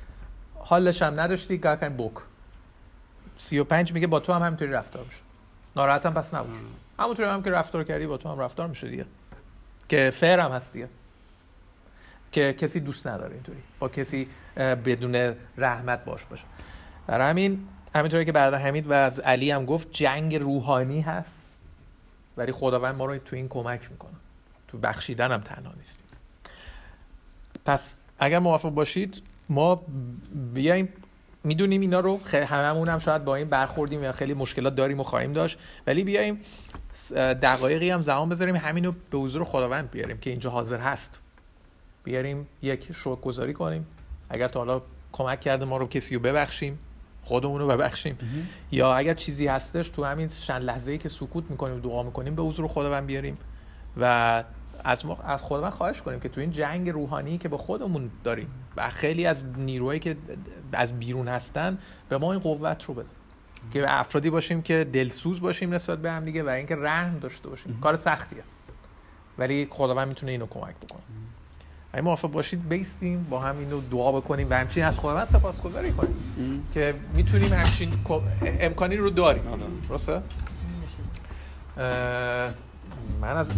حالش 0.58 1.02
هم 1.02 1.20
نداشتی 1.20 1.58
گاکن 1.58 1.88
بوک 1.88 2.12
35 3.36 3.92
میگه 3.92 4.06
با 4.06 4.20
تو 4.20 4.32
هم 4.32 4.42
همینطوری 4.42 4.70
رفتار 4.70 5.04
ناراحت 5.76 6.06
هم 6.06 6.14
پس 6.14 6.34
نباش 6.34 6.56
همونطوری 6.98 7.28
هم 7.28 7.42
که 7.42 7.50
رفتار 7.50 7.84
کردی 7.84 8.06
با 8.06 8.16
تو 8.16 8.28
هم 8.28 8.38
رفتار 8.38 8.66
میشه 8.66 8.88
دیگه. 8.88 9.06
که 9.88 10.10
فر 10.14 10.38
هم 10.38 10.52
هست 10.52 10.72
دیگه. 10.72 10.88
که 12.32 12.52
کسی 12.52 12.80
دوست 12.80 13.06
نداره 13.06 13.34
اینطوری. 13.34 13.62
با 13.78 13.88
کسی 13.88 14.28
بدون 14.56 15.34
رحمت 15.56 16.04
باش 16.04 16.26
باشه. 16.26 16.44
برای 17.06 17.30
همین 17.30 17.68
همینطوری 17.94 18.24
که 18.24 18.32
برادر 18.32 18.58
حمید 18.58 18.86
و 18.88 18.92
علی 19.24 19.50
هم 19.50 19.64
گفت 19.64 19.88
جنگ 19.90 20.36
روحانی 20.36 21.00
هست. 21.00 21.44
ولی 22.36 22.52
خداوند 22.52 22.94
ما 22.94 23.04
رو 23.04 23.18
تو 23.18 23.36
این 23.36 23.48
کمک 23.48 23.90
می‌کنه. 23.90 24.14
تو 24.68 24.78
بخشیدن 24.78 25.32
هم 25.32 25.40
تنها 25.40 25.72
نیستیم. 25.78 26.06
پس 27.64 28.00
اگر 28.18 28.38
موافق 28.38 28.70
باشید 28.70 29.22
ما 29.48 29.82
بیایم 30.54 30.88
می‌دونیم 31.44 31.80
اینا 31.80 32.00
رو 32.00 32.20
هممون 32.26 32.88
هم 32.88 32.98
شاید 32.98 33.24
با 33.24 33.34
این 33.36 33.48
برخوردیم 33.48 34.02
یا 34.02 34.12
خیلی 34.12 34.34
مشکلات 34.34 34.74
داریم 34.74 35.00
و 35.00 35.02
خواهیم 35.02 35.32
داشت 35.32 35.58
ولی 35.86 36.04
بیایم 36.04 36.40
دقایقی 37.16 37.90
هم 37.90 38.02
زمان 38.02 38.28
بذاریم 38.28 38.56
همین 38.56 38.84
رو 38.84 38.94
به 39.10 39.18
حضور 39.18 39.44
خداوند 39.44 39.90
بیاریم 39.90 40.18
که 40.18 40.30
اینجا 40.30 40.50
حاضر 40.50 40.78
هست. 40.78 41.20
بیاریم 42.04 42.46
یک 42.62 42.92
شوک 42.92 43.20
گذاری 43.20 43.52
کنیم. 43.52 43.86
اگر 44.30 44.48
تا 44.48 44.60
حالا 44.60 44.82
کمک 45.12 45.40
کرده 45.40 45.64
ما 45.64 45.76
رو 45.76 45.86
کسی 45.86 46.14
رو 46.14 46.20
ببخشیم 46.20 46.78
خودمون 47.22 47.60
رو 47.60 47.66
ببخشیم. 47.68 48.18
یا 48.72 48.94
اگر 48.94 49.14
چیزی 49.14 49.46
هستش 49.46 49.88
تو 49.88 50.04
همین 50.04 50.28
چند 50.28 50.62
لحظه 50.62 50.92
ای 50.92 50.98
که 50.98 51.08
سکوت 51.08 51.44
می‌کنیم 51.50 51.80
دعا 51.80 52.02
می‌کنیم 52.02 52.34
به 52.34 52.42
حضور 52.42 52.68
خداوند 52.68 53.06
بیاریم 53.06 53.38
و 53.96 54.44
از 54.84 55.06
ما 55.06 55.16
از 55.16 55.42
خودمون 55.42 55.70
خواهش 55.70 56.02
کنیم 56.02 56.20
که 56.20 56.28
تو 56.28 56.40
این 56.40 56.50
جنگ 56.50 56.90
روحانی 56.90 57.38
که 57.38 57.48
به 57.48 57.56
خودمون 57.56 58.10
داریم 58.24 58.48
و 58.76 58.90
خیلی 58.90 59.26
از 59.26 59.44
نیروهایی 59.56 60.00
که 60.00 60.16
از 60.72 60.98
بیرون 60.98 61.28
هستن 61.28 61.78
به 62.08 62.18
ما 62.18 62.32
این 62.32 62.40
قوت 62.40 62.84
رو 62.84 62.94
بده 62.94 63.06
که 63.72 63.84
افرادی 63.88 64.30
باشیم 64.30 64.62
که 64.62 64.88
دلسوز 64.92 65.40
باشیم 65.40 65.74
نسبت 65.74 65.98
به 65.98 66.10
هم 66.10 66.24
دیگه 66.24 66.42
و 66.42 66.48
اینکه 66.48 66.76
رحم 66.76 67.18
داشته 67.18 67.48
باشیم. 67.48 67.78
کار 67.80 67.96
سختیه. 67.96 68.42
ولی 69.38 69.68
خداوند 69.70 70.08
می‌تونه 70.08 70.32
اینو 70.32 70.46
کمک 70.46 70.74
بکنه. 70.76 71.02
اگه 71.92 72.02
موافق 72.02 72.30
باشید 72.30 72.68
بیستیم 72.68 73.26
با 73.30 73.40
هم 73.40 73.58
اینو 73.58 73.80
دعا 73.80 74.12
بکنیم 74.12 74.50
و 74.50 74.54
همچنین 74.54 74.86
از 74.86 74.98
خداوند 74.98 75.26
سپاسگزاری 75.26 75.92
کنیم. 75.92 76.16
که 76.74 76.94
می‌تونیم 77.14 77.52
همچین 77.52 77.92
امکانی 78.42 78.96
رو 78.96 79.10
داریم. 79.10 79.42
درسته؟ 79.88 80.12
اه، 80.12 80.22
من 83.20 83.36
از 83.36 83.50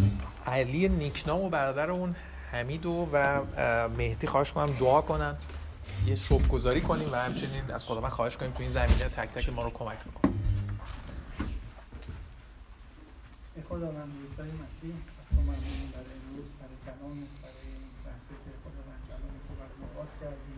علی 0.46 0.88
نیکنام 0.88 1.40
و 1.40 1.48
برادر 1.48 1.90
اون 1.90 2.16
حمید 2.52 2.86
و 2.86 3.08
و 3.12 3.42
مهدی 3.88 4.26
خواهش 4.26 4.52
کنم 4.52 4.66
دعا 4.66 5.00
کنن. 5.00 5.36
یه 6.06 6.14
شب 6.14 6.48
گذاری 6.48 6.80
کنیم 6.80 7.12
و 7.12 7.16
همچنین 7.16 7.70
از 7.70 7.84
خداوند 7.84 8.12
خواهش 8.12 8.36
کنیم 8.36 8.50
تو 8.52 8.62
این 8.62 8.70
زمینه 8.70 9.08
تک 9.08 9.28
تک 9.28 9.48
ما 9.48 9.62
رو 9.64 9.70
کمک 9.70 9.98
ای 13.56 13.62
خداوند 13.68 14.10
عیسی 14.22 14.42
مسیح 14.42 14.94
از 15.20 15.26
تو 15.28 15.40
ممنونیم 15.48 15.90
برای 15.94 16.14
امروز 16.26 16.48
برای 16.60 16.78
کلام 16.86 17.16
برای 17.44 17.66
این 17.74 17.90
بحثی 18.06 18.34
که 18.44 18.50
خداوند 18.64 19.00
کلام 19.10 19.34
تو 19.46 19.52
برای 19.60 19.76
ما 19.80 19.88
باز 19.98 20.12
کردی. 20.20 20.56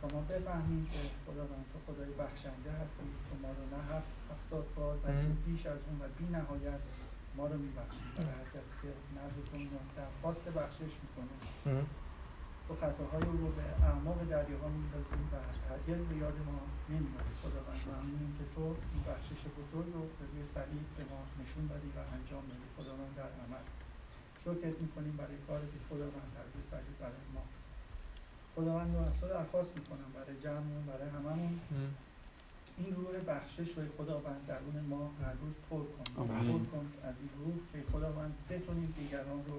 تا 0.00 0.06
ما 0.14 0.20
بفهمیم 0.20 0.84
که 0.92 1.00
خداوند 1.26 1.64
تو 1.72 1.78
خدای 1.86 2.12
بخشنده 2.22 2.70
هستی 2.82 3.08
تو 3.26 3.32
ما 3.42 3.50
رو 3.58 3.64
نه 3.74 3.82
هفت 3.92 4.12
هفتاد 4.30 4.66
بار 4.76 4.96
بلکه. 5.04 5.28
بیش 5.46 5.62
از 5.66 5.80
اون 5.86 5.96
و 6.02 6.04
بی 6.18 6.26
نهایت 6.36 6.80
ما 7.40 7.46
رو 7.46 7.58
میبخشی 7.66 8.06
برای 8.16 8.34
هر 8.40 8.48
کسی 8.54 8.74
که 8.82 8.90
نزد 9.18 9.44
تو 9.48 9.56
میاد 9.56 9.88
درخواست 10.00 10.44
بخشش 10.58 10.94
می‌کنه. 11.04 11.34
تو 12.66 12.72
خطاهای 12.82 13.22
او 13.30 13.36
رو 13.42 13.48
به 13.58 13.66
اعماق 13.88 14.18
دریاها 14.34 14.68
میندازیم 14.76 15.24
و 15.32 15.36
هرگز 15.70 16.00
به 16.08 16.14
یاد 16.24 16.36
ما 16.48 16.58
نمیاری 16.92 17.32
خداوند 17.42 17.80
ممنونیم 17.90 18.32
که 18.38 18.44
تو 18.54 18.64
این 18.92 19.02
بخشش 19.10 19.40
بزرگ 19.58 19.88
رو 19.96 20.02
به 20.18 20.24
روی 20.30 20.42
صلیب 20.54 20.86
به 20.96 21.02
ما 21.10 21.20
نشون 21.40 21.64
دادی 21.72 21.90
و 21.96 21.98
انجام 22.16 22.44
دادی. 22.50 22.66
خداوند 22.76 23.12
در 23.20 23.32
عمل. 23.44 23.64
شکرت 24.44 24.76
می‌کنیم 24.84 25.14
برای 25.20 25.38
کاری 25.48 25.66
که 25.72 25.78
خداوند 25.88 26.30
در 26.36 26.46
روی 26.52 26.62
صلیب 26.72 26.96
برای 27.04 27.26
ما. 27.36 27.44
خداوند 28.54 28.90
رو 28.96 29.00
از 29.08 29.20
تو 29.20 29.28
درخواست 29.28 29.72
می‌کنم 29.78 30.10
برای 30.16 30.36
جمعمون 30.46 30.84
برای 30.90 31.08
هممون. 31.16 31.60
این 32.80 32.94
روح 32.98 33.12
بخشش 33.34 33.70
رو 33.76 33.82
خداوند 33.98 34.40
درون 34.46 34.76
ما 34.90 35.02
هر 35.22 35.34
روز 35.42 35.54
پر 35.70 35.82
کن. 35.94 36.22
آمین. 36.22 36.52
پر 36.52 36.64
کن 36.70 36.86
از 37.08 37.14
این 37.20 37.30
روح 37.40 37.56
که 37.72 37.78
خداوند 37.92 38.34
بتونیم 38.50 38.94
دیگران 38.98 39.40
رو. 39.48 39.58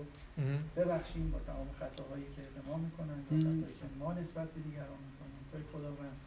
ببخشیم 0.76 1.32
با 1.32 1.39
تمام 1.39 1.69
خطاهایی 1.80 2.26
که 2.36 2.41
به 2.55 2.61
ما 2.69 2.78
می‌کنن 2.78 3.19
با. 3.30 3.39
خطاهایی 3.39 3.61
که 3.80 3.88
ما 3.99 4.13
نسبت 4.13 4.47
به 4.53 4.59
دیگران 4.67 5.01
می‌کنیم. 5.09 5.41
توی 5.51 5.61
خداوند 5.74 6.17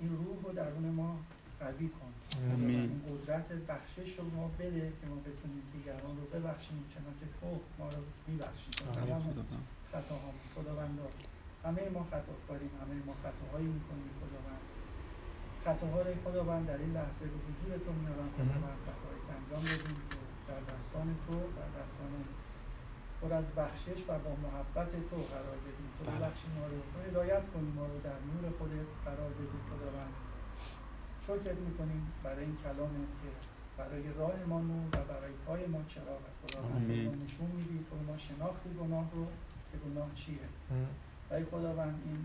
این 0.00 0.10
روح 0.16 0.36
رو 0.44 0.52
درون 0.52 0.86
ما 1.00 1.18
قوی 1.60 1.88
کن. 1.88 2.12
این 2.58 3.00
قدرت 3.08 3.48
بخشش 3.52 4.18
رو 4.18 4.24
ما 4.36 4.50
بده 4.58 4.92
که 5.00 5.06
ما 5.06 5.16
بتونیم 5.16 5.62
دیگران 5.72 6.14
رو 6.20 6.24
ببخشیم 6.34 6.84
چنانکه 6.94 7.26
تو 7.40 7.48
ما 7.78 7.88
رو 7.88 8.02
میبخشی. 8.26 8.70
تمام 8.70 9.22
خطاها. 9.92 10.30
خداوند 10.54 10.98
همه 11.64 11.88
ما 11.94 12.02
خطاکاریم 12.12 12.70
همه 12.80 12.94
ما 13.06 13.14
خطاهایی 13.24 13.66
می‌کنیم 13.76 14.10
خداوند. 14.20 14.62
خطاها 15.66 16.00
رو 16.06 16.12
خداوند 16.24 16.64
در 16.70 16.80
این 16.84 16.92
لحظه 16.98 17.24
به 17.32 17.38
حضور 17.46 17.70
تو 17.84 17.92
میارم 18.00 18.28
خداوند 18.36 18.78
خطاهایی 18.86 19.22
که 19.26 19.32
انجام 19.38 19.62
دادیم 19.70 19.98
که 20.10 20.18
در 20.48 20.62
دستان 20.72 21.06
تو 21.24 21.34
در 21.58 21.70
دستان 21.80 22.12
پر 23.18 23.32
از 23.40 23.48
بخشش 23.60 24.00
و 24.08 24.12
با 24.26 24.32
محبت 24.46 24.92
تو 25.08 25.16
قرار 25.34 25.58
بدیم. 25.66 25.90
تو 25.96 26.02
بله. 26.04 26.16
ببخشی 26.16 26.48
ما 26.58 26.64
رو 26.72 26.78
تو 26.90 26.96
هدایت 27.08 27.44
کنی 27.52 27.70
ما 27.78 27.86
رو 27.92 27.98
در 28.08 28.18
نور 28.28 28.44
خودت 28.58 28.88
قرار 29.06 29.30
بدی 29.38 29.58
خداوند. 29.68 30.14
شکرت 31.26 31.58
می‌کنیم 31.68 32.02
برای 32.24 32.44
این 32.44 32.56
کلامت 32.64 33.10
که 33.20 33.30
برای 33.78 34.04
راه 34.18 34.36
ما 34.50 34.60
نور 34.70 34.86
و 34.96 34.98
برای 35.12 35.34
پای 35.46 35.66
ما 35.66 35.80
چراغ 35.92 36.22
خداوند 36.40 36.90
نشون 37.24 37.50
میدی 37.56 37.78
تو 37.88 37.94
ما 38.08 38.16
شناختی 38.26 38.70
گناه 38.80 39.06
رو 39.14 39.24
که 39.68 39.76
گناه 39.84 40.08
چیه. 40.14 40.48
ای 41.30 41.44
خداوند 41.44 41.96
این 42.06 42.20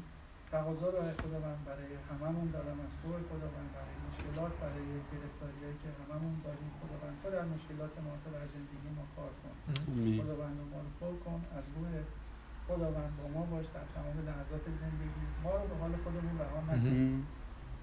تقاضا 0.51 0.87
رو 0.93 0.99
ای 1.05 1.13
خداوند 1.21 1.59
برای 1.69 1.91
هممون 2.09 2.47
دارم 2.55 2.79
از 2.85 2.93
تو 2.99 3.07
خداوند 3.29 3.69
برای 3.77 3.95
مشکلات 4.07 4.53
برای 4.63 4.87
گرفتاریایی 5.11 5.77
که 5.81 5.89
هممون 5.99 6.35
داریم. 6.45 6.71
خداوند 6.81 7.15
تو 7.21 7.27
در 7.35 7.45
مشکلات 7.55 7.93
ما 8.05 8.13
تو 8.23 8.29
در 8.35 8.45
زندگی 8.55 8.89
ما 8.97 9.05
کار 9.15 9.31
کن. 9.41 9.55
خداوند 10.21 10.57
ما 10.71 10.79
رو 10.85 10.91
پر 10.99 11.13
کن 11.25 11.39
از 11.57 11.65
روح 11.75 11.91
خداوند 12.67 13.13
با 13.19 13.25
ما 13.35 13.43
باش 13.51 13.67
در 13.75 13.87
تمام 13.95 14.17
لحظات 14.29 14.65
زندگی. 14.83 15.25
ما 15.45 15.53
رو 15.59 15.65
به 15.71 15.75
حال 15.81 15.93
خودمون 16.03 16.35
رها 16.43 16.59
نکن. 16.69 16.89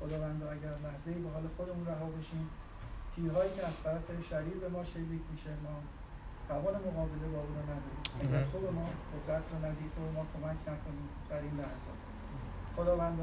خداوند 0.01 0.41
اگر 0.55 0.75
لحظه 0.87 1.11
به 1.25 1.31
حال 1.35 1.45
خودمون 1.57 1.87
رها 1.93 2.07
بشیم 2.17 2.47
تیرهایی 3.15 3.51
که 3.57 3.63
از 3.71 3.77
طرف 3.85 4.07
شریر 4.31 4.57
به 4.65 4.69
ما 4.75 4.83
شلیک 4.93 5.25
میشه 5.33 5.53
ما 5.67 5.77
توان 6.49 6.75
مقابله 6.87 7.27
با 7.35 7.41
او 7.47 7.53
رو 7.59 7.63
نداریم. 7.73 8.05
اگر 8.23 8.45
تو 8.51 8.59
به 8.67 8.71
ما 8.79 8.87
قدرت 9.13 9.45
رو 9.53 9.57
ندی 9.67 9.87
تو 9.95 10.01
ما 10.17 10.23
کمک 10.33 10.61
نکنی 10.71 11.05
در 11.31 11.41
این 11.47 11.55
لحظات. 11.61 12.01
خداوند 12.79 13.21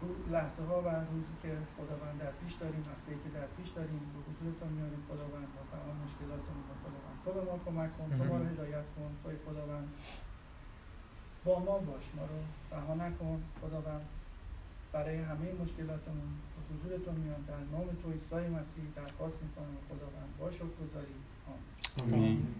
اون 0.00 0.14
لحظه 0.30 0.62
ها 0.62 0.82
و 0.82 0.88
روزی 1.12 1.34
که 1.42 1.52
خداوند 1.76 2.16
در 2.20 2.32
پیش 2.40 2.52
داریم 2.62 2.84
هفته 2.92 3.12
که 3.22 3.30
در 3.38 3.46
پیش 3.56 3.68
داریم 3.68 4.00
به 4.14 4.20
حضور 4.26 4.52
تو 4.60 4.66
میاریم. 4.66 5.02
خداوند 5.08 5.48
با 5.56 5.62
تمام 5.72 5.96
مشکلاتمون 6.04 6.62
با 6.68 6.74
خداوند 6.82 7.16
تو 7.24 7.30
به 7.36 7.42
ما 7.50 7.56
کمک 7.66 7.90
کن 7.98 8.08
تو 8.18 8.24
ما 8.24 8.36
رو 8.38 8.44
هدایت 8.44 8.86
کن. 8.96 9.10
توی 9.22 9.36
خداوند 9.46 9.88
با 11.44 11.58
ما 11.58 11.78
باش. 11.78 12.06
ما 12.16 12.24
رو 12.30 12.38
رها 12.72 12.94
نکن. 12.94 13.42
خداوند 13.60 14.06
برای 14.92 15.16
همه 15.16 15.52
مشکلاتمون 15.62 16.30
به 16.54 16.60
حضور 16.74 16.98
تو 17.04 17.12
میان. 17.12 17.42
در 17.48 17.62
نام 17.72 17.86
تو 18.02 18.10
عیسی 18.12 18.48
مسیح 18.58 18.84
درخواست 18.96 19.42
می‌کنم. 19.42 19.76
خداوند 19.88 20.30
با 20.38 20.50
شکرگزاری 20.50 21.16
آمین. 21.50 22.14
آمین. 22.14 22.54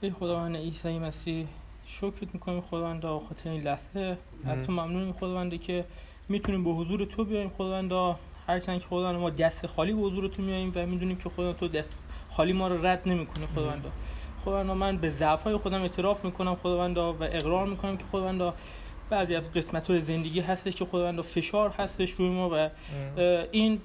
ای 0.00 0.10
خداوند 0.10 0.56
عیسی 0.56 0.98
مسیح 0.98 1.48
شکرت 1.90 2.34
می‌کنیم 2.34 2.60
خداوند 2.60 3.00
به 3.00 3.08
خاطر 3.28 3.50
این 3.50 3.62
لحظه. 3.62 4.16
از 4.44 4.62
تو 4.62 4.72
ممنونیم 4.72 5.12
خداوند 5.12 5.60
که 5.60 5.84
می‌تونیم 6.28 6.64
به 6.64 6.70
حضور 6.70 7.04
تو 7.04 7.24
بیایم 7.24 7.48
خداوند 7.48 8.16
هرچند 8.46 8.80
که 8.80 8.86
خداوند 8.86 9.16
ما 9.16 9.30
دست 9.30 9.66
خالی 9.66 9.92
به 9.92 10.00
حضور 10.00 10.28
تو 10.28 10.42
میاییم 10.42 10.72
و 10.74 10.86
می‌دونیم 10.86 11.16
که 11.16 11.28
خداوند 11.28 11.56
تو 11.56 11.68
دست 11.68 11.96
خالی 12.30 12.52
ما 12.52 12.68
رو 12.68 12.86
رد 12.86 13.08
نمی‌کنه 13.08 13.46
خداوند 13.46 13.84
خداوند 14.44 14.70
من 14.70 14.96
به 14.96 15.10
ضعف 15.10 15.42
های 15.42 15.56
خودم 15.56 15.82
اعتراف 15.82 16.24
می‌کنم 16.24 16.54
خداوند 16.54 16.98
و 16.98 17.16
اقرار 17.20 17.66
می‌کنم 17.66 17.96
که 17.96 18.04
خداوند 18.12 18.52
بعضی 19.10 19.34
از 19.34 19.52
قسمت 19.52 19.90
های 19.90 20.02
زندگی 20.02 20.40
هستش 20.40 20.74
که 20.74 20.84
خداوند 20.84 21.20
فشار 21.20 21.70
هستش 21.70 22.10
روی 22.10 22.28
ما 22.28 22.50
و 22.52 22.70
این 23.52 23.80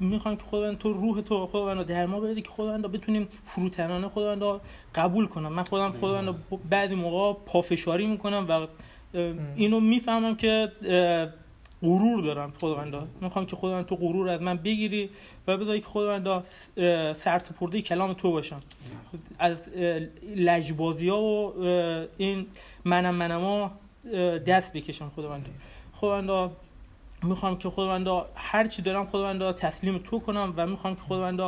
می‌خوام 0.00 0.36
که 0.36 0.42
خداوند 0.42 0.78
تو 0.78 0.92
روح 0.92 1.20
تو 1.20 1.46
خداوند 1.46 1.86
در 1.86 2.06
ما 2.06 2.20
بده 2.20 2.40
که 2.40 2.50
خداوند 2.50 2.92
بتونیم 2.92 3.28
فروتنانه 3.44 4.08
خداوند 4.08 4.60
قبول 4.94 5.26
کنم. 5.26 5.52
من 5.52 5.64
خودم 5.64 5.92
خداوند 5.92 6.34
بعضی 6.70 6.94
موقع 6.94 7.40
پافشاری 7.46 8.06
می‌کنم 8.06 8.46
و 8.48 8.66
اینو 9.56 9.80
می‌فهمم 9.80 10.36
که 10.36 10.72
غرور 11.82 12.24
دارم 12.24 12.52
خداوند 12.60 13.08
می‌خوام 13.20 13.46
که 13.46 13.56
خداوند 13.56 13.86
تو 13.86 13.96
غرور 13.96 14.28
از 14.28 14.42
من 14.42 14.56
بگیری 14.56 15.10
و 15.46 15.56
بذاری 15.56 15.80
که 15.80 15.86
خداوند 15.86 16.44
سرسپرده 17.14 17.82
کلام 17.82 18.12
تو 18.12 18.30
باشم. 18.30 18.62
از 19.38 19.68
لجبازی 20.36 21.08
ها 21.08 21.22
و 21.22 21.52
این 22.18 22.46
منم 22.84 23.14
منما 23.14 23.70
دست 24.46 24.72
بکشم 24.72 25.12
خداوند 25.16 25.46
خداوند 25.94 26.50
می‌خوام 27.22 27.58
که 27.58 27.70
خداوند 27.70 28.08
هر 28.34 28.66
چی 28.66 28.82
دارم 28.82 29.06
خداوند 29.06 29.52
تسلیم 29.54 29.98
تو 29.98 30.18
کنم 30.18 30.54
و 30.56 30.66
می‌خوام 30.66 30.94
که 30.94 31.02
خداوند 31.02 31.40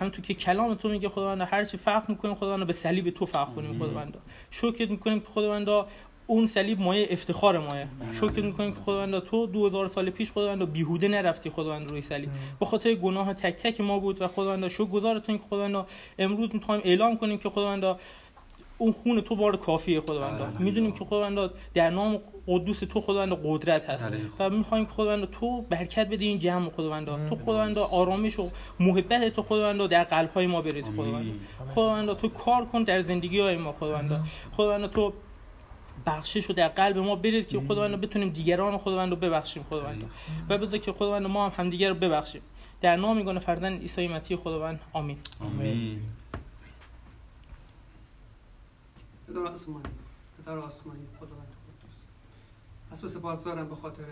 همونطور 0.00 0.24
که 0.24 0.34
کلام 0.34 0.74
تو 0.74 0.88
میگه 0.88 1.08
خداوند 1.08 1.40
هر 1.40 1.64
چی 1.64 1.76
فخر 1.76 2.02
می‌کنیم 2.08 2.34
خداوند 2.34 2.66
به 2.66 2.72
صلیب 2.72 3.10
تو 3.10 3.26
فخر 3.26 3.44
کنیم 3.44 3.78
خداوند 3.78 4.16
شکر 4.50 4.86
می‌کنیم 4.86 5.20
که 5.20 5.26
خداوند 5.26 5.86
اون 6.26 6.46
صلیب 6.46 6.80
مایه 6.80 7.06
افتخار 7.10 7.58
مایه. 7.58 7.88
شکر 8.12 8.40
می‌کنیم 8.40 8.74
که 8.74 8.80
خداوند 8.80 9.18
تو 9.18 9.46
2000 9.46 9.88
سال 9.88 10.10
پیش 10.10 10.32
خداوند 10.32 10.72
بیهوده 10.72 11.08
نرفتی 11.08 11.50
خداوند 11.50 11.90
روی 11.90 12.02
صلیب. 12.02 12.30
به 12.60 12.66
خاطر 12.66 12.94
گناه 12.94 13.34
تک 13.34 13.56
تک 13.56 13.80
ما 13.80 13.98
بود 13.98 14.22
و 14.22 14.28
خداوند 14.28 14.68
شکر 14.68 14.84
گزارتون 14.84 15.38
که 15.38 15.44
خداوند 15.50 15.86
امروز 16.18 16.50
می‌خوایم 16.54 16.80
اعلام 16.84 17.16
کنیم 17.16 17.38
که 17.38 17.50
خداوند 17.50 17.96
اون 18.80 18.92
خون 18.92 19.20
تو 19.20 19.36
بار 19.36 19.56
کافیه 19.56 20.00
خداوند 20.00 20.60
می‌دونیم 20.60 20.92
که 20.92 21.04
خداوند 21.04 21.50
در 21.74 21.90
نام 21.90 22.18
قدوس 22.46 22.78
تو 22.78 23.00
خداوند 23.00 23.32
قدرت 23.44 23.94
هست. 23.94 24.12
و 24.38 24.50
می‌خوایم 24.50 24.86
که 24.86 24.92
خداوند 24.92 25.30
تو 25.30 25.62
برکت 25.62 26.08
بده 26.08 26.24
این 26.24 26.38
جمع 26.38 26.70
خداوند 26.70 27.06
تو 27.28 27.36
خداوند 27.36 27.78
آرامش 27.78 28.38
و 28.38 28.50
محبت 28.80 29.28
تو 29.28 29.42
خداوند 29.42 29.86
در 29.86 30.04
قلب 30.04 30.30
های 30.30 30.46
ما 30.46 30.62
بریز 30.62 30.84
خداوند 30.84 31.40
خداوند 31.74 32.12
تو 32.12 32.28
کار 32.28 32.64
کن 32.64 32.82
در 32.82 33.02
زندگی 33.02 33.40
های 33.40 33.56
ما 33.56 33.72
خداوند 33.72 34.24
خداوند 34.52 34.90
تو 34.90 35.12
بخشش 36.06 36.44
رو 36.44 36.54
در 36.54 36.68
قلب 36.68 36.98
ما 36.98 37.16
بریز 37.16 37.46
که 37.46 37.60
خداوند 37.60 38.00
بتونیم 38.00 38.28
دیگران 38.28 38.78
خداوند 38.78 39.10
رو 39.10 39.16
ببخشیم 39.16 39.62
خداوند 39.70 40.10
و 40.48 40.58
بذار 40.58 40.78
که 40.78 40.92
خداوند 40.92 41.26
ما 41.26 41.48
هم 41.48 41.52
همدیگر 41.56 41.88
رو 41.88 41.94
ببخشیم. 41.94 42.42
در 42.80 42.96
نام 42.96 43.16
میگن 43.16 43.38
فرزند 43.38 43.80
عیسی 43.80 44.08
مسیح 44.08 44.36
خداوند. 44.36 44.80
آمین. 44.92 45.16
آمین. 45.40 46.00
پدر 49.30 49.40
آسمانی. 49.40 49.88
پدر 50.38 50.58
آسمانی 50.58 51.06
خداوند 51.18 51.46
قدوس. 51.46 51.98
از 52.90 53.00
تو 53.00 53.08
سپاس 53.08 53.44
دارم 53.44 53.68
به 53.68 53.74
خاطر 53.74 54.04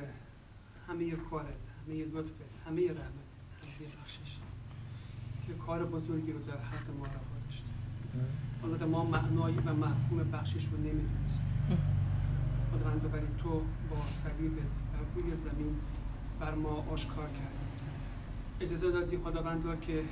همه 0.88 1.10
کارت 1.10 1.46
همه 1.86 2.04
لطفت 2.04 2.34
همه 2.66 2.90
رحمت 2.90 3.28
همه 3.62 3.88
بخشش. 4.02 4.38
که 5.46 5.54
کار 5.54 5.84
بزرگی 5.84 6.32
رو 6.32 6.42
در 6.42 6.56
حق 6.56 6.90
ما 6.98 7.04
روا 7.04 7.38
داشت 7.44 7.64
البته 8.64 8.84
ما 8.84 9.04
معنایی 9.04 9.56
و 9.56 9.74
مفهوم 9.74 10.30
بخشش 10.30 10.64
رو 10.64 10.76
نمی‌دونستیم 10.76 11.46
خداوند 12.72 13.12
برای 13.12 13.26
تو 13.38 13.50
با 13.90 13.96
صلیبت 14.10 14.62
بر 14.62 15.22
روی 15.22 15.36
زمین 15.36 15.76
بر 16.40 16.54
ما 16.54 16.86
آشکار 16.90 17.28
کرد. 17.28 17.82
اجازه 18.60 18.90
دادی 18.90 19.18
خداوند 19.18 19.80
که 19.80 20.04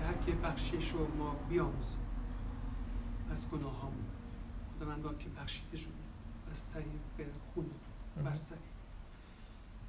درک 0.00 0.36
بخشش 0.36 0.92
رو 0.92 1.16
ما 1.18 1.36
بیاموزیم. 1.48 1.98
از 3.30 3.50
گناه 3.50 3.90
هامون 4.80 4.96
خداوند 4.96 5.18
که 5.18 5.28
بخشیده 5.28 5.76
شده. 5.76 5.92
از 6.50 6.70
طریق 6.70 6.86
خون 7.54 7.70
بر 8.24 8.34
صلیب 8.34 8.60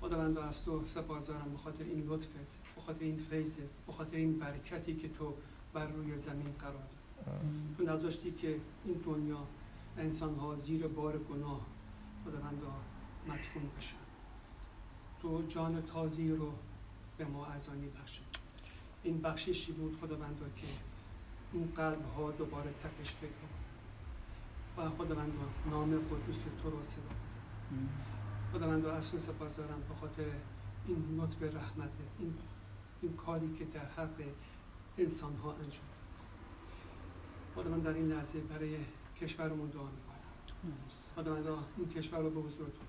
خداوند 0.01 0.37
از 0.37 0.63
تو 0.63 0.85
سپاسدارم 0.85 1.51
به 1.51 1.57
خاطر 1.57 1.83
این 1.83 2.07
لطفت 2.07 2.35
به 2.75 2.81
خاطر 2.81 3.05
این 3.05 3.17
فیضت 3.17 3.61
به 3.87 3.93
خاطر 3.93 4.17
این 4.17 4.39
برکتی 4.39 4.95
که 4.95 5.09
تو 5.09 5.33
بر 5.73 5.87
روی 5.87 6.17
زمین 6.17 6.55
قرار 6.59 6.73
دادی. 6.73 7.37
تو 7.77 7.83
نذاشتی 7.93 8.31
که 8.31 8.59
این 8.85 9.01
دنیا 9.05 9.47
انسان 9.97 10.35
ها 10.35 10.55
زیر 10.55 10.87
بار 10.87 11.17
گناه 11.17 11.61
خداوند 12.25 12.61
مدفون 13.27 13.63
بشن. 13.77 13.95
تو 15.21 15.43
جان 15.49 15.83
تازی 15.93 16.31
رو 16.31 16.51
به 17.17 17.25
ما 17.25 17.45
ازانی 17.45 17.87
بخشید 17.87 18.37
این 19.03 19.21
بخششی 19.21 19.71
بود 19.71 19.97
خداوند 20.01 20.39
که 20.55 20.67
اون 21.53 21.71
قلب 21.75 22.05
ها 22.17 22.31
دوباره 22.31 22.73
تپش 22.83 23.15
پیدا 23.15 23.33
کنه 23.33 23.56
و 24.77 24.89
خداوند 24.89 25.31
نام 25.71 25.91
قدوس 25.91 26.37
تو 26.63 26.69
رو 26.69 26.83
صدا 26.83 27.01
بزن 27.01 27.39
خداوند 28.53 28.85
از 28.85 29.11
تو 29.11 29.19
سپاس 29.19 29.55
دارم 29.55 29.81
به 29.89 29.95
خاطر 29.95 30.25
این 30.87 31.19
لطف 31.19 31.43
رحمت 31.55 31.89
این, 32.19 32.33
این 33.01 33.13
کاری 33.13 33.53
که 33.53 33.65
در 33.65 33.85
حق 33.85 34.23
انسان 34.97 35.35
ها 35.35 35.51
انجام 35.51 35.87
خداوند 37.55 37.83
در 37.83 37.93
این 37.93 38.07
لحظه 38.07 38.39
برای 38.39 38.77
کشورمون 39.21 39.69
دعا 39.69 39.83
می‌کنم. 39.83 40.67
خداوند 41.15 41.47
این 41.77 41.89
کشور 41.89 42.19
رو 42.19 42.29
به 42.29 42.41
حضور 42.41 42.67
تو 42.67 42.81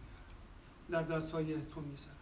در 0.90 1.02
دست 1.02 1.30
های 1.30 1.54
تو 1.66 1.80
می‌ذارم. 1.80 2.16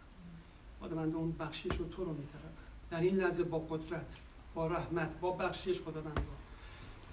خداوند 0.80 1.14
اون 1.14 1.32
بخشش 1.32 1.76
رو 1.76 1.88
تو 1.88 2.04
رو 2.04 2.12
میترم 2.12 2.52
در 2.90 3.00
این 3.00 3.16
لحظه 3.16 3.42
با 3.42 3.58
قدرت 3.58 4.16
با 4.54 4.66
رحمت 4.66 5.20
با 5.20 5.32
بخشش 5.32 5.82
خداوند 5.82 6.20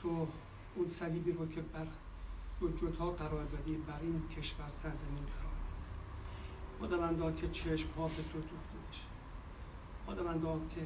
تو 0.02 0.28
اون 0.76 0.90
صلیبی 0.90 1.32
رو 1.32 1.48
که 1.48 1.62
بر 1.62 1.88
وجودها 2.64 3.12
قرار 3.12 3.46
دادی 3.46 3.76
بر 3.76 4.00
این 4.02 4.22
کشور 4.38 4.70
سرزمین 4.70 5.26
قرار 5.26 5.54
خداوندا 6.80 7.32
که 7.32 7.48
چشم 7.50 7.90
ها 7.98 8.08
به 8.08 8.24
تو 8.34 8.40
دوخته 8.40 8.78
بشه. 8.90 9.08
خداوندا 10.06 10.60
که 10.76 10.82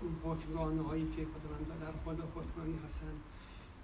اون 0.00 0.16
حکمرانه 0.24 0.82
هایی 0.82 1.04
که 1.16 1.26
خداوندا 1.26 1.86
در 1.86 1.92
حال 2.04 2.16
حکمرانی 2.16 2.78
هستن 2.84 3.14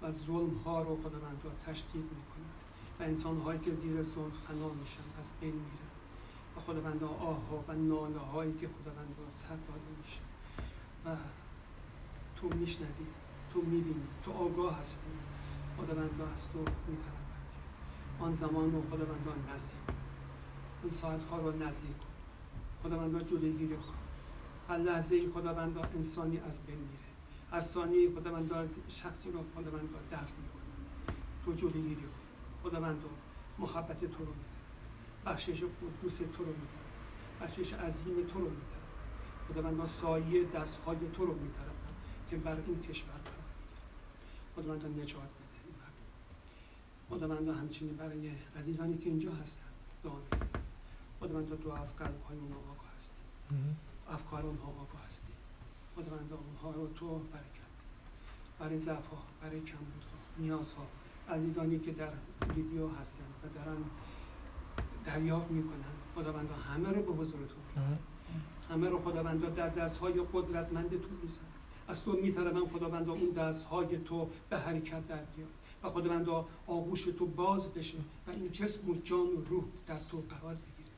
و 0.01 0.11
ظلم 0.11 0.57
ها 0.65 0.81
رو 0.81 0.97
خداوندا 1.03 1.49
تشدید 1.65 2.03
می‌کنن 2.03 2.51
و 2.99 3.03
انسان 3.03 3.41
هایی 3.41 3.59
که 3.59 3.73
زیر 3.73 4.03
ظلم 4.03 4.31
فنا 4.47 4.69
میشن 4.69 5.03
از 5.19 5.31
بین 5.41 5.53
میرن. 5.53 5.89
و 6.57 6.59
خداوندا 6.59 7.07
آه 7.07 7.41
ها 7.49 7.63
و 7.67 7.73
ناله 7.73 8.19
هایی 8.19 8.53
که 8.53 8.67
خداوندا 8.67 9.23
سر 9.41 9.55
داده 9.55 9.89
میشه 10.03 10.21
و 11.05 11.15
تو 12.35 12.55
میشنوی 12.55 13.05
تو 13.53 13.61
می‌بینی 13.61 14.07
تو 14.25 14.31
آگاه 14.31 14.79
هستی. 14.79 15.28
خداوندا 15.79 16.27
از 16.33 16.51
تو 16.51 16.59
میطلبن 16.59 17.29
آن 18.19 18.33
زمان 18.33 18.71
رو 18.71 18.81
خداوندا 18.81 19.53
نزدیک. 19.53 19.79
این 20.83 20.91
ساعت 20.91 21.23
ها 21.23 21.37
رو 21.37 21.63
نزدیک 21.63 21.97
کن. 21.97 22.05
خداوندا 22.83 23.19
جلوگیری 23.19 23.75
کن. 23.75 23.93
هر 24.69 24.77
لحظه 24.77 25.15
ای 25.15 25.29
انسانی 25.95 26.37
از 26.37 26.59
بین 26.65 26.77
میره 26.77 27.09
هر 27.51 27.59
ثانیه 27.59 28.09
خداوندا 28.15 28.67
شخصی 28.87 29.31
رو 29.31 29.39
خداوندا 29.55 29.99
دفن 30.11 30.33
می‌کنه. 30.41 31.15
تو 31.45 31.53
جلوگیری 31.53 31.95
کن. 31.95 32.19
محبت 33.59 33.99
تو 33.99 34.25
رو 34.25 34.31
میده 34.31 34.59
بخشش 35.25 35.63
قدوس 35.63 36.17
تو 36.17 36.43
رو 36.43 36.49
میده 36.49 36.79
بخشش 37.41 37.73
عظیم 37.73 38.27
تو 38.33 38.39
رو 38.39 38.49
میده 38.49 38.79
خداوندا 39.49 39.85
سایه 39.85 40.43
دست 40.45 40.79
های 40.85 40.97
تو 41.13 41.25
رو 41.25 41.33
میده 41.33 41.59
که 42.29 42.37
بر 42.37 42.57
این 42.67 42.81
کشور 42.81 43.09
قرار 43.09 43.45
خداوندا 44.55 44.87
نجات 44.87 45.21
بده. 45.21 45.48
این 47.09 47.19
خداوندا 47.19 47.53
همچنین 47.53 47.95
برای 47.95 48.31
عزیزانی 48.57 48.97
که 48.97 49.09
اینجا 49.09 49.31
هستن 49.31 49.65
دعا 50.03 50.13
خداوندا 51.19 51.55
تو 51.55 51.69
از 51.71 51.95
قلب 51.95 52.21
های 52.29 52.37
اونها 52.37 52.59
آگاه 52.59 52.89
هستی 52.97 53.15
افکار 54.09 54.45
اونها 54.45 54.67
آگاه 54.67 55.05
هستی 55.07 55.33
خداوندا 55.95 56.35
اونها 56.35 56.71
رو 56.71 56.87
تو 56.87 57.19
برکت 57.19 57.69
برای 58.59 58.79
ضعف 58.79 59.07
ها 59.07 59.17
برای 59.41 59.59
کمبود 59.59 60.03
ها 60.03 60.41
نیاز 60.43 60.73
ها 60.73 60.85
عزیزانی 61.35 61.79
که 61.79 61.91
در 61.91 62.11
لیبیا 62.55 62.89
هستن 62.89 63.23
و 63.43 63.47
دارن 63.55 63.77
دریافت 65.05 65.51
می‌کنن 65.51 65.93
خداوندا 66.15 66.55
همه 66.55 66.89
رو 66.89 67.01
به 67.01 67.11
حضور 67.11 67.39
تو 67.39 67.81
همه 68.73 68.89
رو 68.89 68.99
خداوندا 69.01 69.49
در 69.49 69.69
دست 69.69 69.97
های 69.97 70.13
قدرتمند 70.33 70.89
تو 70.89 71.09
میزن 71.23 71.41
از 71.87 72.03
تو 72.05 72.11
میطلبم 72.11 72.67
خداوندا 72.67 73.11
اون 73.11 73.29
دست 73.29 73.65
های 73.65 73.97
تو 73.97 74.29
به 74.49 74.57
حرکت 74.57 75.07
در 75.07 75.23
بیاد. 75.23 75.49
و 75.83 75.89
خداوندا 75.89 76.47
آغوش 76.67 77.03
تو 77.03 77.25
باز 77.25 77.73
بشه 77.73 77.97
و 78.27 78.31
این 78.31 78.51
جسم 78.51 78.89
و 78.89 78.95
جان 78.95 79.27
و 79.27 79.43
روح 79.49 79.63
در 79.87 79.99
تو 80.11 80.23
قرار 80.29 80.55
بگیره. 80.55 80.95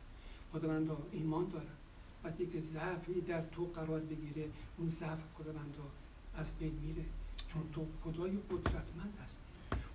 خداوندا 0.54 0.98
ایمان 1.12 1.50
دارم. 1.50 1.78
وقتی 2.24 2.48
که 2.48 2.60
ضعفی 2.60 3.22
در 3.22 3.42
تو 3.42 3.66
قرار 3.66 4.00
بگیره 4.00 4.50
اون 4.78 4.88
ضعف 4.90 5.20
خداوندا 5.38 5.84
از 6.36 6.54
بین 6.60 6.74
میره. 6.74 7.06
چون 7.48 7.62
تو 7.74 7.86
خدای 8.04 8.32
قدرتمند 8.32 9.18
هستی. 9.24 9.42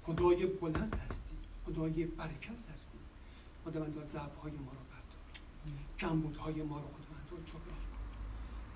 خدای 0.07 0.47
بلند 0.47 0.95
هستی. 0.95 1.37
خدای 1.67 2.05
برکت 2.05 2.71
هستی. 2.75 2.99
خداوندا 3.65 4.05
ضعف 4.05 4.37
های 4.37 4.53
ما 4.53 4.73
رو 4.73 4.85
بردار. 4.91 5.21
کمبود 5.99 6.37
های 6.37 6.63
ما 6.63 6.77
رو 6.77 6.87
خداوندا 6.87 7.51
جبران 7.51 7.87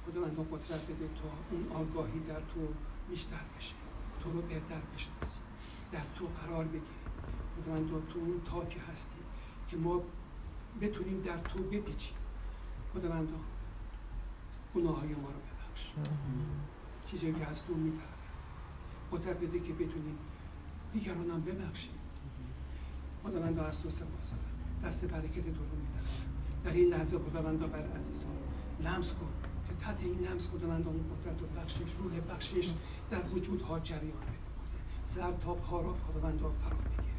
خداوندا 0.06 0.42
قدرت 0.42 0.82
بده 0.82 1.08
تا 1.08 1.30
اون 1.50 1.72
آگاهی 1.72 2.20
در 2.20 2.40
تو 2.40 2.68
بیشتر 3.10 3.44
بشه. 3.58 3.74
تو 4.22 4.30
رو 4.30 4.42
بهتر 4.42 4.80
بشناسی 4.94 5.39
در 5.92 6.02
تو 6.18 6.26
قرار 6.26 6.64
بگیری. 6.64 7.00
خداوندا 7.56 8.00
تو 8.00 8.18
اون 8.18 8.40
تاک 8.44 8.78
هستی 8.90 9.20
که 9.68 9.76
ما 9.76 10.02
بتونیم 10.80 11.20
در 11.20 11.36
تو 11.38 11.58
بپیچیم. 11.58 12.16
خداوندا 12.94 13.36
گناه 14.74 15.00
های 15.00 15.08
ما 15.08 15.28
رو 15.28 15.40
ببخش. 15.40 15.92
چیزی 17.06 17.32
که 17.32 17.46
از 17.46 17.66
تو 17.66 17.74
میترم 17.74 18.06
قدرت 19.12 19.36
بده 19.36 19.60
که 19.60 19.72
بتونیم 19.72 20.18
دیگران 20.92 21.30
هم 21.30 21.40
ببخشیم. 21.40 21.94
خداوندا 23.24 23.64
از 23.64 23.82
تو 23.82 23.90
سپاس 23.90 24.32
دست 24.84 25.04
برکت 25.04 25.34
تو 25.34 25.40
رو 25.40 25.76
میترم 25.80 26.04
در 26.64 26.72
این 26.72 26.88
لحظه 26.88 27.18
خداوندا 27.18 27.66
بر 27.66 27.86
عزیزان 27.96 28.36
لمس 28.80 29.14
کن. 29.14 29.50
که 29.70 29.84
تحت 29.84 29.96
این 30.00 30.18
لمس 30.18 30.48
خداوند 30.48 30.86
اون 30.86 31.04
قدرت 31.10 31.42
و 31.42 31.46
بخشش 31.60 31.92
روح 31.98 32.20
بخشش 32.20 32.70
در 33.10 33.22
وجودها 33.34 33.80
جریان 33.80 34.12
کنه 34.12 34.39
سر 35.10 35.32
تا 35.44 35.54
پا 35.54 35.80
را 35.80 35.92
فرا 35.92 36.30
بگیره 36.30 37.14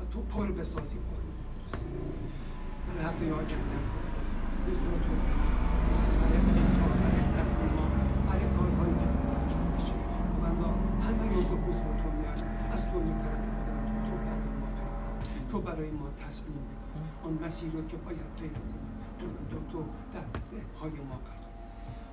و 0.00 0.04
تو 0.12 0.20
پر 0.22 0.46
بسازی 0.46 0.96
با 0.96 1.16
روح 1.22 1.36
قدوس 1.46 1.80
برای 2.86 3.04
حق 3.04 3.22
یاد 3.22 3.48
کردن 3.48 3.84
حضور 4.66 4.94
تو 5.06 5.12
برای 6.20 6.40
فیضها 6.40 6.88
برای 6.88 7.40
تصمیما 7.40 7.86
برای 8.26 8.48
کارهایی 8.56 8.94
که 8.94 9.06
باید 9.06 9.38
انجام 9.42 9.72
بشه 9.74 9.94
خداوند 10.36 11.02
همه 11.04 11.34
رو 11.34 11.42
به 11.42 11.56
حضور 11.66 11.94
تو 12.02 12.10
میاره 12.10 12.72
از 12.72 12.86
تو 12.90 13.00
میطلبی 13.00 13.50
خداوند 13.58 14.04
تو 14.10 14.16
برای 14.16 14.50
ما 14.60 14.66
فرا 14.66 15.50
تو 15.50 15.60
برای 15.60 15.90
ما 15.90 16.08
تصمیم 16.26 16.56
بگیر 16.56 16.78
آن 17.24 17.38
مسیر 17.44 17.72
رو 17.72 17.86
که 17.86 17.96
باید 17.96 18.34
طی 18.38 18.48
کنیم 18.48 18.80
تو 19.18 19.26
تو 19.72 19.84
در 20.14 20.40
ذهنهای 20.50 21.04
ما 21.08 21.18
قرار 21.26 21.50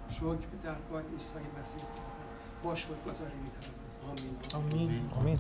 شکر 0.10 0.48
به 0.52 0.58
درگاه 0.64 1.02
عیسی 1.02 1.34
مسیح. 1.60 1.82
با 2.64 2.76
شکر 2.76 3.02
گذاری 3.06 3.40
می‌کنم 4.14 4.62
آمین 4.64 4.90
آمین 4.90 5.10
آمین 5.12 5.38